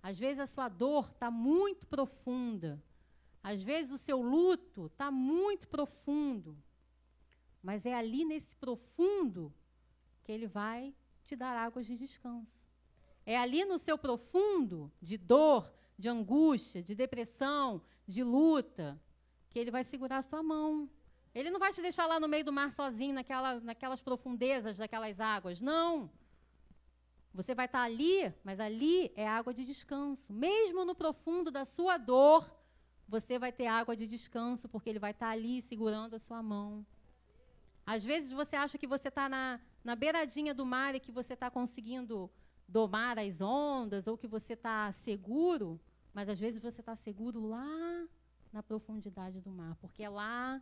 Às 0.03 0.18
vezes 0.18 0.38
a 0.38 0.47
sua 0.47 0.68
dor 0.68 1.11
está 1.11 1.30
muito 1.30 1.86
profunda. 1.86 2.82
Às 3.51 3.62
vezes 3.62 3.92
o 3.92 3.99
seu 3.99 4.20
luto 4.20 4.86
está 4.86 5.09
muito 5.09 5.68
profundo. 5.68 6.59
Mas 7.62 7.86
é 7.86 7.94
ali 7.94 8.24
nesse 8.24 8.57
profundo 8.57 9.55
que 10.24 10.32
ele 10.32 10.49
vai 10.49 10.92
te 11.24 11.36
dar 11.36 11.57
águas 11.57 11.86
de 11.86 11.97
descanso. 11.97 12.66
É 13.24 13.38
ali 13.38 13.64
no 13.64 13.78
seu 13.78 13.97
profundo 13.97 14.90
de 15.01 15.16
dor, 15.16 15.72
de 15.97 16.09
angústia, 16.09 16.82
de 16.82 16.92
depressão, 16.97 17.80
de 18.05 18.24
luta, 18.24 19.01
que 19.49 19.61
ele 19.61 19.70
vai 19.70 19.84
segurar 19.84 20.18
a 20.18 20.22
sua 20.22 20.42
mão. 20.42 20.90
Ele 21.32 21.49
não 21.49 21.61
vai 21.61 21.72
te 21.72 21.80
deixar 21.80 22.07
lá 22.07 22.18
no 22.18 22.26
meio 22.26 22.44
do 22.44 22.53
mar 22.53 22.72
sozinho, 22.72 23.14
naquela, 23.14 23.61
naquelas 23.61 24.03
profundezas 24.03 24.76
daquelas 24.76 25.20
águas. 25.20 25.61
Não. 25.61 26.11
Você 27.32 27.55
vai 27.55 27.66
estar 27.66 27.82
ali, 27.82 28.34
mas 28.42 28.59
ali 28.59 29.12
é 29.14 29.24
água 29.28 29.55
de 29.55 29.64
descanso. 29.64 30.32
Mesmo 30.32 30.84
no 30.84 30.97
profundo 30.97 31.53
da 31.53 31.64
sua 31.64 31.97
dor, 31.97 32.56
você 33.09 33.39
vai 33.39 33.53
ter 33.53 33.67
água 33.67 33.97
de 33.97 34.07
descanso, 34.07 34.69
porque 34.69 34.91
ele 34.91 34.99
vai 34.99 35.13
estar 35.13 35.31
ali 35.31 35.63
segurando 35.63 36.17
a 36.17 36.19
sua 36.19 36.43
mão. 36.43 36.85
Às 37.85 38.05
vezes 38.05 38.33
você 38.33 38.57
acha 38.57 38.77
que 38.77 38.87
você 38.87 39.09
está 39.09 39.29
na, 39.29 39.61
na 39.85 39.95
beiradinha 39.95 40.53
do 40.53 40.67
mar 40.67 40.95
e 40.95 41.01
que 41.01 41.13
você 41.13 41.35
está 41.35 41.51
conseguindo 41.51 42.31
domar 42.69 43.17
as 43.19 43.41
ondas, 43.41 44.07
ou 44.07 44.19
que 44.19 44.27
você 44.27 44.55
está 44.55 44.91
seguro, 44.93 45.81
mas 46.13 46.29
às 46.29 46.39
vezes 46.39 46.61
você 46.61 46.81
está 46.81 46.97
seguro 46.97 47.47
lá 47.47 48.09
na 48.53 48.63
profundidade 48.63 49.41
do 49.41 49.51
mar, 49.51 49.77
porque 49.77 50.03
é 50.03 50.09
lá 50.09 50.61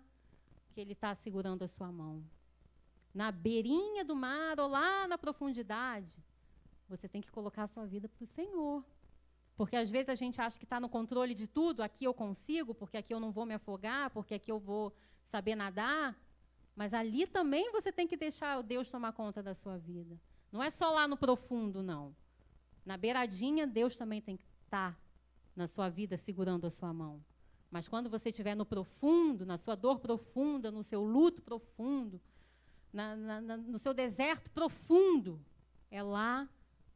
que 0.73 0.81
ele 0.81 0.93
está 0.93 1.15
segurando 1.15 1.63
a 1.63 1.69
sua 1.69 1.91
mão. 1.91 2.23
Na 3.15 3.31
beirinha 3.31 4.05
do 4.05 4.15
mar 4.15 4.59
ou 4.59 4.69
lá 4.69 5.07
na 5.07 5.17
profundidade, 5.17 6.23
você 6.89 7.09
tem 7.09 7.23
que 7.23 7.31
colocar 7.31 7.63
a 7.63 7.69
sua 7.69 7.87
vida 7.87 8.09
para 8.09 8.25
o 8.25 8.27
Senhor. 8.27 8.85
Porque 9.57 9.77
às 9.77 9.91
vezes 9.91 10.09
a 10.09 10.15
gente 10.15 10.41
acha 10.41 10.59
que 10.59 10.65
está 10.65 10.81
no 10.81 10.89
controle 10.89 11.35
de 11.35 11.47
tudo, 11.47 11.83
aqui 11.83 12.05
eu 12.05 12.13
consigo, 12.13 12.75
porque 12.75 12.97
aqui 12.97 13.15
eu 13.15 13.21
não 13.21 13.31
vou 13.31 13.47
me 13.47 13.55
afogar, 13.55 14.11
porque 14.11 14.35
aqui 14.35 14.51
eu 14.51 14.59
vou 14.59 14.93
saber 15.25 15.55
nadar. 15.55 16.17
Mas 16.75 16.93
ali 16.93 17.27
também 17.27 17.71
você 17.71 17.93
tem 17.93 18.07
que 18.07 18.17
deixar 18.17 18.61
Deus 18.63 18.91
tomar 18.91 19.13
conta 19.13 19.43
da 19.43 19.55
sua 19.55 19.79
vida. 19.79 20.19
Não 20.51 20.63
é 20.63 20.71
só 20.71 20.91
lá 20.91 21.07
no 21.07 21.17
profundo, 21.17 21.83
não. 21.83 22.15
Na 22.85 22.97
beiradinha, 22.97 23.67
Deus 23.67 23.97
também 23.97 24.21
tem 24.21 24.37
que 24.37 24.45
estar 24.65 24.93
tá 24.93 24.99
na 25.55 25.69
sua 25.69 25.89
vida 25.89 26.17
segurando 26.17 26.67
a 26.67 26.71
sua 26.71 26.93
mão. 26.93 27.23
Mas 27.71 27.89
quando 27.89 28.11
você 28.11 28.31
estiver 28.31 28.55
no 28.55 28.67
profundo, 28.67 29.47
na 29.47 29.57
sua 29.57 29.75
dor 29.75 30.01
profunda, 30.01 30.71
no 30.71 30.83
seu 30.83 31.03
luto 31.03 31.43
profundo, 31.43 32.21
na, 32.93 33.17
na, 33.17 33.41
na, 33.41 33.57
no 33.57 33.79
seu 33.79 33.95
deserto 33.95 34.51
profundo, 34.51 35.41
é 35.91 36.03
lá 36.03 36.49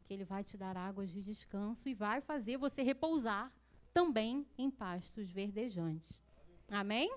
que 0.09 0.15
Ele 0.15 0.25
vai 0.25 0.43
te 0.43 0.57
dar 0.57 0.75
águas 0.75 1.11
de 1.11 1.21
descanso 1.21 1.87
e 1.87 1.93
vai 1.93 2.23
fazer 2.23 2.57
você 2.57 2.83
repousar 2.83 3.53
também 3.93 4.47
em 4.57 4.71
pastos 4.71 5.31
verdejantes. 5.31 6.23
Amém? 6.67 7.15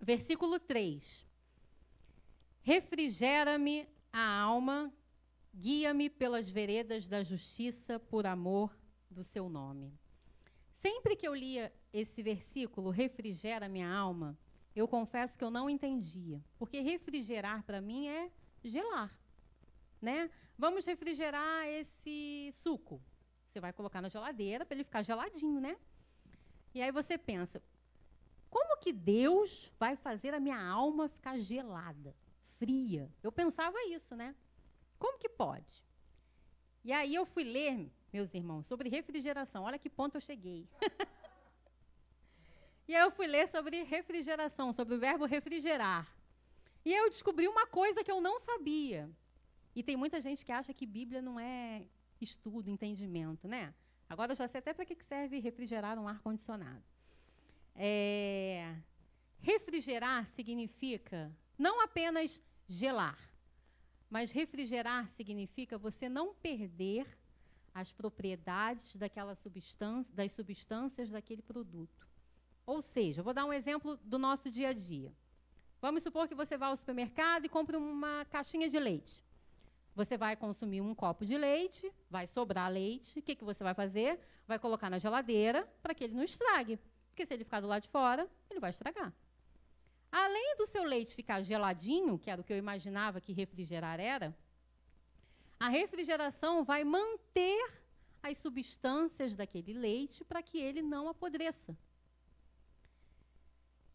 Versículo 0.00 0.58
3. 0.58 1.26
Refrigera-me 2.62 3.86
a 4.10 4.40
alma, 4.40 4.90
guia-me 5.54 6.08
pelas 6.08 6.48
veredas 6.48 7.06
da 7.06 7.22
justiça 7.22 8.00
por 8.00 8.26
amor 8.26 8.74
do 9.10 9.22
seu 9.22 9.50
nome. 9.50 9.92
Sempre 10.72 11.16
que 11.16 11.28
eu 11.28 11.34
lia 11.34 11.70
esse 11.92 12.22
versículo, 12.22 12.88
refrigera 12.88 13.68
minha 13.68 13.92
alma, 13.92 14.38
eu 14.74 14.88
confesso 14.88 15.36
que 15.36 15.44
eu 15.44 15.50
não 15.50 15.68
entendia, 15.68 16.42
porque 16.58 16.80
refrigerar 16.80 17.62
para 17.64 17.80
mim 17.80 18.08
é 18.08 18.30
gelar, 18.64 19.12
né? 20.00 20.30
Vamos 20.56 20.84
refrigerar 20.84 21.66
esse 21.66 22.50
suco. 22.52 23.00
Você 23.48 23.60
vai 23.60 23.72
colocar 23.72 24.00
na 24.00 24.08
geladeira 24.08 24.64
para 24.64 24.74
ele 24.74 24.84
ficar 24.84 25.02
geladinho, 25.02 25.60
né? 25.60 25.76
E 26.74 26.82
aí 26.82 26.92
você 26.92 27.16
pensa, 27.16 27.62
como 28.50 28.78
que 28.78 28.92
Deus 28.92 29.72
vai 29.78 29.96
fazer 29.96 30.34
a 30.34 30.40
minha 30.40 30.60
alma 30.60 31.08
ficar 31.08 31.38
gelada? 31.38 32.14
fria. 32.58 33.10
Eu 33.22 33.32
pensava 33.32 33.76
isso, 33.84 34.14
né? 34.14 34.34
Como 34.98 35.18
que 35.18 35.28
pode? 35.28 35.84
E 36.84 36.92
aí 36.92 37.14
eu 37.14 37.24
fui 37.24 37.44
ler, 37.44 37.90
meus 38.12 38.34
irmãos, 38.34 38.66
sobre 38.66 38.88
refrigeração. 38.88 39.64
Olha 39.64 39.78
que 39.78 39.88
ponto 39.88 40.16
eu 40.16 40.20
cheguei. 40.20 40.68
e 42.86 42.94
aí 42.94 43.02
eu 43.02 43.10
fui 43.10 43.26
ler 43.26 43.48
sobre 43.48 43.82
refrigeração, 43.84 44.72
sobre 44.72 44.94
o 44.94 44.98
verbo 44.98 45.24
refrigerar. 45.24 46.12
E 46.84 46.92
eu 46.92 47.08
descobri 47.08 47.46
uma 47.46 47.66
coisa 47.66 48.02
que 48.02 48.10
eu 48.10 48.20
não 48.20 48.40
sabia. 48.40 49.08
E 49.78 49.82
tem 49.84 49.96
muita 49.96 50.20
gente 50.20 50.44
que 50.44 50.50
acha 50.50 50.74
que 50.74 50.84
Bíblia 50.84 51.22
não 51.22 51.38
é 51.38 51.84
estudo, 52.20 52.68
entendimento, 52.68 53.46
né? 53.46 53.72
Agora 54.08 54.32
eu 54.32 54.36
já 54.36 54.48
sei 54.48 54.58
até 54.58 54.74
para 54.74 54.84
que 54.84 55.04
serve 55.04 55.38
refrigerar 55.38 55.96
um 56.00 56.08
ar-condicionado. 56.08 56.82
É, 57.76 58.74
refrigerar 59.38 60.26
significa 60.30 61.32
não 61.56 61.80
apenas 61.80 62.42
gelar. 62.66 63.20
Mas 64.10 64.32
refrigerar 64.32 65.08
significa 65.10 65.78
você 65.78 66.08
não 66.08 66.34
perder 66.34 67.06
as 67.72 67.92
propriedades 67.92 68.96
daquela 68.96 69.36
substância, 69.36 70.12
das 70.12 70.32
substâncias 70.32 71.08
daquele 71.08 71.40
produto. 71.40 72.04
Ou 72.66 72.82
seja, 72.82 73.22
vou 73.22 73.32
dar 73.32 73.44
um 73.44 73.52
exemplo 73.52 73.96
do 73.98 74.18
nosso 74.18 74.50
dia 74.50 74.70
a 74.70 74.72
dia. 74.72 75.14
Vamos 75.80 76.02
supor 76.02 76.26
que 76.26 76.34
você 76.34 76.56
vá 76.56 76.66
ao 76.66 76.76
supermercado 76.76 77.44
e 77.44 77.48
compre 77.48 77.76
uma 77.76 78.24
caixinha 78.24 78.68
de 78.68 78.80
leite. 78.80 79.27
Você 79.98 80.16
vai 80.16 80.36
consumir 80.36 80.80
um 80.80 80.94
copo 80.94 81.26
de 81.26 81.36
leite, 81.36 81.92
vai 82.08 82.24
sobrar 82.24 82.70
leite. 82.70 83.18
O 83.18 83.22
que, 83.22 83.34
que 83.34 83.42
você 83.42 83.64
vai 83.64 83.74
fazer? 83.74 84.16
Vai 84.46 84.56
colocar 84.56 84.88
na 84.88 84.96
geladeira 84.96 85.68
para 85.82 85.92
que 85.92 86.04
ele 86.04 86.14
não 86.14 86.22
estrague. 86.22 86.78
Porque 87.08 87.26
se 87.26 87.34
ele 87.34 87.42
ficar 87.42 87.60
do 87.60 87.66
lado 87.66 87.82
de 87.82 87.88
fora, 87.88 88.30
ele 88.48 88.60
vai 88.60 88.70
estragar. 88.70 89.12
Além 90.12 90.54
do 90.56 90.66
seu 90.66 90.84
leite 90.84 91.16
ficar 91.16 91.42
geladinho, 91.42 92.16
que 92.16 92.30
era 92.30 92.40
o 92.40 92.44
que 92.44 92.52
eu 92.52 92.56
imaginava 92.56 93.20
que 93.20 93.32
refrigerar 93.32 93.98
era, 93.98 94.32
a 95.58 95.68
refrigeração 95.68 96.62
vai 96.62 96.84
manter 96.84 97.60
as 98.22 98.38
substâncias 98.38 99.34
daquele 99.34 99.72
leite 99.72 100.22
para 100.22 100.44
que 100.44 100.58
ele 100.58 100.80
não 100.80 101.08
apodreça. 101.08 101.76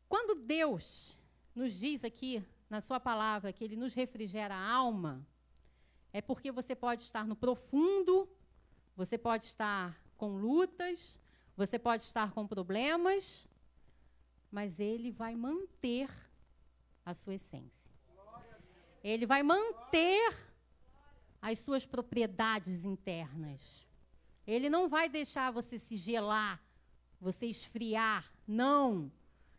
Quando 0.09 0.35
Deus 0.35 1.17
nos 1.55 1.73
diz 1.73 2.03
aqui 2.03 2.43
na 2.69 2.81
sua 2.81 2.99
palavra 2.99 3.53
que 3.53 3.63
ele 3.63 3.77
nos 3.77 3.93
refrigera 3.93 4.53
a 4.53 4.69
alma, 4.69 5.25
é 6.14 6.22
porque 6.22 6.51
você 6.51 6.76
pode 6.76 7.01
estar 7.01 7.26
no 7.26 7.36
profundo, 7.36 8.30
você 8.95 9.18
pode 9.18 9.45
estar 9.45 9.99
com 10.16 10.38
lutas, 10.38 11.20
você 11.57 11.80
pode 11.80 12.03
estar 12.03 12.32
com 12.32 12.47
problemas, 12.47 13.47
mas 14.51 14.80
ele 14.80 15.11
vai 15.11 15.36
manter 15.36 16.07
a 17.03 17.16
sua 17.16 17.34
essência. 17.34 17.91
Ele 19.03 19.26
vai 19.26 19.41
manter 19.41 20.38
as 21.41 21.59
suas 21.59 21.86
propriedades 21.86 22.86
internas. 22.86 23.59
Ele 24.45 24.70
não 24.70 24.88
vai 24.88 25.09
deixar 25.09 25.51
você 25.51 25.80
se 25.80 25.95
gelar, 25.95 26.61
você 27.20 27.47
esfriar. 27.47 28.32
Não. 28.47 29.11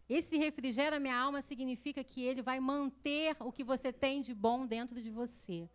Esse 0.08 0.36
refrigera 0.36 1.00
minha 1.00 1.18
alma 1.18 1.42
significa 1.42 2.04
que 2.04 2.22
ele 2.22 2.42
vai 2.42 2.60
manter 2.60 3.36
o 3.40 3.50
que 3.50 3.64
você 3.64 3.92
tem 3.92 4.22
de 4.22 4.32
bom 4.32 4.66
dentro 4.66 5.02
de 5.02 5.10
você. 5.10 5.68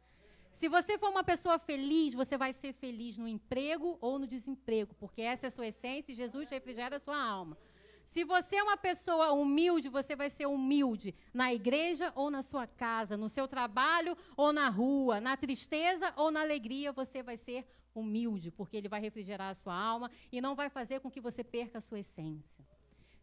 Se 0.59 0.67
você 0.67 0.97
for 0.97 1.09
uma 1.09 1.23
pessoa 1.23 1.57
feliz, 1.57 2.13
você 2.13 2.37
vai 2.37 2.51
ser 2.51 2.73
feliz 2.73 3.17
no 3.17 3.29
emprego 3.29 3.97
ou 4.01 4.19
no 4.19 4.27
desemprego, 4.27 4.93
porque 4.95 5.21
essa 5.21 5.45
é 5.45 5.47
a 5.47 5.51
sua 5.51 5.67
essência 5.67 6.11
e 6.11 6.15
Jesus 6.15 6.49
refrigera 6.49 6.97
a 6.97 6.99
sua 6.99 7.17
alma. 7.17 7.57
Se 8.05 8.25
você 8.25 8.57
é 8.57 8.63
uma 8.63 8.75
pessoa 8.75 9.31
humilde, 9.31 9.87
você 9.87 10.17
vai 10.17 10.29
ser 10.29 10.47
humilde 10.47 11.15
na 11.33 11.53
igreja 11.53 12.11
ou 12.13 12.29
na 12.29 12.41
sua 12.41 12.67
casa, 12.67 13.15
no 13.15 13.29
seu 13.29 13.47
trabalho 13.47 14.17
ou 14.35 14.51
na 14.51 14.67
rua, 14.67 15.21
na 15.21 15.37
tristeza 15.37 16.13
ou 16.17 16.29
na 16.29 16.41
alegria, 16.41 16.91
você 16.91 17.23
vai 17.23 17.37
ser 17.37 17.65
humilde, 17.95 18.51
porque 18.51 18.75
ele 18.75 18.89
vai 18.89 18.99
refrigerar 18.99 19.51
a 19.51 19.55
sua 19.55 19.73
alma 19.73 20.11
e 20.29 20.41
não 20.41 20.55
vai 20.55 20.69
fazer 20.69 20.99
com 20.99 21.09
que 21.09 21.21
você 21.21 21.41
perca 21.41 21.77
a 21.77 21.81
sua 21.81 22.01
essência. 22.01 22.65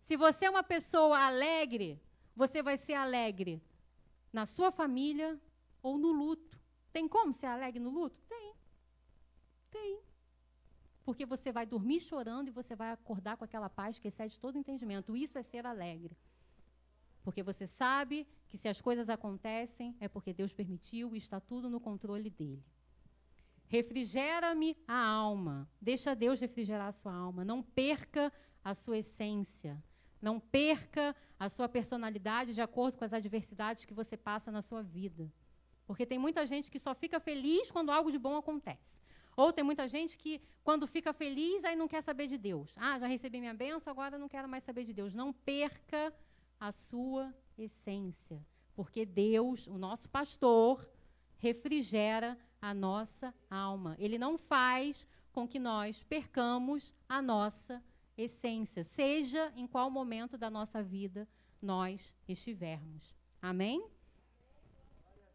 Se 0.01 0.17
você 0.17 0.47
é 0.47 0.51
uma 0.51 0.63
pessoa 0.63 1.19
alegre, 1.19 2.01
você 2.35 2.63
vai 2.63 2.79
ser 2.79 2.95
alegre 2.95 3.63
na 4.33 4.47
sua 4.47 4.73
família 4.73 5.39
ou 5.83 5.99
no 5.99 6.11
luto. 6.13 6.56
Tem 6.97 7.07
como 7.07 7.31
ser 7.31 7.45
alegre 7.45 7.79
no 7.79 7.91
luto? 7.91 8.19
Tem. 8.27 8.55
Tem 9.71 10.01
porque 11.07 11.25
você 11.25 11.53
vai 11.53 11.65
dormir 11.65 12.01
chorando 12.01 12.49
e 12.49 12.51
você 12.51 12.75
vai 12.75 12.91
acordar 12.91 13.37
com 13.37 13.45
aquela 13.45 13.71
paz 13.71 13.97
que 13.97 14.09
excede 14.09 14.41
todo 14.41 14.59
entendimento. 14.59 15.17
Isso 15.17 15.39
é 15.39 15.43
ser 15.43 15.65
alegre. 15.65 16.17
Porque 17.23 17.45
você 17.45 17.65
sabe 17.65 18.27
que 18.49 18.59
se 18.59 18.67
as 18.67 18.81
coisas 18.81 19.09
acontecem 19.09 19.97
é 20.01 20.09
porque 20.09 20.33
Deus 20.33 20.53
permitiu 20.53 21.15
e 21.15 21.19
está 21.19 21.39
tudo 21.39 21.71
no 21.71 21.79
controle 21.79 22.29
dele. 22.29 22.65
Refrigera-me 23.69 24.77
a 24.89 25.01
alma. 25.07 25.71
Deixa 25.81 26.13
Deus 26.13 26.41
refrigerar 26.41 26.89
a 26.89 26.93
sua 26.93 27.15
alma. 27.15 27.45
Não 27.45 27.63
perca 27.63 28.33
a 28.65 28.75
sua 28.75 28.99
essência. 28.99 29.81
Não 30.21 30.41
perca 30.41 31.15
a 31.39 31.49
sua 31.49 31.69
personalidade 31.69 32.53
de 32.53 32.61
acordo 32.61 32.99
com 32.99 33.05
as 33.05 33.13
adversidades 33.13 33.85
que 33.85 33.95
você 33.95 34.17
passa 34.17 34.51
na 34.51 34.61
sua 34.61 34.83
vida. 34.83 35.31
Porque 35.87 36.05
tem 36.05 36.19
muita 36.19 36.45
gente 36.47 36.71
que 36.71 36.79
só 36.79 36.95
fica 36.95 37.21
feliz 37.21 37.71
quando 37.71 37.91
algo 37.91 38.11
de 38.11 38.19
bom 38.19 38.37
acontece. 38.37 38.97
Ou 39.37 39.53
tem 39.53 39.63
muita 39.63 39.87
gente 39.87 40.19
que, 40.19 40.41
quando 40.65 40.87
fica 40.87 41.13
feliz, 41.13 41.65
aí 41.65 41.77
não 41.77 41.87
quer 41.87 42.03
saber 42.03 42.27
de 42.27 42.39
Deus. 42.39 42.73
Ah, 42.77 42.99
já 42.99 43.07
recebi 43.07 43.39
minha 43.39 43.55
bênção, 43.55 43.91
agora 43.91 44.19
não 44.19 44.29
quero 44.29 44.49
mais 44.49 44.65
saber 44.65 44.85
de 44.85 44.93
Deus. 44.93 45.15
Não 45.15 45.33
perca 45.33 46.13
a 46.59 46.73
sua 46.73 47.33
essência. 47.57 48.45
Porque 48.75 49.05
Deus, 49.05 49.67
o 49.67 49.79
nosso 49.79 50.09
pastor, 50.09 50.89
refrigera 51.39 52.37
a 52.61 52.73
nossa 52.73 53.35
alma. 53.51 53.95
Ele 53.99 54.19
não 54.19 54.39
faz 54.39 55.07
com 55.33 55.47
que 55.47 55.59
nós 55.59 56.03
percamos 56.05 56.93
a 57.07 57.21
nossa 57.21 57.83
essência, 58.17 58.83
seja 58.85 59.53
em 59.55 59.67
qual 59.67 59.91
momento 59.91 60.39
da 60.39 60.49
nossa 60.49 60.83
vida 60.83 61.29
nós 61.61 62.15
estivermos. 62.27 63.15
Amém? 63.41 63.87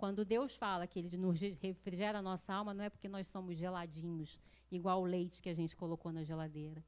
Quando 0.02 0.26
Deus 0.26 0.56
fala 0.56 0.88
que 0.88 0.97
Ele 0.97 1.16
nos 1.16 1.39
refrigera 1.39 2.18
a 2.18 2.22
nossa 2.24 2.52
alma, 2.52 2.74
não 2.74 2.84
é 2.84 2.89
porque 2.89 3.08
nós 3.08 3.28
somos 3.28 3.56
geladinhos, 3.56 4.39
igual 4.72 4.99
o 4.99 5.06
leite 5.06 5.43
que 5.43 5.47
a 5.47 5.54
gente 5.54 5.76
colocou 5.76 6.12
na 6.12 6.24
geladeira. 6.24 6.84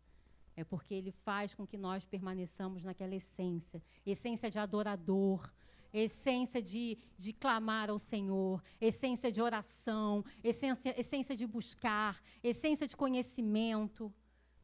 É 0.56 0.64
porque 0.64 0.96
Ele 0.96 1.12
faz 1.12 1.54
com 1.54 1.64
que 1.68 1.78
nós 1.78 2.04
permaneçamos 2.04 2.82
naquela 2.82 3.14
essência 3.14 3.84
essência 4.04 4.50
de 4.50 4.58
adorador, 4.58 5.48
essência 5.94 6.60
de, 6.60 6.98
de 7.16 7.34
clamar 7.34 7.92
ao 7.92 8.00
Senhor, 8.00 8.64
essência 8.82 9.32
de 9.32 9.40
oração, 9.40 10.26
essência, 10.44 11.00
essência 11.00 11.36
de 11.36 11.46
buscar, 11.46 12.20
essência 12.44 12.88
de 12.88 12.98
conhecimento. 12.98 14.12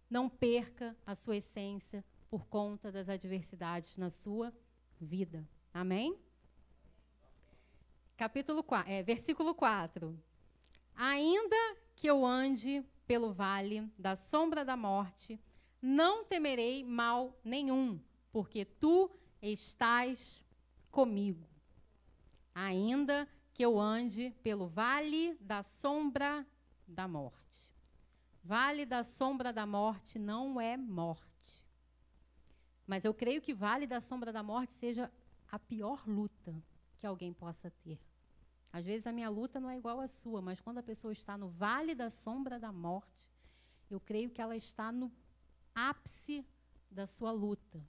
Não 0.10 0.28
perca 0.28 0.98
a 1.06 1.14
sua 1.14 1.38
essência 1.38 2.04
por 2.32 2.48
conta 2.48 2.92
das 2.92 3.10
adversidades 3.10 3.96
na 3.96 4.10
sua 4.10 4.52
vida. 5.00 5.48
Amém? 5.72 6.18
Capítulo 8.20 8.62
4, 8.62 8.92
é, 8.92 9.02
versículo 9.02 9.56
4. 9.56 10.22
Ainda 10.94 11.78
que 11.96 12.06
eu 12.06 12.26
ande 12.26 12.84
pelo 13.08 13.32
vale 13.32 13.90
da 13.98 14.18
sombra 14.18 14.66
da 14.66 14.76
morte, 14.76 15.40
não 15.82 16.26
temerei 16.26 16.84
mal 16.84 17.40
nenhum, 17.46 17.98
porque 18.30 18.66
tu 18.66 19.10
estás 19.42 20.44
comigo. 20.92 21.48
Ainda 22.54 23.26
que 23.54 23.64
eu 23.64 23.80
ande 23.80 24.36
pelo 24.44 24.68
vale 24.68 25.36
da 25.40 25.64
sombra 25.64 26.46
da 26.86 27.08
morte. 27.08 27.72
Vale 28.44 28.86
da 28.86 29.02
sombra 29.02 29.54
da 29.54 29.66
morte 29.66 30.20
não 30.20 30.60
é 30.60 30.76
morte. 30.76 31.64
Mas 32.86 33.06
eu 33.06 33.14
creio 33.14 33.42
que 33.42 33.54
vale 33.54 33.88
da 33.88 34.02
sombra 34.02 34.34
da 34.34 34.44
morte 34.44 34.74
seja 34.74 35.10
a 35.50 35.58
pior 35.58 36.04
luta 36.06 36.54
que 36.98 37.08
alguém 37.08 37.32
possa 37.32 37.72
ter. 37.82 38.09
Às 38.72 38.86
vezes 38.86 39.08
a 39.08 39.12
minha 39.12 39.30
luta 39.30 39.60
não 39.60 39.70
é 39.70 39.78
igual 39.78 40.00
à 40.00 40.08
sua, 40.08 40.42
mas 40.42 40.62
quando 40.62 40.78
a 40.78 40.84
pessoa 40.84 41.12
está 41.12 41.38
no 41.38 41.50
vale 41.50 41.96
da 41.96 42.10
sombra 42.10 42.60
da 42.60 42.72
morte, 42.72 43.30
eu 43.90 44.00
creio 44.00 44.30
que 44.30 44.42
ela 44.42 44.56
está 44.56 44.92
no 44.92 45.12
ápice 45.74 46.46
da 46.90 47.08
sua 47.08 47.32
luta. 47.32 47.84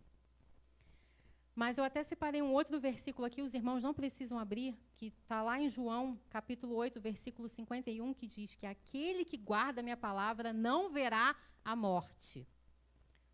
Mas 1.55 1.77
eu 1.77 1.85
até 1.85 2.03
separei 2.03 2.41
um 2.41 2.53
outro 2.53 2.81
versículo 2.81 3.27
aqui, 3.27 3.43
os 3.43 3.53
irmãos 3.53 3.83
não 3.83 3.93
precisam 3.93 4.39
abrir, 4.39 4.79
que 4.97 5.07
está 5.07 5.43
lá 5.43 5.61
em 5.61 5.69
João, 5.69 6.19
capítulo 6.31 6.75
8, 6.77 6.99
versículo 7.01 7.49
51, 7.49 8.15
que 8.15 8.27
diz 8.27 8.55
que 8.55 8.65
aquele 8.65 9.25
que 9.25 9.37
guarda 9.37 9.81
a 9.81 9.83
minha 9.83 9.97
palavra 9.97 10.53
não 10.53 10.91
verá 10.91 11.37
a 11.63 11.77
morte. 11.77 12.49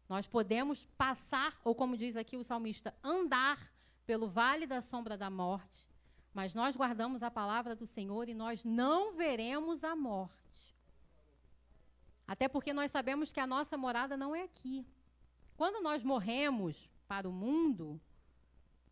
Nós 0.09 0.27
podemos 0.27 0.87
passar, 0.97 1.61
ou 1.63 1.75
como 1.75 1.97
diz 1.97 2.17
aqui 2.17 2.37
o 2.37 2.45
salmista, 2.45 2.93
andar 3.03 3.73
pelo 4.05 4.29
vale 4.29 4.67
da 4.67 4.81
sombra 4.81 5.17
da 5.17 5.29
morte, 5.29 5.86
mas 6.37 6.55
nós 6.55 6.77
guardamos 6.77 7.23
a 7.23 7.31
palavra 7.31 7.75
do 7.75 7.87
Senhor 7.87 8.29
e 8.29 8.35
nós 8.35 8.63
não 8.63 9.15
veremos 9.15 9.83
a 9.83 9.97
morte. 9.97 10.77
Até 12.29 12.47
porque 12.47 12.75
nós 12.75 12.93
sabemos 12.93 13.33
que 13.33 13.41
a 13.41 13.47
nossa 13.47 13.75
morada 13.79 14.19
não 14.19 14.37
é 14.37 14.43
aqui. 14.43 14.87
Quando 15.57 15.83
nós 15.83 16.05
morremos 16.05 16.91
para 17.09 17.27
o 17.27 17.33
mundo, 17.33 17.99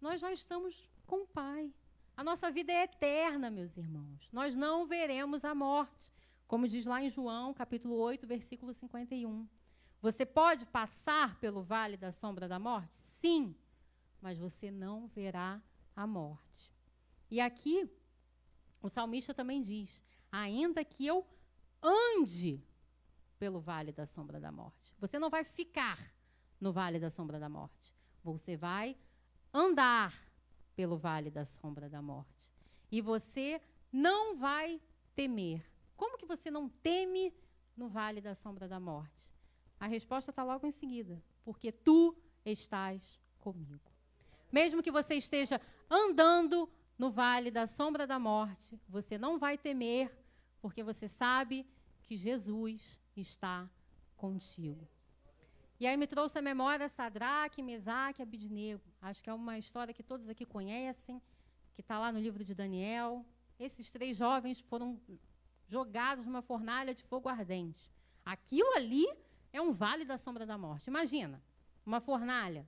nós 0.00 0.22
já 0.22 0.32
estamos 0.32 0.74
com 1.06 1.24
o 1.24 1.26
Pai. 1.26 1.70
A 2.16 2.24
nossa 2.24 2.50
vida 2.50 2.72
é 2.72 2.84
eterna, 2.84 3.50
meus 3.50 3.76
irmãos. 3.76 4.26
Nós 4.32 4.54
não 4.54 4.86
veremos 4.86 5.44
a 5.44 5.54
morte. 5.54 6.10
Como 6.48 6.66
diz 6.66 6.86
lá 6.86 7.02
em 7.02 7.10
João, 7.10 7.52
capítulo 7.52 7.96
8, 7.96 8.26
versículo 8.26 8.72
51. 8.72 9.46
Você 10.00 10.24
pode 10.24 10.64
passar 10.64 11.38
pelo 11.40 11.62
vale 11.62 11.98
da 11.98 12.10
sombra 12.10 12.48
da 12.48 12.58
morte? 12.58 12.96
Sim, 13.20 13.54
mas 14.22 14.38
você 14.38 14.70
não 14.70 15.08
verá 15.08 15.60
a 15.94 16.06
morte. 16.06 16.73
E 17.34 17.40
aqui, 17.40 17.90
o 18.80 18.88
salmista 18.88 19.34
também 19.34 19.60
diz: 19.60 20.04
ainda 20.30 20.84
que 20.84 21.04
eu 21.04 21.26
ande 21.82 22.62
pelo 23.40 23.58
vale 23.58 23.90
da 23.90 24.06
sombra 24.06 24.38
da 24.38 24.52
morte. 24.52 24.94
Você 25.00 25.18
não 25.18 25.28
vai 25.28 25.42
ficar 25.42 26.14
no 26.60 26.72
vale 26.72 27.00
da 27.00 27.10
sombra 27.10 27.40
da 27.40 27.48
morte. 27.48 27.92
Você 28.22 28.56
vai 28.56 28.96
andar 29.52 30.14
pelo 30.76 30.96
vale 30.96 31.28
da 31.28 31.44
sombra 31.44 31.88
da 31.88 32.00
morte. 32.00 32.54
E 32.88 33.00
você 33.00 33.60
não 33.90 34.36
vai 34.36 34.80
temer. 35.16 35.68
Como 35.96 36.16
que 36.16 36.26
você 36.26 36.52
não 36.52 36.68
teme 36.68 37.34
no 37.76 37.88
vale 37.88 38.20
da 38.20 38.36
sombra 38.36 38.68
da 38.68 38.78
morte? 38.78 39.34
A 39.80 39.88
resposta 39.88 40.30
está 40.30 40.44
logo 40.44 40.68
em 40.68 40.70
seguida. 40.70 41.20
Porque 41.42 41.72
tu 41.72 42.16
estás 42.44 43.02
comigo. 43.40 43.90
Mesmo 44.52 44.84
que 44.84 44.92
você 44.92 45.14
esteja 45.14 45.60
andando 45.90 46.70
no 46.98 47.10
vale 47.10 47.50
da 47.50 47.66
sombra 47.66 48.06
da 48.06 48.18
morte, 48.18 48.80
você 48.88 49.18
não 49.18 49.38
vai 49.38 49.58
temer, 49.58 50.10
porque 50.60 50.82
você 50.82 51.08
sabe 51.08 51.66
que 52.02 52.16
Jesus 52.16 53.00
está 53.16 53.68
contigo. 54.16 54.88
E 55.78 55.86
aí 55.86 55.96
me 55.96 56.06
trouxe 56.06 56.38
a 56.38 56.42
memória 56.42 56.88
Sadraque, 56.88 57.62
Mesaque 57.62 58.20
e 58.20 58.22
Abidnego. 58.22 58.82
Acho 59.02 59.22
que 59.22 59.28
é 59.28 59.34
uma 59.34 59.58
história 59.58 59.92
que 59.92 60.02
todos 60.02 60.28
aqui 60.28 60.46
conhecem, 60.46 61.20
que 61.74 61.80
está 61.80 61.98
lá 61.98 62.12
no 62.12 62.20
livro 62.20 62.44
de 62.44 62.54
Daniel. 62.54 63.24
Esses 63.58 63.90
três 63.90 64.16
jovens 64.16 64.60
foram 64.60 65.00
jogados 65.66 66.24
numa 66.24 66.42
fornalha 66.42 66.94
de 66.94 67.02
fogo 67.02 67.28
ardente. 67.28 67.90
Aquilo 68.24 68.72
ali 68.74 69.06
é 69.52 69.60
um 69.60 69.72
vale 69.72 70.04
da 70.04 70.16
sombra 70.16 70.46
da 70.46 70.56
morte. 70.56 70.88
Imagina, 70.88 71.42
uma 71.84 72.00
fornalha. 72.00 72.66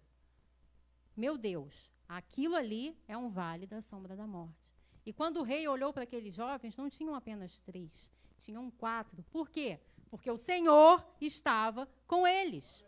Meu 1.17 1.39
Deus, 1.39 1.91
aquilo 2.09 2.55
ali 2.55 2.97
é 3.07 3.17
um 3.17 3.29
vale 3.29 3.67
da 3.67 3.83
sombra 3.83 4.17
da 4.17 4.27
morte. 4.27 4.67
E 5.05 5.13
quando 5.13 5.39
o 5.39 5.43
rei 5.43 5.67
olhou 5.69 5.93
para 5.93 6.03
aqueles 6.03 6.35
jovens, 6.35 6.77
não 6.77 6.91
tinham 6.91 7.15
apenas 7.15 7.59
três, 7.61 7.91
tinham 8.39 8.71
quatro. 8.71 9.25
Por 9.31 9.49
quê? 9.49 9.79
Porque 10.11 10.31
o 10.31 10.39
Senhor 10.39 11.05
estava 11.21 11.89
com 12.07 12.27
eles. 12.27 12.85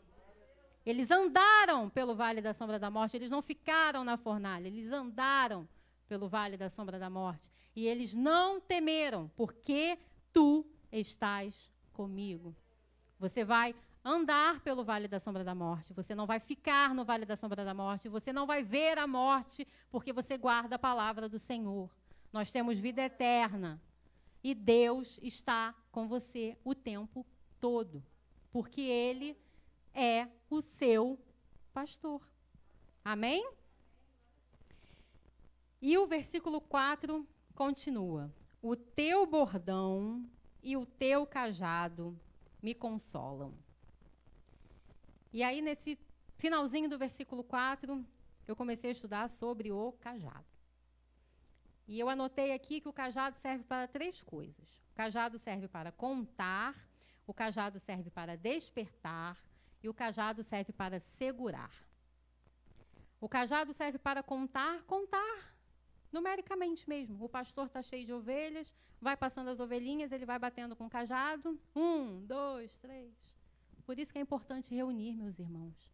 Eles 0.84 1.10
andaram 1.10 1.90
pelo 1.90 2.14
vale 2.14 2.40
da 2.40 2.54
sombra 2.54 2.78
da 2.78 2.90
morte, 2.90 3.16
eles 3.16 3.30
não 3.30 3.42
ficaram 3.42 4.04
na 4.04 4.16
fornalha, 4.16 4.68
eles 4.68 4.90
andaram 4.90 5.68
pelo 6.08 6.28
vale 6.28 6.56
da 6.56 6.70
sombra 6.70 6.98
da 6.98 7.10
morte. 7.10 7.52
E 7.76 7.86
eles 7.86 8.14
não 8.14 8.60
temeram, 8.60 9.30
porque 9.36 9.98
tu 10.32 10.64
estás 10.90 11.70
comigo. 11.92 12.56
Você 13.18 13.44
vai 13.44 13.74
andar 14.08 14.60
pelo 14.60 14.82
vale 14.82 15.06
da 15.06 15.20
sombra 15.20 15.44
da 15.44 15.54
morte, 15.54 15.92
você 15.92 16.14
não 16.14 16.26
vai 16.26 16.40
ficar 16.40 16.94
no 16.94 17.04
vale 17.04 17.26
da 17.26 17.36
sombra 17.36 17.64
da 17.64 17.74
morte, 17.74 18.08
você 18.08 18.32
não 18.32 18.46
vai 18.46 18.62
ver 18.62 18.96
a 18.96 19.06
morte, 19.06 19.68
porque 19.90 20.12
você 20.12 20.38
guarda 20.38 20.76
a 20.76 20.78
palavra 20.78 21.28
do 21.28 21.38
Senhor. 21.38 21.90
Nós 22.32 22.50
temos 22.50 22.78
vida 22.78 23.02
eterna. 23.02 23.80
E 24.42 24.54
Deus 24.54 25.18
está 25.22 25.74
com 25.90 26.08
você 26.08 26.56
o 26.64 26.74
tempo 26.74 27.26
todo, 27.60 28.02
porque 28.52 28.80
Ele 28.80 29.36
é 29.92 30.28
o 30.48 30.62
seu 30.62 31.18
pastor. 31.72 32.22
Amém? 33.04 33.44
E 35.82 35.98
o 35.98 36.06
versículo 36.06 36.60
4 36.60 37.26
continua: 37.54 38.32
O 38.62 38.76
teu 38.76 39.26
bordão 39.26 40.24
e 40.62 40.76
o 40.76 40.86
teu 40.86 41.26
cajado 41.26 42.18
me 42.62 42.74
consolam. 42.74 43.52
E 45.32 45.42
aí, 45.42 45.60
nesse 45.60 45.98
finalzinho 46.36 46.88
do 46.88 46.98
versículo 46.98 47.44
4, 47.44 48.04
eu 48.46 48.56
comecei 48.56 48.90
a 48.90 48.92
estudar 48.92 49.28
sobre 49.28 49.70
o 49.70 49.92
cajado. 49.92 50.46
E 51.86 51.98
eu 51.98 52.08
anotei 52.08 52.52
aqui 52.52 52.80
que 52.80 52.88
o 52.88 52.92
cajado 52.92 53.38
serve 53.38 53.64
para 53.64 53.86
três 53.86 54.22
coisas. 54.22 54.68
O 54.92 54.94
cajado 54.94 55.38
serve 55.38 55.68
para 55.68 55.92
contar, 55.92 56.74
o 57.26 57.34
cajado 57.34 57.78
serve 57.78 58.10
para 58.10 58.36
despertar 58.36 59.38
e 59.82 59.88
o 59.88 59.94
cajado 59.94 60.42
serve 60.42 60.72
para 60.72 61.00
segurar. 61.00 61.72
O 63.20 63.28
cajado 63.28 63.72
serve 63.72 63.98
para 63.98 64.22
contar, 64.22 64.82
contar 64.84 65.54
numericamente 66.12 66.88
mesmo. 66.88 67.24
O 67.24 67.28
pastor 67.28 67.66
está 67.66 67.82
cheio 67.82 68.06
de 68.06 68.12
ovelhas, 68.12 68.72
vai 69.00 69.16
passando 69.16 69.48
as 69.48 69.60
ovelhinhas, 69.60 70.12
ele 70.12 70.24
vai 70.26 70.38
batendo 70.38 70.76
com 70.76 70.86
o 70.86 70.90
cajado. 70.90 71.58
Um, 71.74 72.24
dois, 72.26 72.76
três. 72.76 73.37
Por 73.88 73.98
isso 73.98 74.12
que 74.12 74.18
é 74.18 74.20
importante 74.20 74.74
reunir, 74.74 75.16
meus 75.16 75.38
irmãos. 75.38 75.90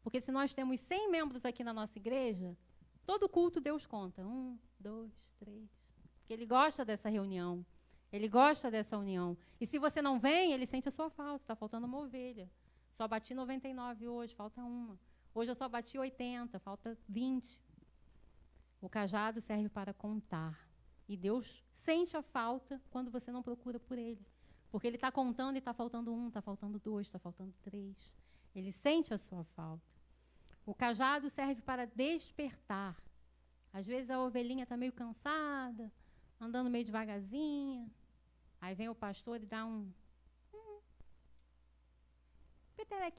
Porque 0.00 0.20
se 0.20 0.30
nós 0.30 0.54
temos 0.54 0.80
100 0.80 1.10
membros 1.10 1.44
aqui 1.44 1.64
na 1.64 1.72
nossa 1.72 1.98
igreja, 1.98 2.56
todo 3.04 3.28
culto 3.28 3.60
Deus 3.60 3.84
conta. 3.84 4.24
Um, 4.24 4.56
dois, 4.78 5.12
três. 5.40 5.68
Porque 6.20 6.32
Ele 6.32 6.46
gosta 6.46 6.84
dessa 6.84 7.08
reunião. 7.08 7.66
Ele 8.12 8.28
gosta 8.28 8.70
dessa 8.70 8.96
união. 8.96 9.36
E 9.60 9.66
se 9.66 9.76
você 9.76 10.00
não 10.00 10.20
vem, 10.20 10.52
Ele 10.52 10.68
sente 10.68 10.86
a 10.88 10.92
sua 10.92 11.10
falta. 11.10 11.42
Está 11.42 11.56
faltando 11.56 11.84
uma 11.84 11.98
ovelha. 11.98 12.48
Só 12.92 13.08
bati 13.08 13.34
99 13.34 14.06
hoje, 14.06 14.36
falta 14.36 14.62
uma. 14.62 14.96
Hoje 15.34 15.50
eu 15.50 15.56
só 15.56 15.68
bati 15.68 15.98
80, 15.98 16.60
falta 16.60 16.96
20. 17.08 17.60
O 18.80 18.88
cajado 18.88 19.40
serve 19.40 19.68
para 19.68 19.92
contar. 19.92 20.68
E 21.08 21.16
Deus 21.16 21.64
sente 21.74 22.16
a 22.16 22.22
falta 22.22 22.80
quando 22.88 23.10
você 23.10 23.32
não 23.32 23.42
procura 23.42 23.80
por 23.80 23.98
Ele. 23.98 24.24
Porque 24.72 24.86
ele 24.86 24.96
está 24.96 25.12
contando 25.12 25.56
e 25.56 25.58
está 25.58 25.74
faltando 25.74 26.12
um, 26.12 26.28
está 26.28 26.40
faltando 26.40 26.78
dois, 26.78 27.06
está 27.06 27.18
faltando 27.18 27.52
três. 27.62 27.94
Ele 28.54 28.72
sente 28.72 29.12
a 29.12 29.18
sua 29.18 29.44
falta. 29.44 29.84
O 30.64 30.74
cajado 30.74 31.28
serve 31.28 31.60
para 31.60 31.86
despertar. 31.86 32.96
Às 33.70 33.86
vezes 33.86 34.10
a 34.10 34.18
ovelhinha 34.18 34.62
está 34.62 34.74
meio 34.74 34.92
cansada, 34.92 35.92
andando 36.40 36.70
meio 36.70 36.86
devagarzinha. 36.86 37.86
Aí 38.62 38.74
vem 38.74 38.88
o 38.88 38.94
pastor 38.94 39.42
e 39.42 39.46
dá 39.46 39.66
um, 39.66 39.92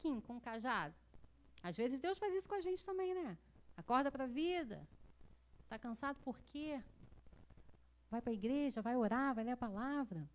um 0.06 0.22
com 0.22 0.38
o 0.38 0.42
cajado. 0.42 0.96
Às 1.62 1.78
vezes 1.78 2.00
Deus 2.00 2.18
faz 2.18 2.34
isso 2.34 2.50
com 2.50 2.56
a 2.56 2.62
gente 2.62 2.84
também, 2.84 3.14
né? 3.14 3.38
Acorda 3.78 4.12
para 4.12 4.24
a 4.24 4.28
vida. 4.28 4.88
Está 5.62 5.78
cansado 5.78 6.18
por 6.22 6.40
quê? 6.42 6.82
Vai 8.10 8.22
para 8.22 8.32
a 8.32 8.34
igreja, 8.34 8.82
vai 8.82 8.96
orar, 8.96 9.36
vai 9.36 9.44
ler 9.44 9.52
a 9.52 9.58
palavra. 9.58 10.28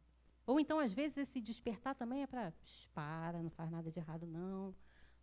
Ou 0.49 0.59
então, 0.59 0.79
às 0.79 0.95
vezes, 0.95 1.19
esse 1.19 1.43
despertar 1.43 1.95
também 1.95 2.23
é 2.23 2.27
para. 2.27 2.55
Para, 2.95 3.43
não 3.43 3.51
faz 3.51 3.71
nada 3.71 3.91
de 3.91 3.99
errado, 3.99 4.27
não. 4.27 4.75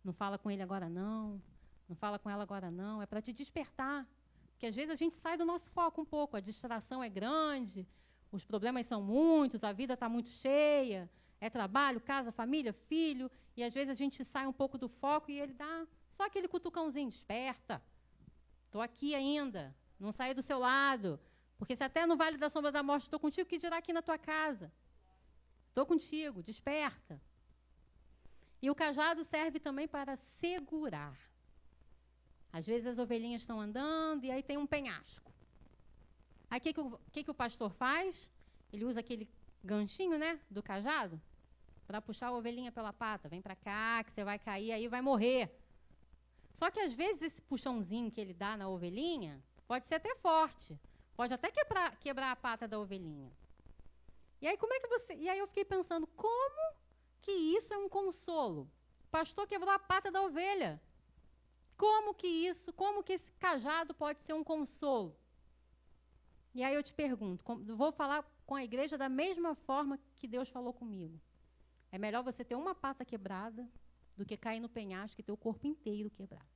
Não 0.04 0.12
fala 0.12 0.38
com 0.38 0.48
ele 0.48 0.62
agora, 0.62 0.88
não. 0.88 1.42
Não 1.88 1.96
fala 1.96 2.16
com 2.16 2.30
ela 2.30 2.44
agora, 2.44 2.70
não. 2.70 3.02
É 3.02 3.06
para 3.06 3.20
te 3.20 3.32
despertar. 3.32 4.06
Porque 4.52 4.66
às 4.66 4.76
vezes 4.76 4.92
a 4.92 4.94
gente 4.94 5.16
sai 5.16 5.36
do 5.36 5.44
nosso 5.44 5.68
foco 5.70 6.00
um 6.00 6.04
pouco. 6.04 6.36
A 6.36 6.40
distração 6.40 7.02
é 7.02 7.08
grande, 7.08 7.88
os 8.30 8.44
problemas 8.44 8.86
são 8.86 9.02
muitos, 9.02 9.64
a 9.64 9.72
vida 9.72 9.94
está 9.94 10.08
muito 10.08 10.28
cheia. 10.28 11.10
É 11.40 11.50
trabalho, 11.50 12.00
casa, 12.00 12.30
família, 12.30 12.72
filho. 12.72 13.28
E 13.56 13.64
às 13.64 13.74
vezes 13.74 13.90
a 13.90 13.94
gente 13.94 14.24
sai 14.24 14.46
um 14.46 14.52
pouco 14.52 14.78
do 14.78 14.88
foco 14.88 15.28
e 15.28 15.40
ele 15.40 15.54
dá 15.54 15.88
só 16.08 16.26
aquele 16.26 16.46
cutucãozinho. 16.46 17.10
Desperta. 17.10 17.82
Estou 18.66 18.80
aqui 18.80 19.12
ainda. 19.12 19.74
Não 19.98 20.12
saí 20.12 20.32
do 20.32 20.40
seu 20.40 20.60
lado. 20.60 21.18
Porque 21.58 21.74
se 21.74 21.82
até 21.82 22.06
no 22.06 22.16
vale 22.16 22.38
da 22.38 22.48
sombra 22.48 22.70
da 22.70 22.80
morte 22.80 23.06
estou 23.06 23.18
contigo, 23.18 23.48
que 23.48 23.58
dirá 23.58 23.78
aqui 23.78 23.92
na 23.92 24.02
tua 24.02 24.16
casa? 24.16 24.70
Estou 25.76 25.84
contigo, 25.84 26.42
desperta. 26.42 27.20
E 28.62 28.70
o 28.70 28.74
cajado 28.74 29.22
serve 29.24 29.60
também 29.60 29.86
para 29.86 30.16
segurar. 30.16 31.14
Às 32.50 32.64
vezes 32.64 32.86
as 32.86 32.98
ovelhinhas 32.98 33.42
estão 33.42 33.60
andando 33.60 34.24
e 34.24 34.30
aí 34.30 34.42
tem 34.42 34.56
um 34.56 34.66
penhasco. 34.66 35.30
Aí 36.48 36.58
o 36.58 36.62
que, 36.62 36.72
que, 36.72 36.82
que, 37.12 37.24
que 37.24 37.30
o 37.30 37.34
pastor 37.34 37.74
faz? 37.74 38.30
Ele 38.72 38.86
usa 38.86 39.00
aquele 39.00 39.28
ganchinho, 39.62 40.16
né, 40.16 40.40
do 40.50 40.62
cajado, 40.62 41.20
para 41.86 42.00
puxar 42.00 42.28
a 42.28 42.32
ovelhinha 42.32 42.72
pela 42.72 42.94
pata. 42.94 43.28
Vem 43.28 43.42
para 43.42 43.54
cá, 43.54 44.02
que 44.02 44.12
você 44.12 44.24
vai 44.24 44.38
cair, 44.38 44.72
aí 44.72 44.88
vai 44.88 45.02
morrer. 45.02 45.54
Só 46.54 46.70
que 46.70 46.80
às 46.80 46.94
vezes 46.94 47.20
esse 47.20 47.42
puxãozinho 47.42 48.10
que 48.10 48.18
ele 48.22 48.32
dá 48.32 48.56
na 48.56 48.66
ovelhinha 48.66 49.44
pode 49.68 49.86
ser 49.86 49.96
até 49.96 50.14
forte. 50.14 50.80
Pode 51.14 51.34
até 51.34 51.50
quebrar, 51.50 51.94
quebrar 51.96 52.32
a 52.32 52.36
pata 52.36 52.66
da 52.66 52.78
ovelhinha. 52.78 53.30
E 54.40 54.46
aí 54.46 54.56
como 54.56 54.72
é 54.72 54.80
que 54.80 54.88
você. 54.88 55.14
E 55.14 55.28
aí 55.28 55.38
eu 55.38 55.46
fiquei 55.46 55.64
pensando, 55.64 56.06
como 56.08 56.74
que 57.20 57.32
isso 57.32 57.72
é 57.72 57.78
um 57.78 57.88
consolo? 57.88 58.70
O 59.04 59.08
pastor 59.08 59.46
quebrou 59.46 59.72
a 59.72 59.78
pata 59.78 60.10
da 60.10 60.22
ovelha. 60.22 60.80
Como 61.76 62.14
que 62.14 62.26
isso, 62.26 62.72
como 62.72 63.02
que 63.02 63.14
esse 63.14 63.30
cajado 63.32 63.94
pode 63.94 64.22
ser 64.22 64.32
um 64.32 64.44
consolo? 64.44 65.16
E 66.54 66.62
aí 66.62 66.74
eu 66.74 66.82
te 66.82 66.92
pergunto, 66.92 67.44
vou 67.76 67.92
falar 67.92 68.24
com 68.46 68.54
a 68.54 68.64
igreja 68.64 68.96
da 68.96 69.08
mesma 69.08 69.54
forma 69.54 70.00
que 70.14 70.26
Deus 70.26 70.48
falou 70.48 70.72
comigo. 70.72 71.20
É 71.92 71.98
melhor 71.98 72.22
você 72.22 72.42
ter 72.42 72.54
uma 72.54 72.74
pata 72.74 73.04
quebrada 73.04 73.68
do 74.16 74.24
que 74.24 74.36
cair 74.36 74.60
no 74.60 74.68
penhasco 74.68 75.20
e 75.20 75.24
ter 75.24 75.32
o 75.32 75.36
corpo 75.36 75.66
inteiro 75.66 76.10
quebrado. 76.10 76.46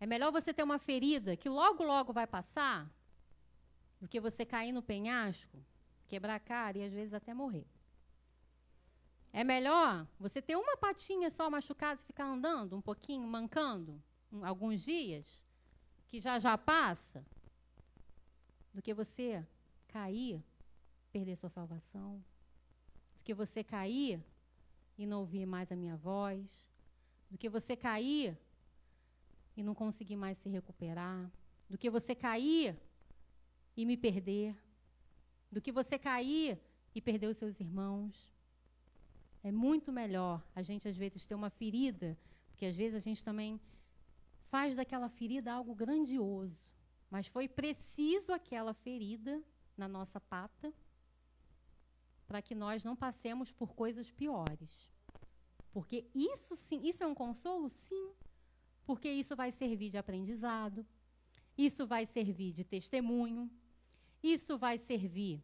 É 0.00 0.06
melhor 0.06 0.32
você 0.32 0.52
ter 0.52 0.62
uma 0.62 0.78
ferida 0.78 1.36
que 1.36 1.48
logo, 1.48 1.84
logo 1.84 2.12
vai 2.12 2.26
passar 2.26 2.90
do 4.00 4.08
que 4.08 4.20
você 4.20 4.44
cair 4.44 4.72
no 4.72 4.82
penhasco, 4.82 5.58
quebrar 6.08 6.36
a 6.36 6.40
cara 6.40 6.78
e 6.78 6.84
às 6.84 6.92
vezes 6.92 7.12
até 7.12 7.34
morrer. 7.34 7.66
É 9.32 9.44
melhor 9.44 10.06
você 10.18 10.42
ter 10.42 10.56
uma 10.56 10.76
patinha 10.76 11.30
só 11.30 11.48
machucada 11.48 12.00
e 12.00 12.06
ficar 12.06 12.24
andando 12.24 12.76
um 12.76 12.80
pouquinho, 12.80 13.26
mancando, 13.28 14.02
um, 14.32 14.44
alguns 14.44 14.82
dias, 14.82 15.44
que 16.08 16.20
já 16.20 16.38
já 16.38 16.58
passa, 16.58 17.24
do 18.74 18.82
que 18.82 18.92
você 18.94 19.46
cair, 19.88 20.42
perder 21.12 21.36
sua 21.36 21.50
salvação, 21.50 22.24
do 23.16 23.22
que 23.22 23.34
você 23.34 23.62
cair 23.62 24.22
e 24.96 25.06
não 25.06 25.20
ouvir 25.20 25.46
mais 25.46 25.70
a 25.70 25.76
minha 25.76 25.96
voz, 25.96 26.68
do 27.30 27.38
que 27.38 27.48
você 27.48 27.76
cair 27.76 28.36
e 29.56 29.62
não 29.62 29.74
conseguir 29.74 30.16
mais 30.16 30.38
se 30.38 30.48
recuperar, 30.48 31.30
do 31.68 31.78
que 31.78 31.88
você 31.88 32.14
cair 32.14 32.76
e 33.76 33.84
me 33.84 33.96
perder, 33.96 34.56
do 35.50 35.60
que 35.60 35.72
você 35.72 35.98
cair 35.98 36.58
e 36.94 37.00
perder 37.00 37.26
os 37.28 37.36
seus 37.36 37.58
irmãos. 37.58 38.32
É 39.42 39.50
muito 39.50 39.90
melhor 39.90 40.42
a 40.54 40.62
gente, 40.62 40.86
às 40.86 40.96
vezes, 40.96 41.26
ter 41.26 41.34
uma 41.34 41.50
ferida, 41.50 42.18
porque 42.48 42.66
às 42.66 42.76
vezes 42.76 42.94
a 42.94 43.00
gente 43.00 43.24
também 43.24 43.60
faz 44.48 44.76
daquela 44.76 45.08
ferida 45.08 45.52
algo 45.52 45.74
grandioso. 45.74 46.58
Mas 47.10 47.26
foi 47.26 47.48
preciso 47.48 48.32
aquela 48.32 48.74
ferida 48.74 49.42
na 49.76 49.88
nossa 49.88 50.20
pata 50.20 50.72
para 52.26 52.40
que 52.40 52.54
nós 52.54 52.84
não 52.84 52.94
passemos 52.94 53.50
por 53.50 53.74
coisas 53.74 54.10
piores. 54.10 54.88
Porque 55.72 56.08
isso 56.14 56.54
sim, 56.54 56.80
isso 56.84 57.02
é 57.02 57.06
um 57.06 57.14
consolo? 57.14 57.68
Sim. 57.68 58.12
Porque 58.84 59.10
isso 59.10 59.34
vai 59.34 59.50
servir 59.50 59.90
de 59.90 59.98
aprendizado, 59.98 60.86
isso 61.56 61.86
vai 61.86 62.06
servir 62.06 62.52
de 62.52 62.64
testemunho, 62.64 63.50
isso 64.22 64.58
vai 64.58 64.78
servir 64.78 65.42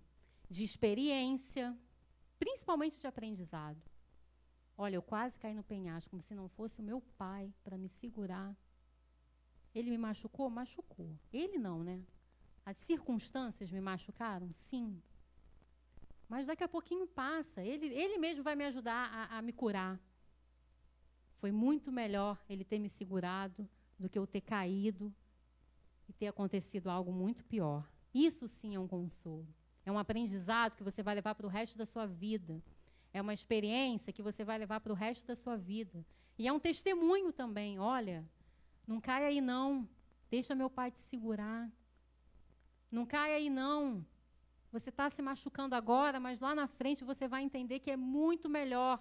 de 0.48 0.65
experiência, 0.65 1.77
principalmente 2.39 3.01
de 3.01 3.07
aprendizado. 3.07 3.81
Olha, 4.78 4.97
eu 4.97 5.03
quase 5.03 5.39
caí 5.39 5.55
no 5.55 5.65
penhasco, 5.65 6.11
como 6.11 6.23
se 6.23 6.35
não 6.35 6.48
fosse 6.48 6.81
o 6.81 6.85
meu 6.85 7.01
pai 7.16 7.53
para 7.65 7.78
me 7.78 7.89
segurar. 7.89 8.55
Ele 9.74 9.90
me 9.90 9.98
machucou? 9.98 10.51
Machucou. 10.51 11.19
Ele 11.32 11.59
não, 11.59 11.82
né? 11.82 12.03
As 12.65 12.77
circunstâncias 12.78 13.70
me 13.70 13.81
machucaram? 13.81 14.53
Sim. 14.53 15.03
Mas 16.28 16.47
daqui 16.47 16.65
a 16.65 16.69
pouquinho 16.69 17.07
passa. 17.07 17.62
Ele, 17.62 17.86
ele 17.86 18.19
mesmo 18.19 18.43
vai 18.43 18.55
me 18.55 18.66
ajudar 18.66 19.11
a, 19.12 19.39
a 19.39 19.43
me 19.43 19.53
curar. 19.53 19.98
Foi 21.39 21.53
muito 21.53 21.93
melhor 21.93 22.43
ele 22.48 22.65
ter 22.65 22.78
me 22.78 22.89
segurado 22.89 23.69
do 23.98 24.09
que 24.09 24.19
eu 24.19 24.27
ter 24.27 24.40
caído 24.40 25.15
e 26.09 26.12
ter 26.12 26.27
acontecido 26.27 26.89
algo 26.89 27.12
muito 27.12 27.44
pior. 27.44 27.89
Isso 28.24 28.48
sim 28.48 28.74
é 28.74 28.80
um 28.80 28.88
consolo. 28.88 29.47
É 29.84 29.93
um 29.93 29.98
aprendizado 29.98 30.74
que 30.74 30.82
você 30.82 31.02
vai 31.02 31.14
levar 31.14 31.34
para 31.34 31.47
o 31.47 31.51
resto 31.51 31.76
da 31.76 31.84
sua 31.84 32.06
vida. 32.06 32.62
É 33.12 33.20
uma 33.20 33.34
experiência 33.34 34.10
que 34.10 34.22
você 34.22 34.43
vai 34.43 34.56
levar 34.56 34.80
para 34.80 34.90
o 34.90 34.97
resto 34.97 35.26
da 35.26 35.36
sua 35.36 35.55
vida. 35.55 36.02
E 36.38 36.48
é 36.48 36.52
um 36.52 36.59
testemunho 36.59 37.30
também. 37.30 37.78
Olha, 37.78 38.24
não 38.86 39.02
cai 39.02 39.26
aí 39.26 39.43
não. 39.43 39.86
Deixa 40.30 40.55
meu 40.55 40.70
pai 40.70 40.90
te 40.90 40.98
segurar. 41.01 41.70
Não 42.90 43.05
cai 43.05 43.34
aí 43.34 43.51
não. 43.51 44.02
Você 44.72 44.88
está 44.88 45.10
se 45.10 45.20
machucando 45.20 45.74
agora, 45.74 46.18
mas 46.18 46.40
lá 46.40 46.55
na 46.55 46.66
frente 46.66 47.05
você 47.05 47.28
vai 47.28 47.43
entender 47.43 47.80
que 47.80 47.90
é 47.90 47.98
muito 47.98 48.48
melhor. 48.48 48.98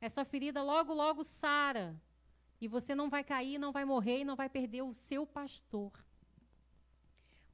Essa 0.00 0.24
ferida 0.24 0.62
logo, 0.62 0.94
logo 0.94 1.24
sara. 1.24 2.00
E 2.60 2.68
você 2.68 2.94
não 2.94 3.10
vai 3.10 3.24
cair, 3.24 3.58
não 3.58 3.72
vai 3.72 3.84
morrer 3.84 4.20
e 4.20 4.24
não 4.24 4.36
vai 4.36 4.48
perder 4.48 4.82
o 4.82 4.94
seu 4.94 5.26
pastor. 5.26 6.05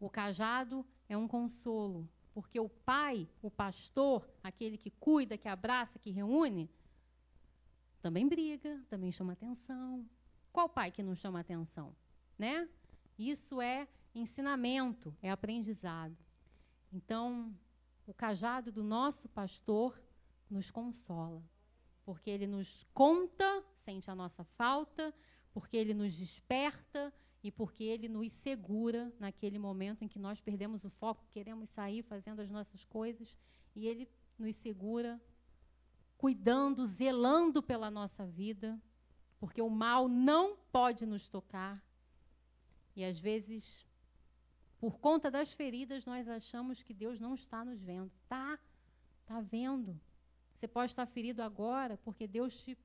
O 0.03 0.11
cajado 0.11 0.85
é 1.09 1.16
um 1.16 1.29
consolo. 1.29 2.09
Porque 2.35 2.59
o 2.59 2.69
pai, 2.69 3.29
o 3.41 3.49
pastor, 3.49 4.29
aquele 4.43 4.77
que 4.77 4.91
cuida, 4.91 5.39
que 5.39 5.47
abraça, 5.47 5.97
que 5.97 6.11
reúne, 6.11 6.69
também 8.01 8.27
briga, 8.27 8.83
também 8.89 9.12
chama 9.12 9.35
atenção. 9.35 10.05
Qual 10.53 10.69
pai 10.69 10.91
que 10.91 11.05
não 11.05 11.15
chama 11.15 11.39
atenção? 11.39 11.95
Né? 12.37 12.69
Isso 13.16 13.61
é 13.61 13.87
ensinamento, 14.12 15.16
é 15.23 15.31
aprendizado. 15.31 16.19
Então, 16.93 17.57
o 18.05 18.12
cajado 18.12 18.73
do 18.73 18.83
nosso 18.83 19.29
pastor 19.29 20.03
nos 20.51 20.69
consola, 20.69 21.41
porque 22.05 22.29
ele 22.29 22.49
nos 22.49 22.85
conta, 22.93 23.62
sente 23.77 24.11
a 24.11 24.16
nossa 24.16 24.43
falta, 24.43 25.15
porque 25.55 25.77
ele 25.77 25.95
nos 25.95 26.12
desperta, 26.12 27.15
e 27.43 27.51
porque 27.51 27.82
Ele 27.85 28.09
nos 28.09 28.32
segura 28.32 29.12
naquele 29.19 29.59
momento 29.59 30.02
em 30.02 30.09
que 30.09 30.19
nós 30.19 30.40
perdemos 30.40 30.85
o 30.85 30.90
foco, 30.90 31.27
queremos 31.31 31.69
sair 31.70 32.02
fazendo 32.02 32.40
as 32.40 32.51
nossas 32.51 32.85
coisas, 32.85 33.36
e 33.74 33.86
Ele 33.86 34.09
nos 34.39 34.55
segura, 34.56 35.20
cuidando, 36.16 36.86
zelando 36.86 37.62
pela 37.62 37.90
nossa 37.90 38.24
vida, 38.27 38.81
porque 39.40 39.60
o 39.60 39.69
mal 39.69 40.09
não 40.09 40.56
pode 40.70 41.05
nos 41.05 41.28
tocar. 41.28 41.82
E 42.94 43.05
às 43.05 43.19
vezes, 43.19 43.85
por 44.78 45.01
conta 45.01 45.31
das 45.31 45.52
feridas, 45.52 46.05
nós 46.05 46.28
achamos 46.28 46.82
que 46.82 46.94
Deus 46.94 47.19
não 47.19 47.35
está 47.35 47.64
nos 47.64 47.81
vendo. 47.81 48.12
Tá, 48.28 48.56
tá 49.27 49.40
vendo. 49.40 49.98
Você 50.55 50.69
pode 50.69 50.93
estar 50.93 51.06
ferido 51.06 51.43
agora 51.43 51.97
porque 52.05 52.28
Deus 52.28 52.55
te, 52.62 52.78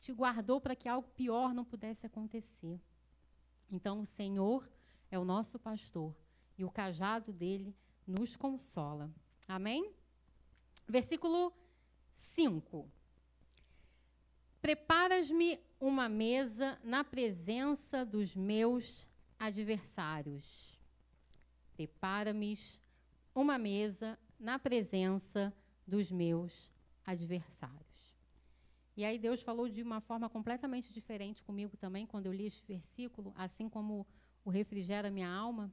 te 0.00 0.12
guardou 0.12 0.60
para 0.60 0.76
que 0.76 0.88
algo 0.88 1.08
pior 1.16 1.52
não 1.52 1.64
pudesse 1.64 2.06
acontecer. 2.06 2.80
Então, 3.70 4.00
o 4.00 4.06
Senhor 4.06 4.68
é 5.10 5.18
o 5.18 5.24
nosso 5.24 5.58
pastor 5.58 6.14
e 6.56 6.64
o 6.64 6.70
cajado 6.70 7.32
dele 7.32 7.74
nos 8.06 8.36
consola. 8.36 9.10
Amém? 9.48 9.92
Versículo 10.86 11.52
5. 12.14 12.88
Preparas-me 14.60 15.60
uma 15.78 16.08
mesa 16.08 16.78
na 16.82 17.04
presença 17.04 18.04
dos 18.04 18.34
meus 18.34 19.06
adversários. 19.38 20.78
Prepara-me 21.76 22.58
uma 23.34 23.58
mesa 23.58 24.18
na 24.38 24.58
presença 24.58 25.52
dos 25.86 26.10
meus 26.10 26.70
adversários. 27.04 27.93
E 28.96 29.04
aí 29.04 29.18
Deus 29.18 29.42
falou 29.42 29.68
de 29.68 29.82
uma 29.82 30.00
forma 30.00 30.28
completamente 30.28 30.92
diferente 30.92 31.42
comigo 31.42 31.76
também 31.76 32.06
quando 32.06 32.26
eu 32.26 32.32
li 32.32 32.46
este 32.46 32.64
versículo, 32.64 33.32
assim 33.36 33.68
como 33.68 34.06
o 34.44 34.50
refrigera 34.50 35.10
minha 35.10 35.28
alma, 35.28 35.72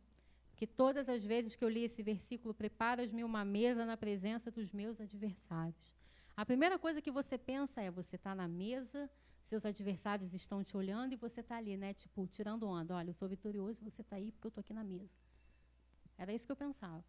que 0.56 0.65
todas 0.65 1.07
as 1.07 1.23
vezes 1.23 1.56
que 1.56 1.64
eu 1.64 1.69
li 1.69 1.84
esse 1.84 2.02
versículo, 2.02 2.53
preparas-me 2.53 3.23
uma 3.23 3.43
mesa 3.43 3.85
na 3.85 3.98
presença 3.98 4.49
dos 4.49 4.72
meus 4.72 4.99
adversários. 4.99 5.91
A 6.35 6.45
primeira 6.45 6.80
coisa 6.80 7.02
que 7.02 7.11
você 7.11 7.38
pensa 7.38 7.81
é, 7.81 7.91
você 7.91 8.15
está 8.15 8.34
na 8.34 8.48
mesa, 8.48 9.10
seus 9.43 9.65
adversários 9.65 10.34
estão 10.34 10.64
te 10.64 10.77
olhando 10.77 11.14
e 11.14 11.18
você 11.18 11.41
está 11.41 11.57
ali, 11.57 11.76
né? 11.76 11.93
Tipo, 11.93 12.26
tirando 12.27 12.68
onda. 12.68 12.95
Olha, 12.95 13.10
eu 13.10 13.14
sou 13.14 13.27
vitorioso 13.27 13.80
e 13.81 13.89
você 13.89 14.02
está 14.02 14.15
aí 14.15 14.31
porque 14.31 14.48
eu 14.48 14.49
estou 14.49 14.61
aqui 14.61 14.73
na 14.73 14.84
mesa. 14.84 15.11
Era 16.18 16.34
isso 16.34 16.45
que 16.45 16.52
eu 16.52 16.56
pensava. 16.56 17.03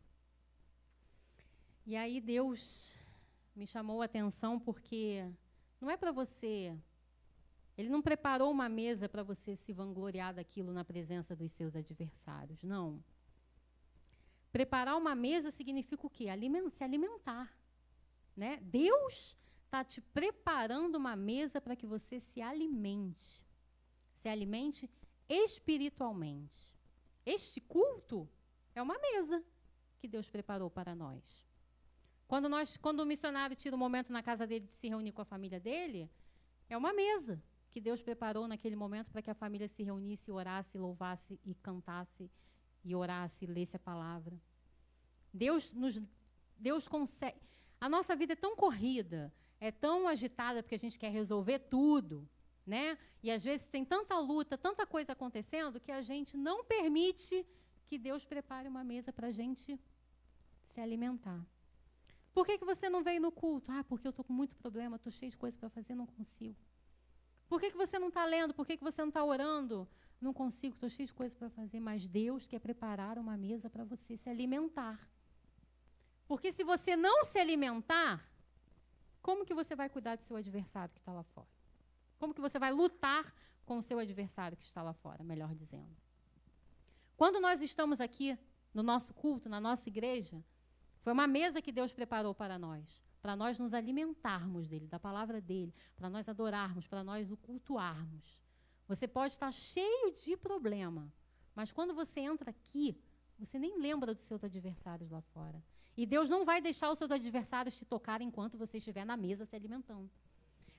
E 1.86 1.96
aí 1.96 2.20
Deus 2.20 2.94
me 3.54 3.66
chamou 3.66 4.02
a 4.02 4.06
atenção 4.06 4.58
porque 4.58 5.30
não 5.82 5.90
é 5.90 5.96
para 5.96 6.12
você. 6.12 6.78
Ele 7.76 7.88
não 7.88 8.00
preparou 8.00 8.52
uma 8.52 8.68
mesa 8.68 9.08
para 9.08 9.24
você 9.24 9.56
se 9.56 9.72
vangloriar 9.72 10.32
daquilo 10.32 10.72
na 10.72 10.84
presença 10.84 11.34
dos 11.34 11.50
seus 11.52 11.74
adversários. 11.74 12.62
Não. 12.62 13.02
Preparar 14.52 14.96
uma 14.96 15.16
mesa 15.16 15.50
significa 15.50 16.06
o 16.06 16.10
quê? 16.10 16.28
Aliment 16.28 16.70
se 16.70 16.84
alimentar. 16.84 17.52
Né? 18.36 18.58
Deus 18.62 19.36
está 19.64 19.82
te 19.82 20.00
preparando 20.00 20.94
uma 20.94 21.16
mesa 21.16 21.60
para 21.60 21.74
que 21.74 21.86
você 21.86 22.20
se 22.20 22.40
alimente. 22.40 23.44
Se 24.14 24.28
alimente 24.28 24.88
espiritualmente. 25.28 26.72
Este 27.26 27.60
culto 27.60 28.28
é 28.72 28.80
uma 28.80 28.96
mesa 29.00 29.42
que 29.98 30.06
Deus 30.06 30.30
preparou 30.30 30.70
para 30.70 30.94
nós. 30.94 31.51
Quando, 32.32 32.48
nós, 32.48 32.78
quando 32.78 33.00
o 33.00 33.04
missionário 33.04 33.54
tira 33.54 33.76
um 33.76 33.78
momento 33.78 34.10
na 34.10 34.22
casa 34.22 34.46
dele 34.46 34.64
de 34.64 34.72
se 34.72 34.88
reunir 34.88 35.12
com 35.12 35.20
a 35.20 35.24
família 35.26 35.60
dele, 35.60 36.08
é 36.66 36.74
uma 36.74 36.90
mesa 36.90 37.38
que 37.70 37.78
Deus 37.78 38.00
preparou 38.00 38.48
naquele 38.48 38.74
momento 38.74 39.10
para 39.10 39.20
que 39.20 39.30
a 39.30 39.34
família 39.34 39.68
se 39.68 39.82
reunisse, 39.82 40.32
orasse, 40.32 40.78
louvasse 40.78 41.38
e 41.44 41.54
cantasse 41.54 42.30
e 42.82 42.94
orasse, 42.94 43.44
e 43.44 43.46
lesse 43.46 43.76
a 43.76 43.78
palavra. 43.78 44.40
Deus 45.30 45.74
nos 45.74 46.00
Deus 46.56 46.88
consegue. 46.88 47.38
A 47.78 47.86
nossa 47.86 48.16
vida 48.16 48.32
é 48.32 48.36
tão 48.36 48.56
corrida, 48.56 49.30
é 49.60 49.70
tão 49.70 50.08
agitada 50.08 50.62
porque 50.62 50.76
a 50.76 50.78
gente 50.78 50.98
quer 50.98 51.12
resolver 51.12 51.58
tudo, 51.58 52.26
né? 52.66 52.96
E 53.22 53.30
às 53.30 53.44
vezes 53.44 53.68
tem 53.68 53.84
tanta 53.84 54.18
luta, 54.18 54.56
tanta 54.56 54.86
coisa 54.86 55.12
acontecendo 55.12 55.78
que 55.78 55.92
a 55.92 56.00
gente 56.00 56.34
não 56.38 56.64
permite 56.64 57.46
que 57.84 57.98
Deus 57.98 58.24
prepare 58.24 58.68
uma 58.68 58.82
mesa 58.82 59.12
para 59.12 59.26
a 59.26 59.32
gente 59.32 59.78
se 60.62 60.80
alimentar. 60.80 61.44
Por 62.32 62.46
que, 62.46 62.58
que 62.58 62.64
você 62.64 62.88
não 62.88 63.02
veio 63.02 63.20
no 63.20 63.30
culto? 63.30 63.70
Ah, 63.70 63.84
porque 63.84 64.06
eu 64.06 64.10
estou 64.10 64.24
com 64.24 64.32
muito 64.32 64.56
problema, 64.56 64.96
estou 64.96 65.12
cheio 65.12 65.30
de 65.30 65.36
coisa 65.36 65.56
para 65.58 65.68
fazer, 65.68 65.94
não 65.94 66.06
consigo. 66.06 66.56
Por 67.48 67.60
que, 67.60 67.70
que 67.70 67.76
você 67.76 67.98
não 67.98 68.08
está 68.08 68.24
lendo? 68.24 68.54
Por 68.54 68.66
que, 68.66 68.76
que 68.78 68.82
você 68.82 69.02
não 69.02 69.08
está 69.08 69.22
orando? 69.22 69.86
Não 70.18 70.32
consigo, 70.32 70.74
estou 70.74 70.88
cheio 70.88 71.06
de 71.06 71.12
coisa 71.12 71.34
para 71.34 71.50
fazer. 71.50 71.80
Mas 71.80 72.08
Deus 72.08 72.46
quer 72.46 72.58
preparar 72.58 73.18
uma 73.18 73.36
mesa 73.36 73.68
para 73.68 73.84
você 73.84 74.16
se 74.16 74.30
alimentar. 74.30 74.98
Porque 76.26 76.50
se 76.50 76.64
você 76.64 76.96
não 76.96 77.24
se 77.24 77.38
alimentar, 77.38 78.26
como 79.20 79.44
que 79.44 79.52
você 79.52 79.76
vai 79.76 79.90
cuidar 79.90 80.16
do 80.16 80.22
seu 80.22 80.36
adversário 80.36 80.94
que 80.94 81.00
está 81.00 81.12
lá 81.12 81.22
fora? 81.22 81.48
Como 82.18 82.32
que 82.32 82.40
você 82.40 82.58
vai 82.58 82.72
lutar 82.72 83.34
com 83.66 83.76
o 83.76 83.82
seu 83.82 83.98
adversário 83.98 84.56
que 84.56 84.64
está 84.64 84.82
lá 84.82 84.94
fora, 84.94 85.22
melhor 85.22 85.54
dizendo? 85.54 85.94
Quando 87.16 87.38
nós 87.40 87.60
estamos 87.60 88.00
aqui 88.00 88.38
no 88.72 88.82
nosso 88.82 89.12
culto, 89.12 89.48
na 89.48 89.60
nossa 89.60 89.88
igreja, 89.88 90.42
foi 91.02 91.12
uma 91.12 91.26
mesa 91.26 91.60
que 91.60 91.72
Deus 91.72 91.92
preparou 91.92 92.34
para 92.34 92.58
nós, 92.58 93.02
para 93.20 93.36
nós 93.36 93.58
nos 93.58 93.74
alimentarmos 93.74 94.68
dele, 94.68 94.86
da 94.86 94.98
palavra 94.98 95.40
dele, 95.40 95.74
para 95.96 96.08
nós 96.08 96.28
adorarmos, 96.28 96.86
para 96.86 97.02
nós 97.02 97.30
o 97.30 97.36
cultuarmos. 97.36 98.38
Você 98.86 99.08
pode 99.08 99.32
estar 99.32 99.52
cheio 99.52 100.12
de 100.12 100.36
problema, 100.36 101.12
mas 101.54 101.72
quando 101.72 101.92
você 101.92 102.20
entra 102.20 102.50
aqui, 102.50 102.96
você 103.38 103.58
nem 103.58 103.80
lembra 103.80 104.14
dos 104.14 104.24
seus 104.24 104.44
adversários 104.44 105.10
lá 105.10 105.20
fora. 105.20 105.62
E 105.96 106.06
Deus 106.06 106.30
não 106.30 106.44
vai 106.44 106.60
deixar 106.60 106.90
os 106.90 106.98
seus 106.98 107.10
adversários 107.10 107.76
te 107.76 107.84
tocar 107.84 108.20
enquanto 108.22 108.56
você 108.56 108.78
estiver 108.78 109.04
na 109.04 109.16
mesa 109.16 109.44
se 109.44 109.56
alimentando. 109.56 110.10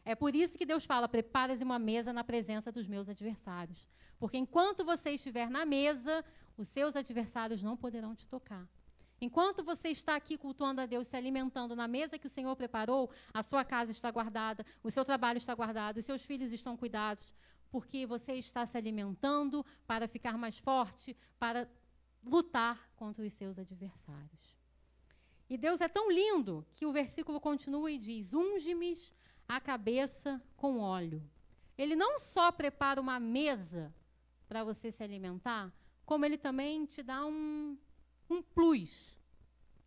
É 0.05 0.15
por 0.15 0.35
isso 0.35 0.57
que 0.57 0.65
Deus 0.65 0.85
fala: 0.85 1.07
prepares 1.07 1.61
uma 1.61 1.77
mesa 1.77 2.11
na 2.11 2.23
presença 2.23 2.71
dos 2.71 2.87
meus 2.87 3.07
adversários. 3.07 3.87
Porque 4.17 4.37
enquanto 4.37 4.85
você 4.85 5.11
estiver 5.11 5.49
na 5.49 5.65
mesa, 5.65 6.23
os 6.57 6.67
seus 6.67 6.95
adversários 6.95 7.61
não 7.61 7.75
poderão 7.75 8.15
te 8.15 8.27
tocar. 8.27 8.67
Enquanto 9.23 9.63
você 9.63 9.87
está 9.87 10.17
aqui 10.17 10.37
cultuando 10.37 10.81
a 10.81 10.85
Deus, 10.85 11.07
se 11.07 11.15
alimentando 11.15 11.77
na 11.77 11.87
mesa 11.87 12.19
que 12.19 12.27
o 12.27 12.29
Senhor 12.29 12.53
preparou, 12.57 13.09
a 13.33 13.41
sua 13.41 13.63
casa 13.63 13.89
está 13.89 14.11
guardada, 14.11 14.65
o 14.83 14.91
seu 14.91 15.05
trabalho 15.05 15.37
está 15.37 15.55
guardado, 15.55 15.95
os 15.95 16.03
seus 16.03 16.25
filhos 16.25 16.51
estão 16.51 16.75
cuidados, 16.75 17.33
porque 17.71 18.05
você 18.05 18.33
está 18.33 18.65
se 18.65 18.77
alimentando 18.77 19.65
para 19.87 20.09
ficar 20.09 20.37
mais 20.37 20.57
forte, 20.57 21.15
para 21.39 21.69
lutar 22.21 22.89
contra 22.97 23.23
os 23.23 23.31
seus 23.31 23.57
adversários. 23.57 24.57
E 25.49 25.57
Deus 25.57 25.79
é 25.79 25.87
tão 25.87 26.11
lindo 26.11 26.67
que 26.75 26.85
o 26.85 26.91
versículo 26.91 27.39
continua 27.39 27.89
e 27.89 27.97
diz: 27.97 28.33
Unge-me 28.33 28.97
a 29.47 29.61
cabeça 29.61 30.43
com 30.57 30.79
óleo. 30.79 31.23
Ele 31.77 31.95
não 31.95 32.19
só 32.19 32.51
prepara 32.51 32.99
uma 32.99 33.21
mesa 33.21 33.95
para 34.49 34.65
você 34.65 34.91
se 34.91 35.01
alimentar, 35.01 35.73
como 36.05 36.25
ele 36.25 36.37
também 36.37 36.85
te 36.85 37.01
dá 37.01 37.25
um, 37.25 37.77
um 38.29 38.41
plus. 38.41 39.17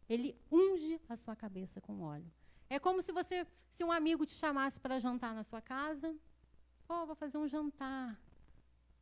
Ele 0.08 0.36
unge 0.50 1.00
a 1.08 1.16
sua 1.16 1.34
cabeça 1.34 1.80
com 1.80 2.00
óleo. 2.02 2.30
É 2.68 2.78
como 2.78 3.02
se 3.02 3.12
você, 3.12 3.46
se 3.72 3.84
um 3.84 3.92
amigo 3.92 4.24
te 4.24 4.34
chamasse 4.34 4.78
para 4.78 5.00
jantar 5.00 5.34
na 5.34 5.44
sua 5.44 5.60
casa, 5.60 6.14
oh, 6.88 7.06
vou 7.06 7.14
fazer 7.14 7.38
um 7.38 7.48
jantar. 7.48 8.20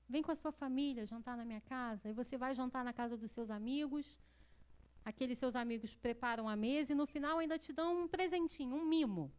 Vem 0.09 0.23
com 0.23 0.32
a 0.32 0.36
sua 0.36 0.52
família 0.52 1.06
jantar 1.06 1.36
na 1.36 1.44
minha 1.44 1.61
casa. 1.61 2.09
E 2.09 2.12
você 2.12 2.36
vai 2.36 2.55
jantar 2.55 2.85
na 2.85 2.93
casa 2.93 3.16
dos 3.16 3.31
seus 3.31 3.51
amigos. 3.51 4.19
Aqueles 5.05 5.39
seus 5.39 5.55
amigos 5.55 5.94
preparam 5.94 6.48
a 6.48 6.56
mesa 6.56 6.93
e 6.93 6.94
no 6.94 7.06
final 7.06 7.39
ainda 7.39 7.59
te 7.59 7.73
dão 7.73 8.05
um 8.05 8.09
presentinho, 8.09 8.74
um 8.77 8.85
mimo. 8.85 9.31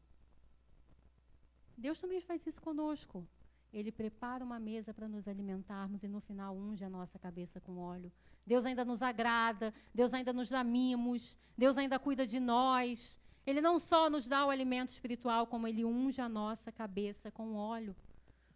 Deus 1.78 2.00
também 2.00 2.22
faz 2.22 2.46
isso 2.46 2.62
conosco. 2.62 3.28
Ele 3.74 3.92
prepara 3.92 4.44
uma 4.44 4.60
mesa 4.60 4.94
para 4.94 5.08
nos 5.08 5.28
alimentarmos 5.28 6.04
e 6.04 6.08
no 6.08 6.22
final 6.22 6.56
unge 6.56 6.86
a 6.86 6.90
nossa 6.90 7.20
cabeça 7.20 7.60
com 7.60 7.78
óleo. 7.78 8.12
Deus 8.46 8.66
ainda 8.66 8.86
nos 8.86 9.02
agrada, 9.02 9.74
Deus 9.94 10.14
ainda 10.14 10.32
nos 10.32 10.50
dá 10.50 10.64
mimos, 10.64 11.38
Deus 11.58 11.78
ainda 11.78 11.98
cuida 11.98 12.28
de 12.28 12.40
nós. 12.40 13.20
Ele 13.46 13.62
não 13.62 13.80
só 13.80 14.10
nos 14.10 14.28
dá 14.28 14.46
o 14.46 14.50
alimento 14.50 14.90
espiritual, 14.90 15.48
como 15.48 15.68
ele 15.68 15.84
unge 15.86 16.22
a 16.22 16.30
nossa 16.30 16.72
cabeça 16.72 17.32
com 17.32 17.56
óleo. 17.56 17.96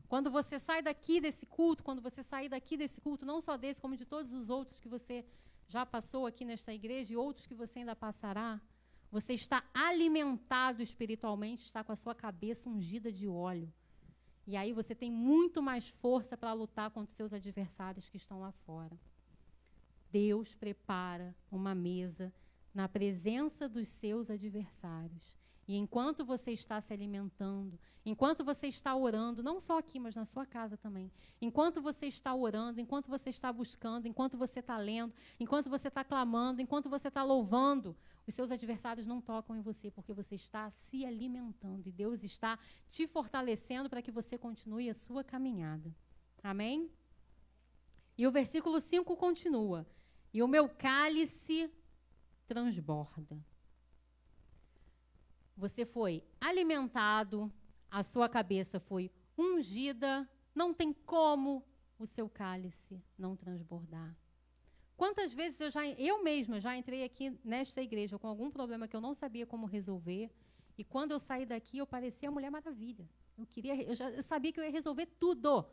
Quando 0.07 0.31
você 0.31 0.57
sai 0.57 0.81
daqui 0.81 1.21
desse 1.21 1.45
culto, 1.45 1.83
quando 1.83 2.01
você 2.01 2.23
sair 2.23 2.49
daqui 2.49 2.75
desse 2.75 2.99
culto, 2.99 3.25
não 3.25 3.39
só 3.41 3.55
desse, 3.55 3.79
como 3.79 3.95
de 3.95 4.05
todos 4.05 4.33
os 4.33 4.49
outros 4.49 4.79
que 4.79 4.89
você 4.89 5.23
já 5.67 5.85
passou 5.85 6.25
aqui 6.25 6.43
nesta 6.43 6.73
igreja 6.73 7.13
e 7.13 7.17
outros 7.17 7.45
que 7.45 7.53
você 7.53 7.79
ainda 7.79 7.95
passará, 7.95 8.59
você 9.11 9.33
está 9.33 9.63
alimentado 9.73 10.81
espiritualmente, 10.81 11.63
está 11.63 11.83
com 11.83 11.91
a 11.91 11.95
sua 11.95 12.15
cabeça 12.15 12.69
ungida 12.69 13.11
de 13.11 13.27
óleo. 13.27 13.71
E 14.47 14.57
aí 14.57 14.73
você 14.73 14.95
tem 14.95 15.11
muito 15.11 15.61
mais 15.61 15.87
força 15.87 16.35
para 16.35 16.53
lutar 16.53 16.89
contra 16.89 17.11
os 17.11 17.15
seus 17.15 17.31
adversários 17.31 18.09
que 18.09 18.17
estão 18.17 18.39
lá 18.39 18.51
fora. 18.51 18.99
Deus 20.11 20.55
prepara 20.55 21.35
uma 21.51 21.75
mesa 21.75 22.33
na 22.73 22.87
presença 22.87 23.67
dos 23.67 23.87
seus 23.87 24.29
adversários. 24.29 25.39
E 25.69 25.75
enquanto 25.75 26.25
você 26.25 26.49
está 26.51 26.81
se 26.81 26.91
alimentando, 26.91 27.79
enquanto 28.03 28.43
você 28.43 28.65
está 28.65 28.95
orando, 28.95 29.43
não 29.43 29.59
só 29.59 29.77
aqui, 29.77 29.99
mas 29.99 30.15
na 30.15 30.25
sua 30.25 30.43
casa 30.43 30.75
também, 30.75 31.11
enquanto 31.39 31.79
você 31.79 32.07
está 32.07 32.33
orando, 32.33 32.81
enquanto 32.81 33.07
você 33.07 33.29
está 33.29 33.53
buscando, 33.53 34.07
enquanto 34.07 34.35
você 34.35 34.61
está 34.61 34.77
lendo, 34.79 35.13
enquanto 35.39 35.69
você 35.69 35.87
está 35.87 36.03
clamando, 36.03 36.59
enquanto 36.59 36.89
você 36.89 37.07
está 37.09 37.23
louvando, 37.23 37.95
os 38.25 38.33
seus 38.33 38.49
adversários 38.49 39.05
não 39.05 39.21
tocam 39.21 39.55
em 39.55 39.61
você, 39.61 39.91
porque 39.91 40.11
você 40.11 40.33
está 40.33 40.71
se 40.71 41.05
alimentando 41.05 41.87
e 41.87 41.91
Deus 41.91 42.23
está 42.23 42.57
te 42.89 43.05
fortalecendo 43.05 43.91
para 43.91 44.01
que 44.01 44.09
você 44.09 44.39
continue 44.39 44.89
a 44.89 44.95
sua 44.95 45.23
caminhada. 45.23 45.95
Amém? 46.41 46.89
E 48.17 48.25
o 48.25 48.31
versículo 48.31 48.81
5 48.81 49.15
continua: 49.15 49.85
e 50.33 50.41
o 50.43 50.47
meu 50.47 50.69
cálice 50.69 51.71
transborda. 52.47 53.43
Você 55.55 55.85
foi 55.85 56.23
alimentado, 56.39 57.51
a 57.91 58.03
sua 58.03 58.29
cabeça 58.29 58.79
foi 58.79 59.11
ungida, 59.37 60.29
não 60.55 60.73
tem 60.73 60.93
como 60.93 61.63
o 61.97 62.05
seu 62.05 62.29
cálice 62.29 63.03
não 63.17 63.35
transbordar. 63.35 64.15
Quantas 64.95 65.33
vezes 65.33 65.59
eu 65.61 65.71
já, 65.71 65.87
eu 65.87 66.23
mesma 66.23 66.59
já 66.59 66.75
entrei 66.75 67.03
aqui 67.03 67.37
nesta 67.43 67.81
igreja 67.81 68.19
com 68.19 68.27
algum 68.27 68.51
problema 68.51 68.87
que 68.87 68.95
eu 68.95 69.01
não 69.01 69.13
sabia 69.13 69.45
como 69.45 69.65
resolver, 69.65 70.29
e 70.77 70.83
quando 70.83 71.11
eu 71.11 71.19
saí 71.19 71.45
daqui 71.45 71.77
eu 71.77 71.87
parecia 71.87 72.29
a 72.29 72.31
Mulher 72.31 72.49
Maravilha. 72.49 73.09
Eu 73.37 73.45
queria, 73.45 73.81
eu 73.81 73.95
já 73.95 74.09
eu 74.11 74.23
sabia 74.23 74.51
que 74.51 74.59
eu 74.59 74.63
ia 74.63 74.71
resolver 74.71 75.05
tudo. 75.05 75.65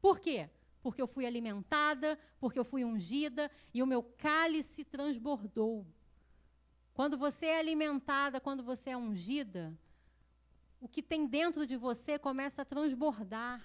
Por 0.00 0.20
quê? 0.20 0.48
Porque 0.82 1.00
eu 1.00 1.06
fui 1.06 1.24
alimentada, 1.24 2.18
porque 2.40 2.58
eu 2.58 2.64
fui 2.64 2.84
ungida 2.84 3.50
e 3.72 3.82
o 3.82 3.86
meu 3.86 4.02
cálice 4.02 4.84
transbordou. 4.84 5.86
Quando 6.92 7.16
você 7.16 7.46
é 7.46 7.58
alimentada, 7.58 8.40
quando 8.40 8.62
você 8.62 8.90
é 8.90 8.96
ungida, 8.96 9.72
o 10.80 10.88
que 10.88 11.02
tem 11.02 11.26
dentro 11.26 11.66
de 11.66 11.76
você 11.76 12.18
começa 12.18 12.62
a 12.62 12.64
transbordar. 12.64 13.64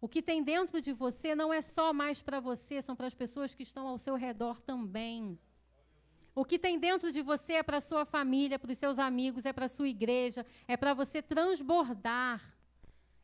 O 0.00 0.08
que 0.08 0.20
tem 0.20 0.42
dentro 0.42 0.80
de 0.80 0.92
você 0.92 1.34
não 1.34 1.52
é 1.52 1.62
só 1.62 1.92
mais 1.92 2.20
para 2.20 2.40
você, 2.40 2.82
são 2.82 2.96
para 2.96 3.06
as 3.06 3.14
pessoas 3.14 3.54
que 3.54 3.62
estão 3.62 3.86
ao 3.86 3.98
seu 3.98 4.16
redor 4.16 4.60
também. 4.60 5.38
O 6.34 6.44
que 6.44 6.58
tem 6.58 6.78
dentro 6.78 7.12
de 7.12 7.20
você 7.20 7.52
é 7.54 7.62
para 7.62 7.80
sua 7.80 8.04
família, 8.04 8.58
para 8.58 8.72
os 8.72 8.78
seus 8.78 8.98
amigos, 8.98 9.44
é 9.44 9.52
para 9.52 9.66
a 9.66 9.68
sua 9.68 9.86
igreja, 9.86 10.46
é 10.66 10.76
para 10.76 10.94
você 10.94 11.20
transbordar. 11.20 12.51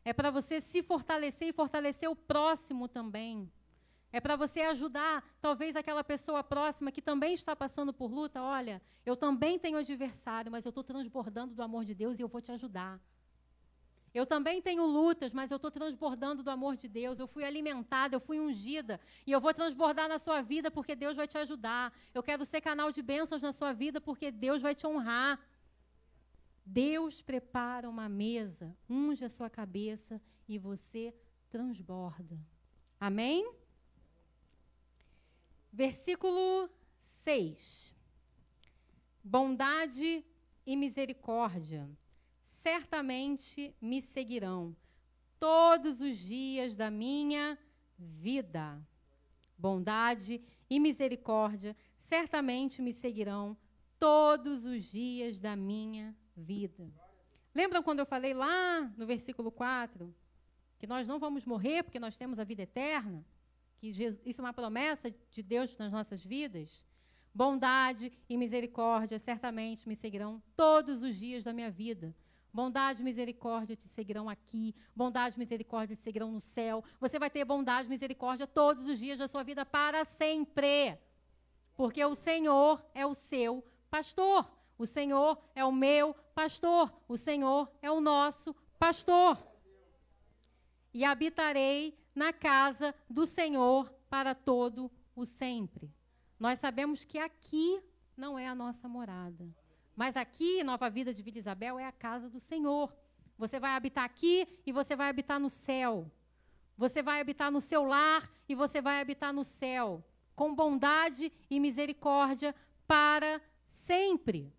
É 0.03 0.13
para 0.13 0.31
você 0.31 0.61
se 0.61 0.81
fortalecer 0.81 1.49
e 1.49 1.53
fortalecer 1.53 2.09
o 2.09 2.15
próximo 2.15 2.87
também. 2.87 3.51
É 4.11 4.19
para 4.19 4.35
você 4.35 4.61
ajudar, 4.61 5.23
talvez, 5.39 5.75
aquela 5.75 6.03
pessoa 6.03 6.43
próxima 6.43 6.91
que 6.91 7.01
também 7.01 7.33
está 7.33 7.55
passando 7.55 7.93
por 7.93 8.11
luta. 8.11 8.41
Olha, 8.41 8.81
eu 9.05 9.15
também 9.15 9.59
tenho 9.59 9.77
adversário, 9.77 10.51
mas 10.51 10.65
eu 10.65 10.69
estou 10.69 10.83
transbordando 10.83 11.53
do 11.53 11.61
amor 11.61 11.85
de 11.85 11.93
Deus 11.93 12.17
e 12.17 12.21
eu 12.21 12.27
vou 12.27 12.41
te 12.41 12.51
ajudar. 12.51 12.99
Eu 14.11 14.25
também 14.25 14.59
tenho 14.59 14.83
lutas, 14.85 15.31
mas 15.31 15.51
eu 15.51 15.57
estou 15.57 15.69
transbordando 15.69 16.41
do 16.41 16.49
amor 16.49 16.75
de 16.75 16.87
Deus. 16.87 17.19
Eu 17.19 17.27
fui 17.27 17.43
alimentada, 17.43 18.15
eu 18.15 18.19
fui 18.19 18.39
ungida. 18.39 18.99
E 19.27 19.31
eu 19.31 19.39
vou 19.39 19.53
transbordar 19.53 20.09
na 20.09 20.17
sua 20.17 20.41
vida 20.41 20.71
porque 20.71 20.95
Deus 20.95 21.15
vai 21.15 21.27
te 21.27 21.37
ajudar. 21.37 21.93
Eu 22.13 22.23
quero 22.23 22.43
ser 22.43 22.61
canal 22.61 22.91
de 22.91 23.03
bênçãos 23.03 23.41
na 23.41 23.53
sua 23.53 23.71
vida 23.71 24.01
porque 24.01 24.31
Deus 24.31 24.61
vai 24.63 24.73
te 24.73 24.87
honrar. 24.87 25.39
Deus 26.71 27.19
prepara 27.19 27.89
uma 27.89 28.07
mesa, 28.07 28.77
unge 28.87 29.25
a 29.25 29.29
sua 29.29 29.49
cabeça 29.49 30.21
e 30.47 30.59
você 30.59 31.11
transborda. 31.49 32.39
Amém? 32.99 33.51
Versículo 35.73 36.69
6. 37.01 37.91
Bondade 39.23 40.23
e 40.63 40.75
misericórdia 40.75 41.89
certamente 42.43 43.75
me 43.81 43.99
seguirão 43.99 44.75
todos 45.39 45.99
os 45.99 46.19
dias 46.19 46.75
da 46.75 46.91
minha 46.91 47.57
vida. 47.97 48.79
Bondade 49.57 50.39
e 50.69 50.79
misericórdia 50.79 51.75
certamente 51.97 52.79
me 52.79 52.93
seguirão 52.93 53.57
todos 53.99 54.65
os 54.65 54.85
dias 54.85 55.39
da 55.39 55.55
minha 55.55 56.15
vida. 56.39 56.89
Lembram 57.53 57.83
quando 57.83 57.99
eu 57.99 58.05
falei 58.05 58.33
lá 58.33 58.81
no 58.97 59.05
versículo 59.05 59.51
4 59.51 60.13
que 60.79 60.87
nós 60.87 61.07
não 61.07 61.19
vamos 61.19 61.45
morrer 61.45 61.83
porque 61.83 61.99
nós 61.99 62.15
temos 62.15 62.39
a 62.39 62.43
vida 62.43 62.63
eterna? 62.63 63.25
Que 63.77 63.91
Jesus, 63.91 64.21
isso 64.25 64.41
é 64.41 64.43
uma 64.43 64.53
promessa 64.53 65.13
de 65.31 65.43
Deus 65.43 65.77
nas 65.77 65.91
nossas 65.91 66.23
vidas? 66.23 66.83
Bondade 67.33 68.11
e 68.27 68.37
misericórdia 68.37 69.19
certamente 69.19 69.87
me 69.87 69.95
seguirão 69.95 70.41
todos 70.55 71.01
os 71.01 71.15
dias 71.15 71.43
da 71.43 71.53
minha 71.53 71.69
vida. 71.69 72.15
Bondade 72.51 73.01
e 73.01 73.03
misericórdia 73.03 73.75
te 73.75 73.87
seguirão 73.87 74.27
aqui. 74.27 74.75
Bondade 74.95 75.35
e 75.35 75.39
misericórdia 75.39 75.95
te 75.95 76.03
seguirão 76.03 76.31
no 76.31 76.41
céu. 76.41 76.83
Você 76.99 77.19
vai 77.19 77.29
ter 77.29 77.45
bondade 77.45 77.87
e 77.87 77.89
misericórdia 77.89 78.47
todos 78.47 78.87
os 78.87 78.97
dias 78.97 79.19
da 79.19 79.27
sua 79.27 79.43
vida 79.43 79.65
para 79.65 80.03
sempre. 80.03 80.97
Porque 81.75 82.03
o 82.03 82.15
Senhor 82.15 82.83
é 82.93 83.05
o 83.05 83.13
seu 83.13 83.63
pastor. 83.89 84.58
O 84.79 84.85
Senhor 84.87 85.37
é 85.53 85.63
o 85.65 85.73
meu 85.73 86.13
pastor. 86.33 86.89
O 87.05 87.17
Senhor 87.17 87.69
é 87.81 87.91
o 87.91 87.99
nosso 87.99 88.55
pastor. 88.79 89.37
E 90.93 91.03
habitarei 91.03 91.99
na 92.15 92.31
casa 92.31 92.95
do 93.09 93.27
Senhor 93.27 93.93
para 94.09 94.33
todo 94.33 94.89
o 95.13 95.25
sempre. 95.25 95.93
Nós 96.39 96.59
sabemos 96.59 97.03
que 97.03 97.19
aqui 97.19 97.83
não 98.15 98.39
é 98.39 98.47
a 98.47 98.55
nossa 98.55 98.87
morada. 98.87 99.53
Mas 99.97 100.15
aqui, 100.15 100.63
Nova 100.63 100.89
Vida 100.89 101.13
de 101.13 101.21
Vila 101.21 101.39
Isabel, 101.39 101.77
é 101.77 101.85
a 101.85 101.91
casa 101.91 102.29
do 102.29 102.39
Senhor. 102.39 102.95
Você 103.37 103.59
vai 103.59 103.71
habitar 103.71 104.05
aqui 104.05 104.47
e 104.65 104.71
você 104.71 104.95
vai 104.95 105.09
habitar 105.09 105.41
no 105.41 105.49
céu. 105.49 106.09
Você 106.77 107.03
vai 107.03 107.19
habitar 107.19 107.51
no 107.51 107.59
seu 107.59 107.83
lar 107.83 108.31
e 108.47 108.55
você 108.55 108.81
vai 108.81 109.01
habitar 109.01 109.33
no 109.33 109.43
céu. 109.43 110.01
Com 110.37 110.55
bondade 110.55 111.33
e 111.49 111.59
misericórdia 111.59 112.55
para 112.87 113.41
sempre. 113.67 114.53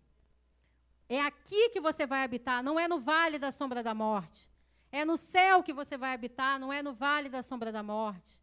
É 1.13 1.19
aqui 1.19 1.67
que 1.71 1.81
você 1.81 2.07
vai 2.07 2.23
habitar, 2.23 2.63
não 2.63 2.79
é 2.79 2.87
no 2.87 2.97
vale 2.97 3.37
da 3.37 3.51
sombra 3.51 3.83
da 3.83 3.93
morte. 3.93 4.49
É 4.89 5.03
no 5.03 5.17
céu 5.17 5.61
que 5.61 5.73
você 5.73 5.97
vai 5.97 6.13
habitar, 6.13 6.57
não 6.57 6.71
é 6.71 6.81
no 6.81 6.93
vale 6.93 7.27
da 7.27 7.43
sombra 7.43 7.69
da 7.69 7.83
morte. 7.83 8.41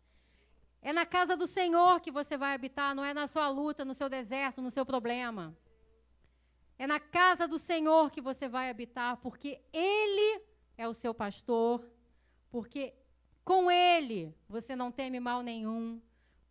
É 0.82 0.92
na 0.92 1.06
casa 1.06 1.34
do 1.34 1.46
Senhor 1.46 1.98
que 1.98 2.10
você 2.10 2.36
vai 2.36 2.52
habitar, 2.52 2.94
não 2.94 3.02
é 3.02 3.14
na 3.14 3.26
sua 3.26 3.48
luta, 3.48 3.86
no 3.86 3.94
seu 3.94 4.06
deserto, 4.10 4.60
no 4.60 4.70
seu 4.70 4.84
problema. 4.84 5.56
É 6.78 6.86
na 6.86 7.00
casa 7.00 7.48
do 7.48 7.58
Senhor 7.58 8.10
que 8.10 8.20
você 8.20 8.46
vai 8.46 8.68
habitar, 8.68 9.16
porque 9.16 9.62
Ele 9.72 10.42
é 10.76 10.86
o 10.86 10.92
seu 10.92 11.14
pastor, 11.14 11.82
porque 12.50 12.92
com 13.46 13.70
Ele 13.70 14.36
você 14.46 14.76
não 14.76 14.92
teme 14.92 15.18
mal 15.18 15.40
nenhum, 15.40 16.02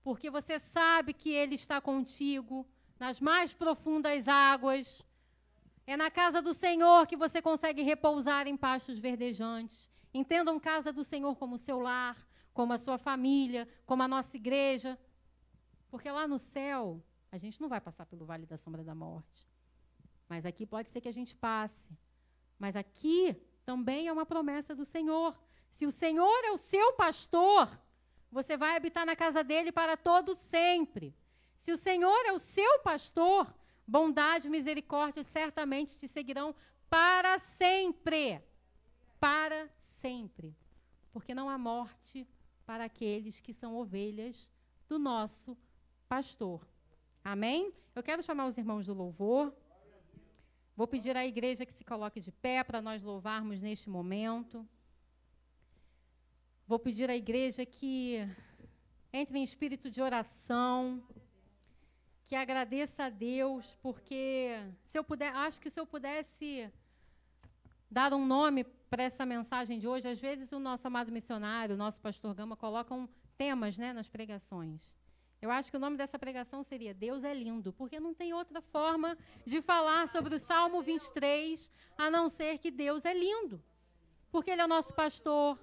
porque 0.02 0.32
você 0.32 0.58
sabe 0.58 1.14
que 1.14 1.30
Ele 1.30 1.54
está 1.54 1.80
contigo 1.80 2.68
nas 2.98 3.20
mais 3.20 3.54
profundas 3.54 4.28
águas. 4.28 5.06
É 5.90 5.96
na 5.96 6.12
casa 6.12 6.42
do 6.42 6.54
Senhor 6.54 7.08
que 7.08 7.16
você 7.16 7.42
consegue 7.42 7.82
repousar 7.82 8.46
em 8.46 8.58
pastos 8.58 9.00
verdejantes. 9.00 9.90
Entendam 10.14 10.60
casa 10.60 10.92
do 10.92 11.02
Senhor 11.02 11.38
como 11.38 11.58
seu 11.58 11.80
lar, 11.80 12.28
como 12.54 12.74
a 12.74 12.78
sua 12.78 12.98
família, 12.98 13.66
como 13.86 14.04
a 14.04 14.08
nossa 14.08 14.36
igreja. 14.36 15.00
Porque 15.90 16.12
lá 16.12 16.28
no 16.28 16.40
céu, 16.40 17.02
a 17.32 17.38
gente 17.38 17.62
não 17.62 17.70
vai 17.70 17.80
passar 17.80 18.06
pelo 18.06 18.26
vale 18.26 18.46
da 18.46 18.58
sombra 18.58 18.84
da 18.84 18.94
morte. 18.94 19.48
Mas 20.28 20.46
aqui 20.46 20.66
pode 20.66 20.90
ser 20.90 21.00
que 21.00 21.08
a 21.08 21.14
gente 21.14 21.34
passe. 21.34 21.88
Mas 22.60 22.76
aqui 22.76 23.42
também 23.66 24.08
é 24.10 24.12
uma 24.12 24.26
promessa 24.26 24.76
do 24.76 24.84
Senhor. 24.84 25.40
Se 25.70 25.86
o 25.86 25.92
Senhor 25.92 26.44
é 26.44 26.52
o 26.52 26.58
seu 26.58 26.94
pastor, 26.94 27.80
você 28.30 28.58
vai 28.58 28.76
habitar 28.76 29.06
na 29.06 29.16
casa 29.16 29.42
dele 29.42 29.72
para 29.72 29.96
todo 29.96 30.36
sempre. 30.36 31.16
Se 31.56 31.72
o 31.72 31.78
Senhor 31.78 32.26
é 32.26 32.34
o 32.34 32.40
seu 32.40 32.80
pastor, 32.80 33.54
bondade 33.88 34.48
e 34.48 34.52
misericórdia 34.52 35.24
certamente 35.24 35.98
te 35.98 36.08
seguirão 36.08 36.54
para 36.90 37.40
sempre. 37.40 38.42
Para 39.20 39.70
sempre. 40.02 40.56
Porque 41.12 41.34
não 41.34 41.50
há 41.50 41.58
morte 41.58 42.28
para 42.66 42.84
aqueles 42.84 43.40
que 43.40 43.54
são 43.54 43.76
ovelhas 43.76 44.50
do 44.90 45.00
nosso 45.00 45.58
pastor. 46.08 46.68
Amém? 47.24 47.74
Eu 47.96 48.04
quero 48.04 48.22
chamar 48.22 48.48
os 48.48 48.58
irmãos 48.58 48.86
do 48.86 48.94
louvor. 48.94 49.54
Vou 50.76 50.88
pedir 50.88 51.18
à 51.18 51.26
igreja 51.26 51.66
que 51.66 51.74
se 51.74 51.84
coloque 51.84 52.20
de 52.20 52.32
pé 52.32 52.64
para 52.64 52.82
nós 52.82 53.02
louvarmos 53.02 53.62
neste 53.62 53.90
momento. 53.90 54.68
Vou 56.68 56.78
pedir 56.78 57.10
à 57.10 57.16
igreja 57.16 57.66
que 57.66 58.20
entre 59.12 59.40
em 59.40 59.44
espírito 59.44 59.90
de 59.90 60.02
oração, 60.02 61.02
que 62.28 62.36
agradeça 62.36 63.06
a 63.06 63.10
Deus, 63.10 63.78
porque 63.82 64.60
se 64.86 65.00
eu 65.00 65.04
puder, 65.04 65.34
acho 65.34 65.62
que 65.62 65.70
se 65.70 65.80
eu 65.80 65.86
pudesse 65.86 66.70
dar 67.90 68.14
um 68.14 68.26
nome 68.26 68.66
para 68.90 69.04
essa 69.04 69.26
mensagem 69.26 69.80
de 69.80 69.88
hoje, 69.88 70.10
às 70.10 70.20
vezes 70.20 70.52
o 70.52 70.60
nosso 70.60 70.86
amado 70.86 71.10
missionário, 71.10 71.76
o 71.76 71.78
nosso 71.78 72.02
pastor 72.02 72.36
Gama, 72.36 72.58
colocam 72.58 73.08
temas 73.38 73.78
né, 73.78 73.94
nas 73.94 74.10
pregações. 74.10 74.94
Eu 75.42 75.50
acho 75.50 75.72
que 75.72 75.78
o 75.78 75.80
nome 75.80 75.96
dessa 75.96 76.20
pregação 76.20 76.64
seria 76.64 76.94
Deus 76.94 77.24
é 77.24 77.34
lindo, 77.34 77.72
porque 77.72 77.98
não 77.98 78.14
tem 78.14 78.34
outra 78.34 78.60
forma 78.60 79.18
de 79.46 79.62
falar 79.62 80.10
sobre 80.10 80.36
o 80.36 80.40
Salmo 80.40 80.82
23 80.82 81.72
a 81.98 82.10
não 82.10 82.28
ser 82.28 82.58
que 82.58 82.70
Deus 82.70 83.06
é 83.06 83.14
lindo. 83.14 83.64
Porque 84.30 84.52
Ele 84.52 84.62
é 84.62 84.66
o 84.66 84.68
nosso 84.68 84.94
pastor, 84.94 85.58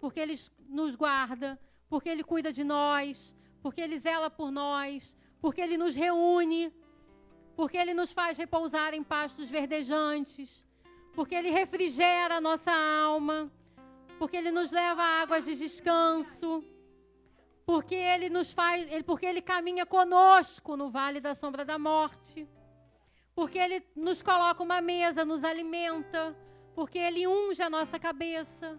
porque 0.00 0.18
Ele 0.18 0.36
nos 0.68 0.96
guarda, 0.96 1.60
porque 1.88 2.08
Ele 2.08 2.24
cuida 2.24 2.52
de 2.52 2.64
nós, 2.64 3.32
porque 3.62 3.80
Ele 3.80 3.96
zela 3.96 4.28
por 4.28 4.50
nós, 4.50 5.14
porque 5.40 5.60
Ele 5.60 5.76
nos 5.76 5.94
reúne, 5.94 6.72
porque 7.56 7.76
Ele 7.76 7.94
nos 7.94 8.12
faz 8.12 8.36
repousar 8.38 8.94
em 8.94 9.02
pastos 9.02 9.48
verdejantes, 9.48 10.64
porque 11.14 11.34
Ele 11.34 11.50
refrigera 11.50 12.36
a 12.36 12.40
nossa 12.40 12.72
alma, 12.72 13.50
porque 14.18 14.36
Ele 14.36 14.50
nos 14.50 14.70
leva 14.70 15.02
a 15.02 15.22
águas 15.22 15.44
de 15.44 15.54
descanso. 15.56 16.64
Porque 17.70 17.94
ele 17.94 18.28
nos 18.28 18.52
faz, 18.52 18.90
porque 19.04 19.24
ele 19.24 19.40
caminha 19.40 19.86
conosco 19.86 20.76
no 20.76 20.90
vale 20.90 21.20
da 21.20 21.36
sombra 21.36 21.64
da 21.64 21.78
morte. 21.78 22.48
Porque 23.32 23.58
ele 23.58 23.86
nos 23.94 24.20
coloca 24.22 24.60
uma 24.60 24.80
mesa, 24.80 25.24
nos 25.24 25.44
alimenta, 25.44 26.36
porque 26.74 26.98
ele 26.98 27.28
unge 27.28 27.62
a 27.62 27.70
nossa 27.70 27.96
cabeça, 27.96 28.76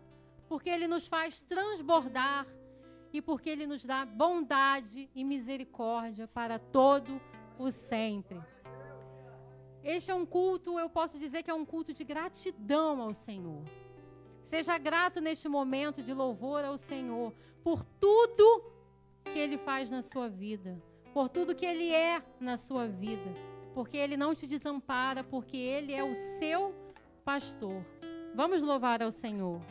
porque 0.50 0.70
ele 0.70 0.88
nos 0.90 1.08
faz 1.08 1.42
transbordar 1.42 2.46
e 3.14 3.22
porque 3.22 3.50
Ele 3.50 3.68
nos 3.68 3.84
dá 3.84 4.06
bondade 4.06 5.10
e 5.14 5.24
misericórdia 5.24 6.28
para 6.28 6.58
todo 6.58 7.22
o 7.58 7.72
sempre. 7.72 8.40
Este 9.84 10.12
é 10.12 10.16
um 10.16 10.26
culto, 10.26 10.78
eu 10.78 10.90
posso 10.90 11.18
dizer 11.18 11.44
que 11.44 11.50
é 11.50 11.54
um 11.54 11.66
culto 11.66 11.94
de 11.94 12.04
gratidão 12.04 13.02
ao 13.02 13.14
Senhor. 13.14 13.64
Seja 14.44 14.78
grato 14.78 15.20
neste 15.20 15.48
momento 15.48 16.04
de 16.04 16.14
louvor 16.14 16.64
ao 16.64 16.78
Senhor 16.78 17.34
por 17.64 17.84
tudo 17.84 18.64
que 19.24 19.40
Ele 19.40 19.58
faz 19.58 19.90
na 19.90 20.04
sua 20.04 20.30
vida, 20.30 20.82
por 21.14 21.30
tudo 21.30 21.56
que 21.56 21.66
Ele 21.66 21.92
é 21.94 22.22
na 22.40 22.58
sua 22.58 22.88
vida, 22.88 23.34
porque 23.74 23.98
Ele 23.98 24.18
não 24.18 24.36
te 24.36 24.46
desampara, 24.46 25.24
porque 25.24 25.58
Ele 25.58 25.94
é 25.94 26.04
o 26.04 26.14
seu 26.38 26.76
pastor. 27.24 27.84
Vamos 28.36 28.62
louvar 28.62 29.02
ao 29.02 29.12
Senhor. 29.12 29.62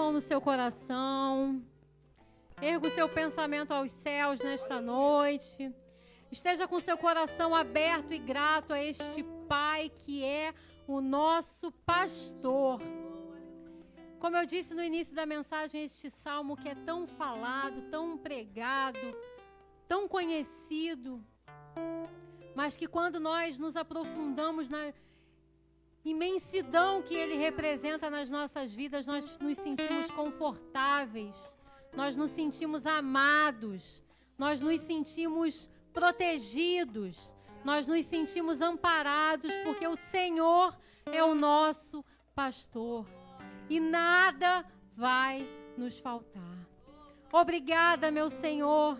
Mão 0.00 0.12
no 0.12 0.20
seu 0.22 0.40
coração. 0.40 1.62
Erga 2.62 2.88
o 2.88 2.90
seu 2.90 3.06
pensamento 3.06 3.70
aos 3.72 3.90
céus 3.90 4.40
nesta 4.40 4.80
noite. 4.80 5.70
Esteja 6.32 6.66
com 6.66 6.80
seu 6.80 6.96
coração 6.96 7.54
aberto 7.54 8.14
e 8.14 8.18
grato 8.18 8.72
a 8.72 8.82
este 8.82 9.22
Pai 9.46 9.90
que 9.94 10.24
é 10.24 10.54
o 10.86 11.02
nosso 11.02 11.70
pastor. 11.84 12.80
Como 14.18 14.34
eu 14.38 14.46
disse 14.46 14.72
no 14.72 14.82
início 14.82 15.14
da 15.14 15.26
mensagem, 15.26 15.84
este 15.84 16.08
salmo 16.10 16.56
que 16.56 16.70
é 16.70 16.74
tão 16.74 17.06
falado, 17.06 17.82
tão 17.90 18.16
pregado, 18.16 18.98
tão 19.86 20.08
conhecido, 20.08 21.22
mas 22.54 22.74
que 22.74 22.86
quando 22.86 23.20
nós 23.20 23.58
nos 23.58 23.76
aprofundamos 23.76 24.70
na, 24.70 24.94
imensidão 26.04 27.02
que 27.02 27.14
ele 27.14 27.36
representa 27.36 28.08
nas 28.08 28.30
nossas 28.30 28.72
vidas, 28.72 29.06
nós 29.06 29.38
nos 29.38 29.58
sentimos 29.58 30.10
confortáveis, 30.12 31.34
nós 31.94 32.16
nos 32.16 32.30
sentimos 32.30 32.86
amados, 32.86 34.02
nós 34.38 34.60
nos 34.60 34.80
sentimos 34.80 35.68
protegidos, 35.92 37.16
nós 37.64 37.86
nos 37.86 38.06
sentimos 38.06 38.60
amparados, 38.60 39.52
porque 39.64 39.86
o 39.86 39.96
Senhor 39.96 40.76
é 41.12 41.22
o 41.22 41.34
nosso 41.34 42.04
pastor 42.34 43.06
e 43.68 43.78
nada 43.78 44.64
vai 44.96 45.46
nos 45.76 45.98
faltar. 45.98 46.58
Obrigada, 47.32 48.10
meu 48.10 48.30
Senhor, 48.30 48.98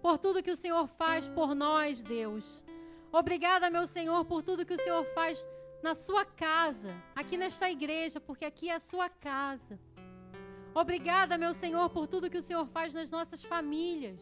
por 0.00 0.16
tudo 0.16 0.42
que 0.42 0.50
o 0.50 0.56
Senhor 0.56 0.86
faz 0.86 1.26
por 1.28 1.54
nós, 1.54 2.00
Deus. 2.00 2.62
Obrigada, 3.12 3.68
meu 3.70 3.86
Senhor, 3.86 4.24
por 4.24 4.42
tudo 4.42 4.64
que 4.64 4.74
o 4.74 4.80
Senhor 4.80 5.04
faz 5.14 5.46
na 5.82 5.94
sua 5.94 6.24
casa, 6.24 6.94
aqui 7.14 7.36
nesta 7.36 7.70
igreja, 7.70 8.20
porque 8.20 8.44
aqui 8.44 8.68
é 8.68 8.74
a 8.74 8.80
sua 8.80 9.08
casa. 9.08 9.78
Obrigada, 10.74 11.38
meu 11.38 11.54
Senhor, 11.54 11.88
por 11.90 12.06
tudo 12.06 12.30
que 12.30 12.38
o 12.38 12.42
Senhor 12.42 12.66
faz 12.66 12.92
nas 12.94 13.10
nossas 13.10 13.42
famílias. 13.42 14.20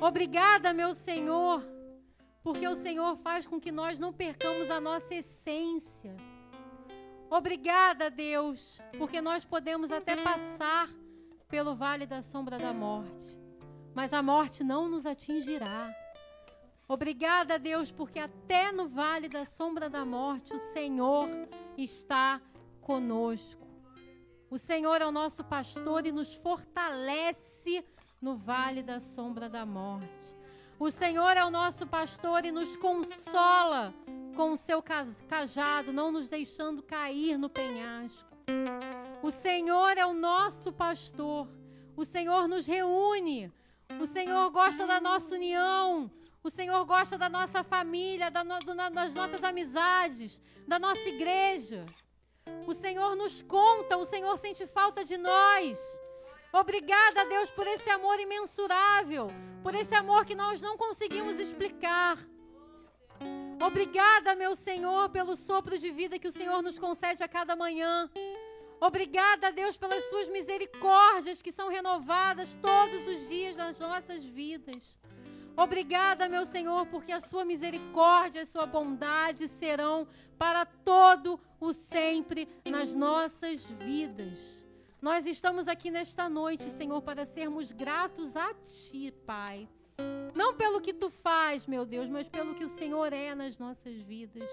Obrigada, 0.00 0.72
meu 0.72 0.94
Senhor, 0.94 1.62
porque 2.42 2.66
o 2.66 2.76
Senhor 2.76 3.16
faz 3.16 3.46
com 3.46 3.60
que 3.60 3.72
nós 3.72 3.98
não 3.98 4.12
percamos 4.12 4.70
a 4.70 4.80
nossa 4.80 5.14
essência. 5.14 6.16
Obrigada, 7.30 8.10
Deus, 8.10 8.78
porque 8.98 9.20
nós 9.20 9.44
podemos 9.44 9.90
até 9.90 10.16
passar 10.16 10.88
pelo 11.48 11.74
vale 11.74 12.06
da 12.06 12.22
sombra 12.22 12.58
da 12.58 12.72
morte, 12.72 13.38
mas 13.94 14.12
a 14.12 14.22
morte 14.22 14.62
não 14.62 14.88
nos 14.88 15.06
atingirá. 15.06 16.03
Obrigada, 16.88 17.58
Deus, 17.58 17.90
porque 17.90 18.18
até 18.18 18.70
no 18.70 18.86
vale 18.86 19.28
da 19.28 19.46
sombra 19.46 19.88
da 19.88 20.04
morte 20.04 20.54
o 20.54 20.60
Senhor 20.72 21.28
está 21.78 22.40
conosco. 22.80 23.66
O 24.50 24.58
Senhor 24.58 25.00
é 25.00 25.06
o 25.06 25.10
nosso 25.10 25.42
pastor 25.42 26.06
e 26.06 26.12
nos 26.12 26.34
fortalece 26.34 27.84
no 28.20 28.36
vale 28.36 28.82
da 28.82 29.00
sombra 29.00 29.48
da 29.48 29.64
morte. 29.64 30.34
O 30.78 30.90
Senhor 30.90 31.36
é 31.36 31.44
o 31.44 31.50
nosso 31.50 31.86
pastor 31.86 32.44
e 32.44 32.52
nos 32.52 32.76
consola 32.76 33.94
com 34.36 34.52
o 34.52 34.56
seu 34.56 34.82
cajado, 35.28 35.92
não 35.92 36.12
nos 36.12 36.28
deixando 36.28 36.82
cair 36.82 37.38
no 37.38 37.48
penhasco. 37.48 38.28
O 39.22 39.30
Senhor 39.30 39.96
é 39.96 40.04
o 40.04 40.12
nosso 40.12 40.70
pastor. 40.70 41.48
O 41.96 42.04
Senhor 42.04 42.46
nos 42.46 42.66
reúne. 42.66 43.50
O 43.98 44.06
Senhor 44.06 44.50
gosta 44.50 44.86
da 44.86 45.00
nossa 45.00 45.34
união. 45.34 46.10
O 46.46 46.50
Senhor 46.50 46.84
gosta 46.84 47.16
da 47.16 47.26
nossa 47.30 47.64
família, 47.64 48.30
da 48.30 48.44
no, 48.44 48.58
do, 48.60 48.74
das 48.74 49.14
nossas 49.14 49.42
amizades, 49.42 50.42
da 50.68 50.78
nossa 50.78 51.08
igreja. 51.08 51.86
O 52.66 52.74
Senhor 52.74 53.16
nos 53.16 53.40
conta, 53.40 53.96
o 53.96 54.04
Senhor 54.04 54.36
sente 54.36 54.66
falta 54.66 55.02
de 55.02 55.16
nós. 55.16 55.78
Obrigada, 56.52 57.24
Deus, 57.24 57.48
por 57.48 57.66
esse 57.66 57.88
amor 57.88 58.20
imensurável, 58.20 59.28
por 59.62 59.74
esse 59.74 59.94
amor 59.94 60.26
que 60.26 60.34
nós 60.34 60.60
não 60.60 60.76
conseguimos 60.76 61.38
explicar. 61.38 62.18
Obrigada, 63.66 64.34
meu 64.34 64.54
Senhor, 64.54 65.08
pelo 65.08 65.36
sopro 65.36 65.78
de 65.78 65.90
vida 65.90 66.18
que 66.18 66.28
o 66.28 66.36
Senhor 66.40 66.60
nos 66.62 66.78
concede 66.78 67.22
a 67.22 67.28
cada 67.36 67.56
manhã. 67.56 68.10
Obrigada, 68.78 69.50
Deus, 69.50 69.78
pelas 69.78 70.04
suas 70.10 70.28
misericórdias 70.28 71.40
que 71.40 71.50
são 71.50 71.70
renovadas 71.70 72.54
todos 72.60 73.06
os 73.06 73.28
dias 73.30 73.56
das 73.56 73.78
nossas 73.78 74.22
vidas. 74.22 74.82
Obrigada, 75.56 76.28
meu 76.28 76.44
Senhor, 76.44 76.86
porque 76.86 77.12
a 77.12 77.20
sua 77.20 77.44
misericórdia 77.44 78.40
e 78.40 78.42
a 78.42 78.46
sua 78.46 78.66
bondade 78.66 79.46
serão 79.46 80.06
para 80.36 80.66
todo 80.66 81.38
o 81.60 81.72
sempre 81.72 82.48
nas 82.68 82.92
nossas 82.94 83.62
vidas. 83.62 84.38
Nós 85.00 85.26
estamos 85.26 85.68
aqui 85.68 85.90
nesta 85.90 86.28
noite, 86.28 86.70
Senhor, 86.72 87.00
para 87.02 87.24
sermos 87.24 87.70
gratos 87.70 88.34
a 88.36 88.52
Ti, 88.54 89.14
Pai. 89.24 89.68
Não 90.34 90.54
pelo 90.54 90.80
que 90.80 90.92
Tu 90.92 91.08
faz, 91.08 91.66
meu 91.66 91.86
Deus, 91.86 92.08
mas 92.08 92.26
pelo 92.26 92.54
que 92.54 92.64
o 92.64 92.68
Senhor 92.68 93.12
é 93.12 93.34
nas 93.34 93.56
nossas 93.56 93.94
vidas. 94.00 94.48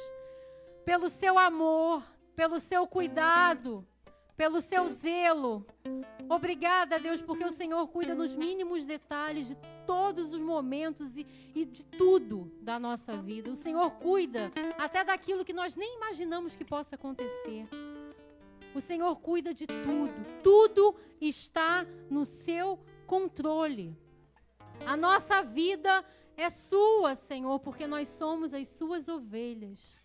Pelo 0.86 1.10
Seu 1.10 1.40
amor, 1.40 2.04
pelo 2.36 2.60
Seu 2.60 2.86
cuidado, 2.86 3.88
pelo 4.42 4.60
seu 4.60 4.88
zelo. 4.88 5.64
Obrigada, 6.28 7.00
Deus, 7.00 7.22
porque 7.22 7.46
o 7.46 7.52
Senhor 7.52 7.88
cuida 7.90 8.16
nos 8.16 8.34
mínimos 8.34 8.88
detalhes 8.88 9.50
de 9.50 9.56
todos 9.86 10.34
os 10.34 10.40
momentos 10.40 11.16
e, 11.16 11.28
e 11.54 11.64
de 11.64 11.86
tudo 11.86 12.52
da 12.60 12.80
nossa 12.80 13.16
vida. 13.16 13.52
O 13.52 13.56
Senhor 13.56 13.92
cuida 13.92 14.52
até 14.80 15.04
daquilo 15.04 15.46
que 15.46 15.54
nós 15.54 15.76
nem 15.76 15.96
imaginamos 15.96 16.56
que 16.56 16.66
possa 16.66 16.96
acontecer. 16.96 17.68
O 18.74 18.82
Senhor 18.82 19.16
cuida 19.18 19.54
de 19.54 19.68
tudo. 19.68 20.42
Tudo 20.42 20.96
está 21.22 21.86
no 22.10 22.26
seu 22.26 22.80
controle. 23.06 23.96
A 24.88 24.98
nossa 24.98 25.44
vida 25.44 26.04
é 26.36 26.50
sua, 26.50 27.16
Senhor, 27.16 27.60
porque 27.60 27.86
nós 27.86 28.08
somos 28.08 28.56
as 28.56 28.68
suas 28.70 29.08
ovelhas. 29.08 30.01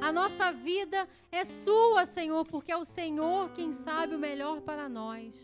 A 0.00 0.12
nossa 0.12 0.52
vida 0.52 1.08
é 1.32 1.44
sua, 1.44 2.06
Senhor, 2.06 2.44
porque 2.46 2.70
é 2.70 2.76
o 2.76 2.84
Senhor 2.84 3.50
quem 3.50 3.72
sabe 3.72 4.14
o 4.14 4.18
melhor 4.18 4.60
para 4.60 4.88
nós. 4.88 5.34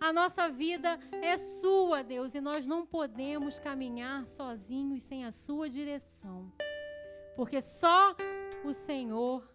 A 0.00 0.12
nossa 0.12 0.48
vida 0.48 0.98
é 1.22 1.38
sua, 1.60 2.02
Deus, 2.02 2.34
e 2.34 2.40
nós 2.40 2.66
não 2.66 2.84
podemos 2.84 3.58
caminhar 3.58 4.26
sozinhos 4.26 5.02
sem 5.04 5.24
a 5.24 5.30
sua 5.30 5.70
direção. 5.70 6.52
Porque 7.36 7.60
só 7.62 8.14
o 8.64 8.72
Senhor 8.72 9.48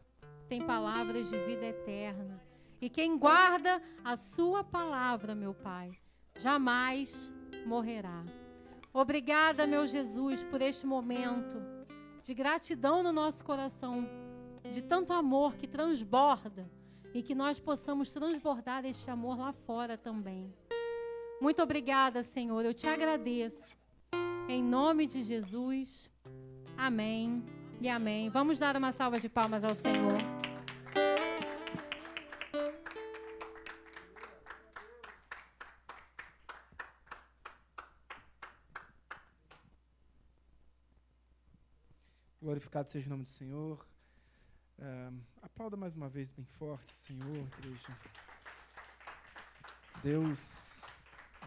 tem 0.48 0.62
palavras 0.62 1.30
de 1.30 1.38
vida 1.40 1.66
eterna. 1.66 2.42
E 2.80 2.90
quem 2.90 3.18
guarda 3.18 3.82
a 4.04 4.16
sua 4.16 4.64
palavra, 4.64 5.36
meu 5.36 5.54
Pai, 5.54 5.92
jamais 6.40 7.32
morrerá. 7.66 8.24
Obrigada, 8.94 9.68
meu 9.68 9.86
Jesus, 9.86 10.44
por 10.44 10.62
este 10.62 10.86
momento 10.86 11.62
de 12.24 12.34
gratidão 12.34 13.04
no 13.04 13.12
nosso 13.12 13.44
coração, 13.44 14.08
de 14.74 14.82
tanto 14.82 15.14
amor 15.14 15.56
que 15.56 15.68
transborda 15.68 16.70
e 17.14 17.22
que 17.22 17.34
nós 17.34 17.60
possamos 17.60 18.12
transbordar 18.12 18.86
este 18.86 19.10
amor 19.10 19.38
lá 19.38 19.52
fora 19.52 19.98
também. 19.98 20.54
Muito 21.42 21.62
obrigada, 21.62 22.24
Senhor. 22.24 22.64
Eu 22.64 22.74
te 22.74 22.88
agradeço. 22.88 23.76
Em 24.48 24.64
nome 24.64 25.06
de 25.06 25.24
Jesus. 25.24 26.10
Amém 26.78 27.44
e 27.82 27.90
amém. 27.90 28.30
Vamos 28.30 28.60
dar 28.60 28.76
uma 28.76 28.92
salva 28.92 29.20
de 29.20 29.30
palmas 29.30 29.64
ao 29.64 29.76
Senhor. 29.76 30.18
Glorificado 42.42 42.90
seja 42.90 43.08
o 43.08 43.10
nome 43.10 43.24
do 43.24 43.30
Senhor. 43.30 43.97
Uh, 44.80 45.20
aplauda 45.42 45.76
mais 45.76 45.96
uma 45.96 46.08
vez 46.08 46.32
bem 46.32 46.46
forte, 46.46 46.96
Senhor, 46.96 47.48
igreja. 47.58 47.98
Deus, 50.04 50.84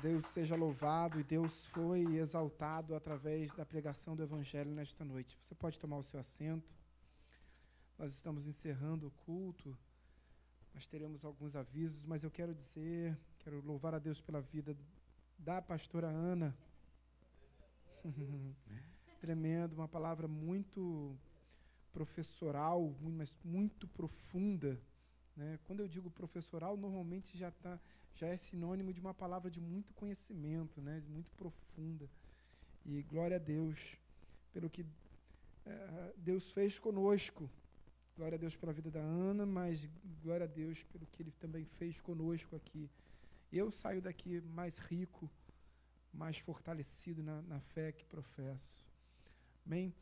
Deus 0.03 0.27
seja 0.27 0.57
louvado 0.57 1.21
e 1.21 1.23
Deus 1.23 1.67
foi 1.67 2.17
exaltado 2.17 2.95
através 2.95 3.53
da 3.53 3.65
pregação 3.65 4.17
do 4.17 4.23
Evangelho 4.25 4.73
nesta 4.73 5.05
noite. 5.05 5.39
Você 5.43 5.55
pode 5.55 5.79
tomar 5.79 5.99
o 5.99 6.03
seu 6.03 6.19
assento. 6.19 6.75
Nós 7.97 8.13
estamos 8.13 8.49
encerrando 8.49 9.07
o 9.07 9.11
culto. 9.25 9.79
Nós 10.75 10.87
teremos 10.87 11.25
alguns 11.25 11.55
avisos, 11.55 12.05
mas 12.05 12.25
eu 12.25 12.31
quero 12.33 12.53
dizer, 12.53 13.17
quero 13.39 13.61
louvar 13.65 13.95
a 13.95 14.01
Deus 14.01 14.21
pela 14.21 14.41
vida 14.41 14.77
da 15.39 15.63
pastora 15.63 16.09
Ana. 16.09 16.57
tremendo, 19.21 19.75
uma 19.75 19.87
palavra 19.87 20.27
muito 20.27 21.17
professoral, 21.93 22.95
mas 23.01 23.37
muito 23.45 23.87
profunda. 23.89 24.81
Né? 25.37 25.59
Quando 25.65 25.81
eu 25.81 25.89
digo 25.89 26.11
professoral, 26.11 26.77
normalmente 26.77 27.37
já, 27.37 27.51
tá, 27.51 27.79
já 28.15 28.27
é 28.27 28.37
sinônimo 28.37 28.93
de 28.93 29.01
uma 29.01 29.15
palavra 29.15 29.51
de 29.51 29.61
muito 29.61 29.93
conhecimento, 29.95 30.81
né? 30.81 31.03
muito 31.09 31.33
profunda. 31.35 32.09
E 32.85 33.03
glória 33.03 33.37
a 33.37 33.41
Deus 33.41 33.97
pelo 34.53 34.69
que 34.69 34.85
é, 35.67 36.13
Deus 36.17 36.51
fez 36.53 36.79
conosco. 36.79 37.49
Glória 38.17 38.37
a 38.37 38.39
Deus 38.39 38.57
pela 38.57 38.73
vida 38.73 38.91
da 38.91 39.01
Ana, 39.01 39.47
mas 39.47 39.89
glória 40.23 40.45
a 40.45 40.49
Deus 40.49 40.83
pelo 40.85 41.07
que 41.07 41.23
Ele 41.23 41.31
também 41.33 41.65
fez 41.65 42.01
conosco 42.01 42.55
aqui. 42.57 42.91
Eu 43.53 43.71
saio 43.71 44.03
daqui 44.03 44.41
mais 44.43 44.79
rico, 44.79 45.31
mais 46.13 46.39
fortalecido 46.39 47.23
na, 47.23 47.41
na 47.43 47.61
fé 47.61 47.93
que 47.93 48.05
professo. 48.05 48.85
Amém? 49.65 49.95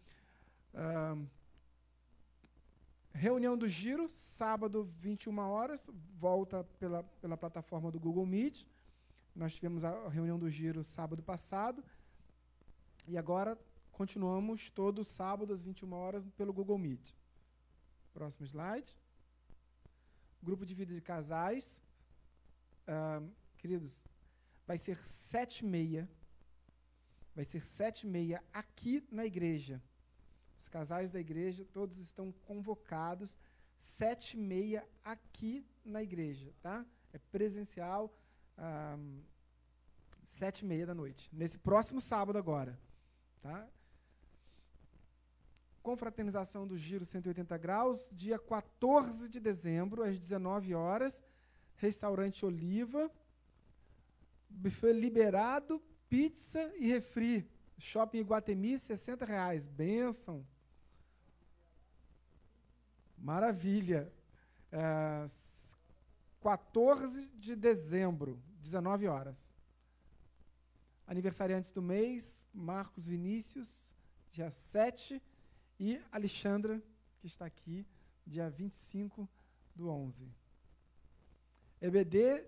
Reunião 3.18 3.58
do 3.58 3.68
Giro, 3.68 4.08
sábado, 4.12 4.84
21 5.00 5.38
horas, 5.38 5.80
volta 6.18 6.62
pela, 6.78 7.02
pela 7.20 7.36
plataforma 7.36 7.90
do 7.90 7.98
Google 7.98 8.24
Meet. 8.24 8.64
Nós 9.34 9.54
tivemos 9.54 9.82
a 9.84 10.08
reunião 10.08 10.38
do 10.38 10.48
Giro 10.48 10.84
sábado 10.84 11.22
passado. 11.22 11.82
E 13.06 13.18
agora 13.18 13.58
continuamos 13.90 14.70
todo 14.70 15.04
sábado 15.04 15.52
às 15.52 15.62
21 15.62 15.92
horas 15.92 16.24
pelo 16.36 16.52
Google 16.52 16.78
Meet. 16.78 17.12
Próximo 18.14 18.46
slide. 18.46 18.96
Grupo 20.42 20.64
de 20.64 20.74
vida 20.74 20.94
de 20.94 21.00
casais. 21.00 21.82
queridos, 23.58 24.04
vai 24.66 24.78
ser 24.78 24.96
sete 25.04 25.64
e 25.64 25.66
meia 25.66 26.08
vai 27.38 27.44
ser 27.44 27.64
sete 27.64 28.00
e 28.04 28.06
meia 28.08 28.42
aqui 28.52 28.94
na 29.12 29.24
igreja. 29.24 29.80
Os 30.58 30.68
casais 30.68 31.10
da 31.10 31.20
igreja, 31.20 31.64
todos 31.72 31.98
estão 31.98 32.32
convocados, 32.46 33.36
sete 33.78 34.36
e 34.36 34.40
meia 34.40 34.86
aqui 35.04 35.64
na 35.84 36.02
igreja, 36.02 36.52
tá? 36.60 36.84
É 37.12 37.18
presencial, 37.18 38.12
sete 40.24 40.60
e 40.60 40.64
meia 40.66 40.84
da 40.86 40.94
noite. 40.94 41.30
Nesse 41.32 41.58
próximo 41.58 42.00
sábado 42.00 42.36
agora, 42.36 42.78
tá? 43.40 43.68
Confraternização 45.82 46.66
do 46.66 46.76
Giro 46.76 47.04
180 47.04 47.56
Graus, 47.56 48.08
dia 48.12 48.38
14 48.38 49.28
de 49.28 49.40
dezembro, 49.40 50.02
às 50.02 50.18
19 50.18 50.74
horas, 50.74 51.22
restaurante 51.76 52.44
Oliva, 52.44 53.10
buffet 54.50 54.92
liberado 54.92 55.80
Pizza 56.08 56.72
e 56.76 56.88
refri. 56.88 57.46
Shopping 57.78 58.18
Iguatemi, 58.18 58.78
60 58.78 59.24
reais. 59.24 59.66
Benção. 59.66 60.44
Maravilha. 63.16 64.12
É, 64.70 65.28
14 66.40 67.26
de 67.34 67.56
dezembro, 67.56 68.40
19 68.60 69.06
horas. 69.08 69.50
Aniversariantes 71.06 71.72
do 71.72 71.80
mês, 71.80 72.40
Marcos 72.52 73.06
Vinícius, 73.06 73.96
dia 74.30 74.50
7. 74.50 75.22
E 75.80 76.00
Alexandra, 76.10 76.82
que 77.18 77.26
está 77.26 77.46
aqui, 77.46 77.86
dia 78.26 78.50
25 78.50 79.28
do 79.74 79.88
11. 79.88 80.28
EBD 81.80 82.44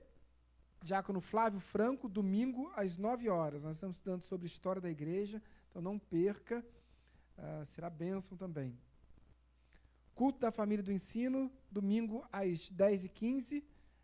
Diácono 0.83 1.21
Flávio 1.21 1.61
Franco, 1.61 2.09
domingo 2.09 2.73
às 2.75 2.97
9 2.97 3.29
horas. 3.29 3.63
Nós 3.63 3.77
estamos 3.77 3.97
estudando 3.97 4.23
sobre 4.23 4.47
história 4.47 4.81
da 4.81 4.91
igreja, 4.91 5.43
então 5.69 5.83
não 5.83 5.99
perca, 5.99 6.65
uh, 7.37 7.65
será 7.67 7.91
bênção 7.91 8.37
também. 8.37 8.77
Culto 10.15 10.41
da 10.41 10.51
Família 10.51 10.83
do 10.83 10.93
Ensino, 10.93 11.53
domingo 11.71 12.27
às 12.33 12.71
10h15. 12.73 13.63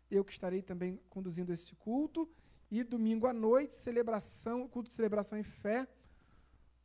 Eu 0.09 0.23
que 0.23 0.31
estarei 0.31 0.61
também 0.61 1.01
conduzindo 1.09 1.51
este 1.51 1.75
culto. 1.75 2.29
E 2.69 2.83
domingo 2.83 3.27
à 3.27 3.33
noite, 3.33 3.75
celebração, 3.75 4.67
culto 4.67 4.89
de 4.89 4.95
celebração 4.95 5.37
em 5.37 5.43
fé 5.43 5.87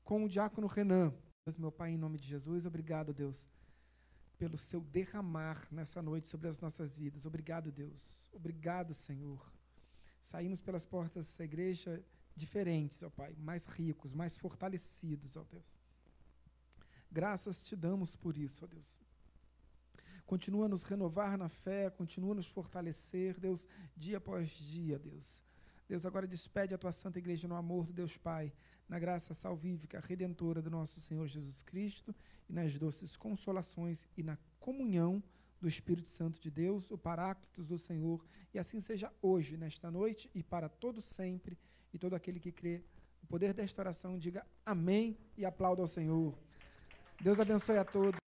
com 0.05 0.25
o 0.25 0.29
diácono 0.29 0.67
Renan. 0.67 1.13
Deus, 1.45 1.59
meu 1.59 1.73
Pai, 1.73 1.91
em 1.91 1.99
nome 1.99 2.19
de 2.19 2.27
Jesus, 2.27 2.67
obrigado, 2.67 3.13
Deus, 3.13 3.49
pelo 4.39 4.57
seu 4.57 4.81
derramar 4.81 5.67
nessa 5.73 6.01
noite 6.01 6.29
sobre 6.29 6.49
as 6.49 6.61
nossas 6.61 6.97
vidas. 6.97 7.27
Obrigado, 7.27 7.73
Deus. 7.73 8.25
Obrigado, 8.33 8.95
Senhor 8.95 9.53
saímos 10.23 10.61
pelas 10.63 10.87
portas 10.87 11.27
dessa 11.27 11.45
igreja 11.45 12.03
diferentes, 12.35 13.03
ó 13.03 13.11
Pai, 13.11 13.35
mais 13.39 13.67
ricos, 13.67 14.15
mais 14.15 14.37
fortalecidos, 14.39 15.37
ó 15.37 15.45
Deus. 15.45 15.79
Graças 17.11 17.63
te 17.63 17.77
damos 17.77 18.17
por 18.17 18.37
isso, 18.39 18.65
ó 18.65 18.69
Deus. 18.69 19.01
Continua 20.25 20.65
a 20.67 20.69
nos 20.69 20.83
renovar 20.83 21.37
na 21.37 21.49
fé, 21.49 21.91
continua 21.91 22.33
a 22.33 22.37
nos 22.37 22.47
fortalecer, 22.47 23.39
Deus, 23.39 23.67
dia 23.95 24.17
após 24.17 24.49
dia, 24.51 24.99
Deus. 24.99 25.45
Deus, 25.89 26.07
agora 26.07 26.27
despede 26.27 26.73
a 26.73 26.79
tua 26.79 26.93
santa 26.93 27.19
igreja 27.19 27.47
no 27.47 27.57
amor 27.57 27.85
do 27.85 27.93
Deus 27.93 28.17
Pai, 28.17 28.51
na 28.89 28.99
graça 28.99 29.35
salvífica, 29.35 30.01
redentora 30.01 30.63
do 30.63 30.71
nosso 30.71 31.01
Senhor 31.01 31.27
Jesus 31.27 31.63
Cristo 31.63 32.15
e 32.49 32.53
nas 32.53 32.79
doces 32.79 33.17
consolações 33.17 34.07
e 34.17 34.23
na 34.23 34.39
comunhão 34.59 35.23
do 35.63 35.69
Espírito 35.69 36.09
Santo 36.09 36.41
de 36.41 36.51
Deus, 36.51 36.91
o 36.91 36.99
Paráclitos 36.99 37.67
do 37.67 37.79
Senhor, 37.79 38.23
e 38.53 38.59
assim 38.59 38.81
seja 38.81 39.11
hoje, 39.23 39.57
nesta 39.57 39.91
noite 39.91 40.29
e 40.35 40.43
para 40.43 40.69
todo 40.69 41.01
sempre. 41.01 41.57
E 41.95 41.99
todo 41.99 42.15
aquele 42.15 42.41
que 42.41 42.51
crê 42.51 42.83
no 43.23 43.29
poder 43.29 43.55
desta 43.55 43.81
oração, 43.81 44.19
diga 44.19 44.45
amém 44.67 45.17
e 45.37 45.45
aplauda 45.45 45.81
ao 45.81 45.87
Senhor. 45.87 46.37
Deus 47.21 47.39
abençoe 47.39 47.79
a 47.79 47.85
todos. 47.85 48.22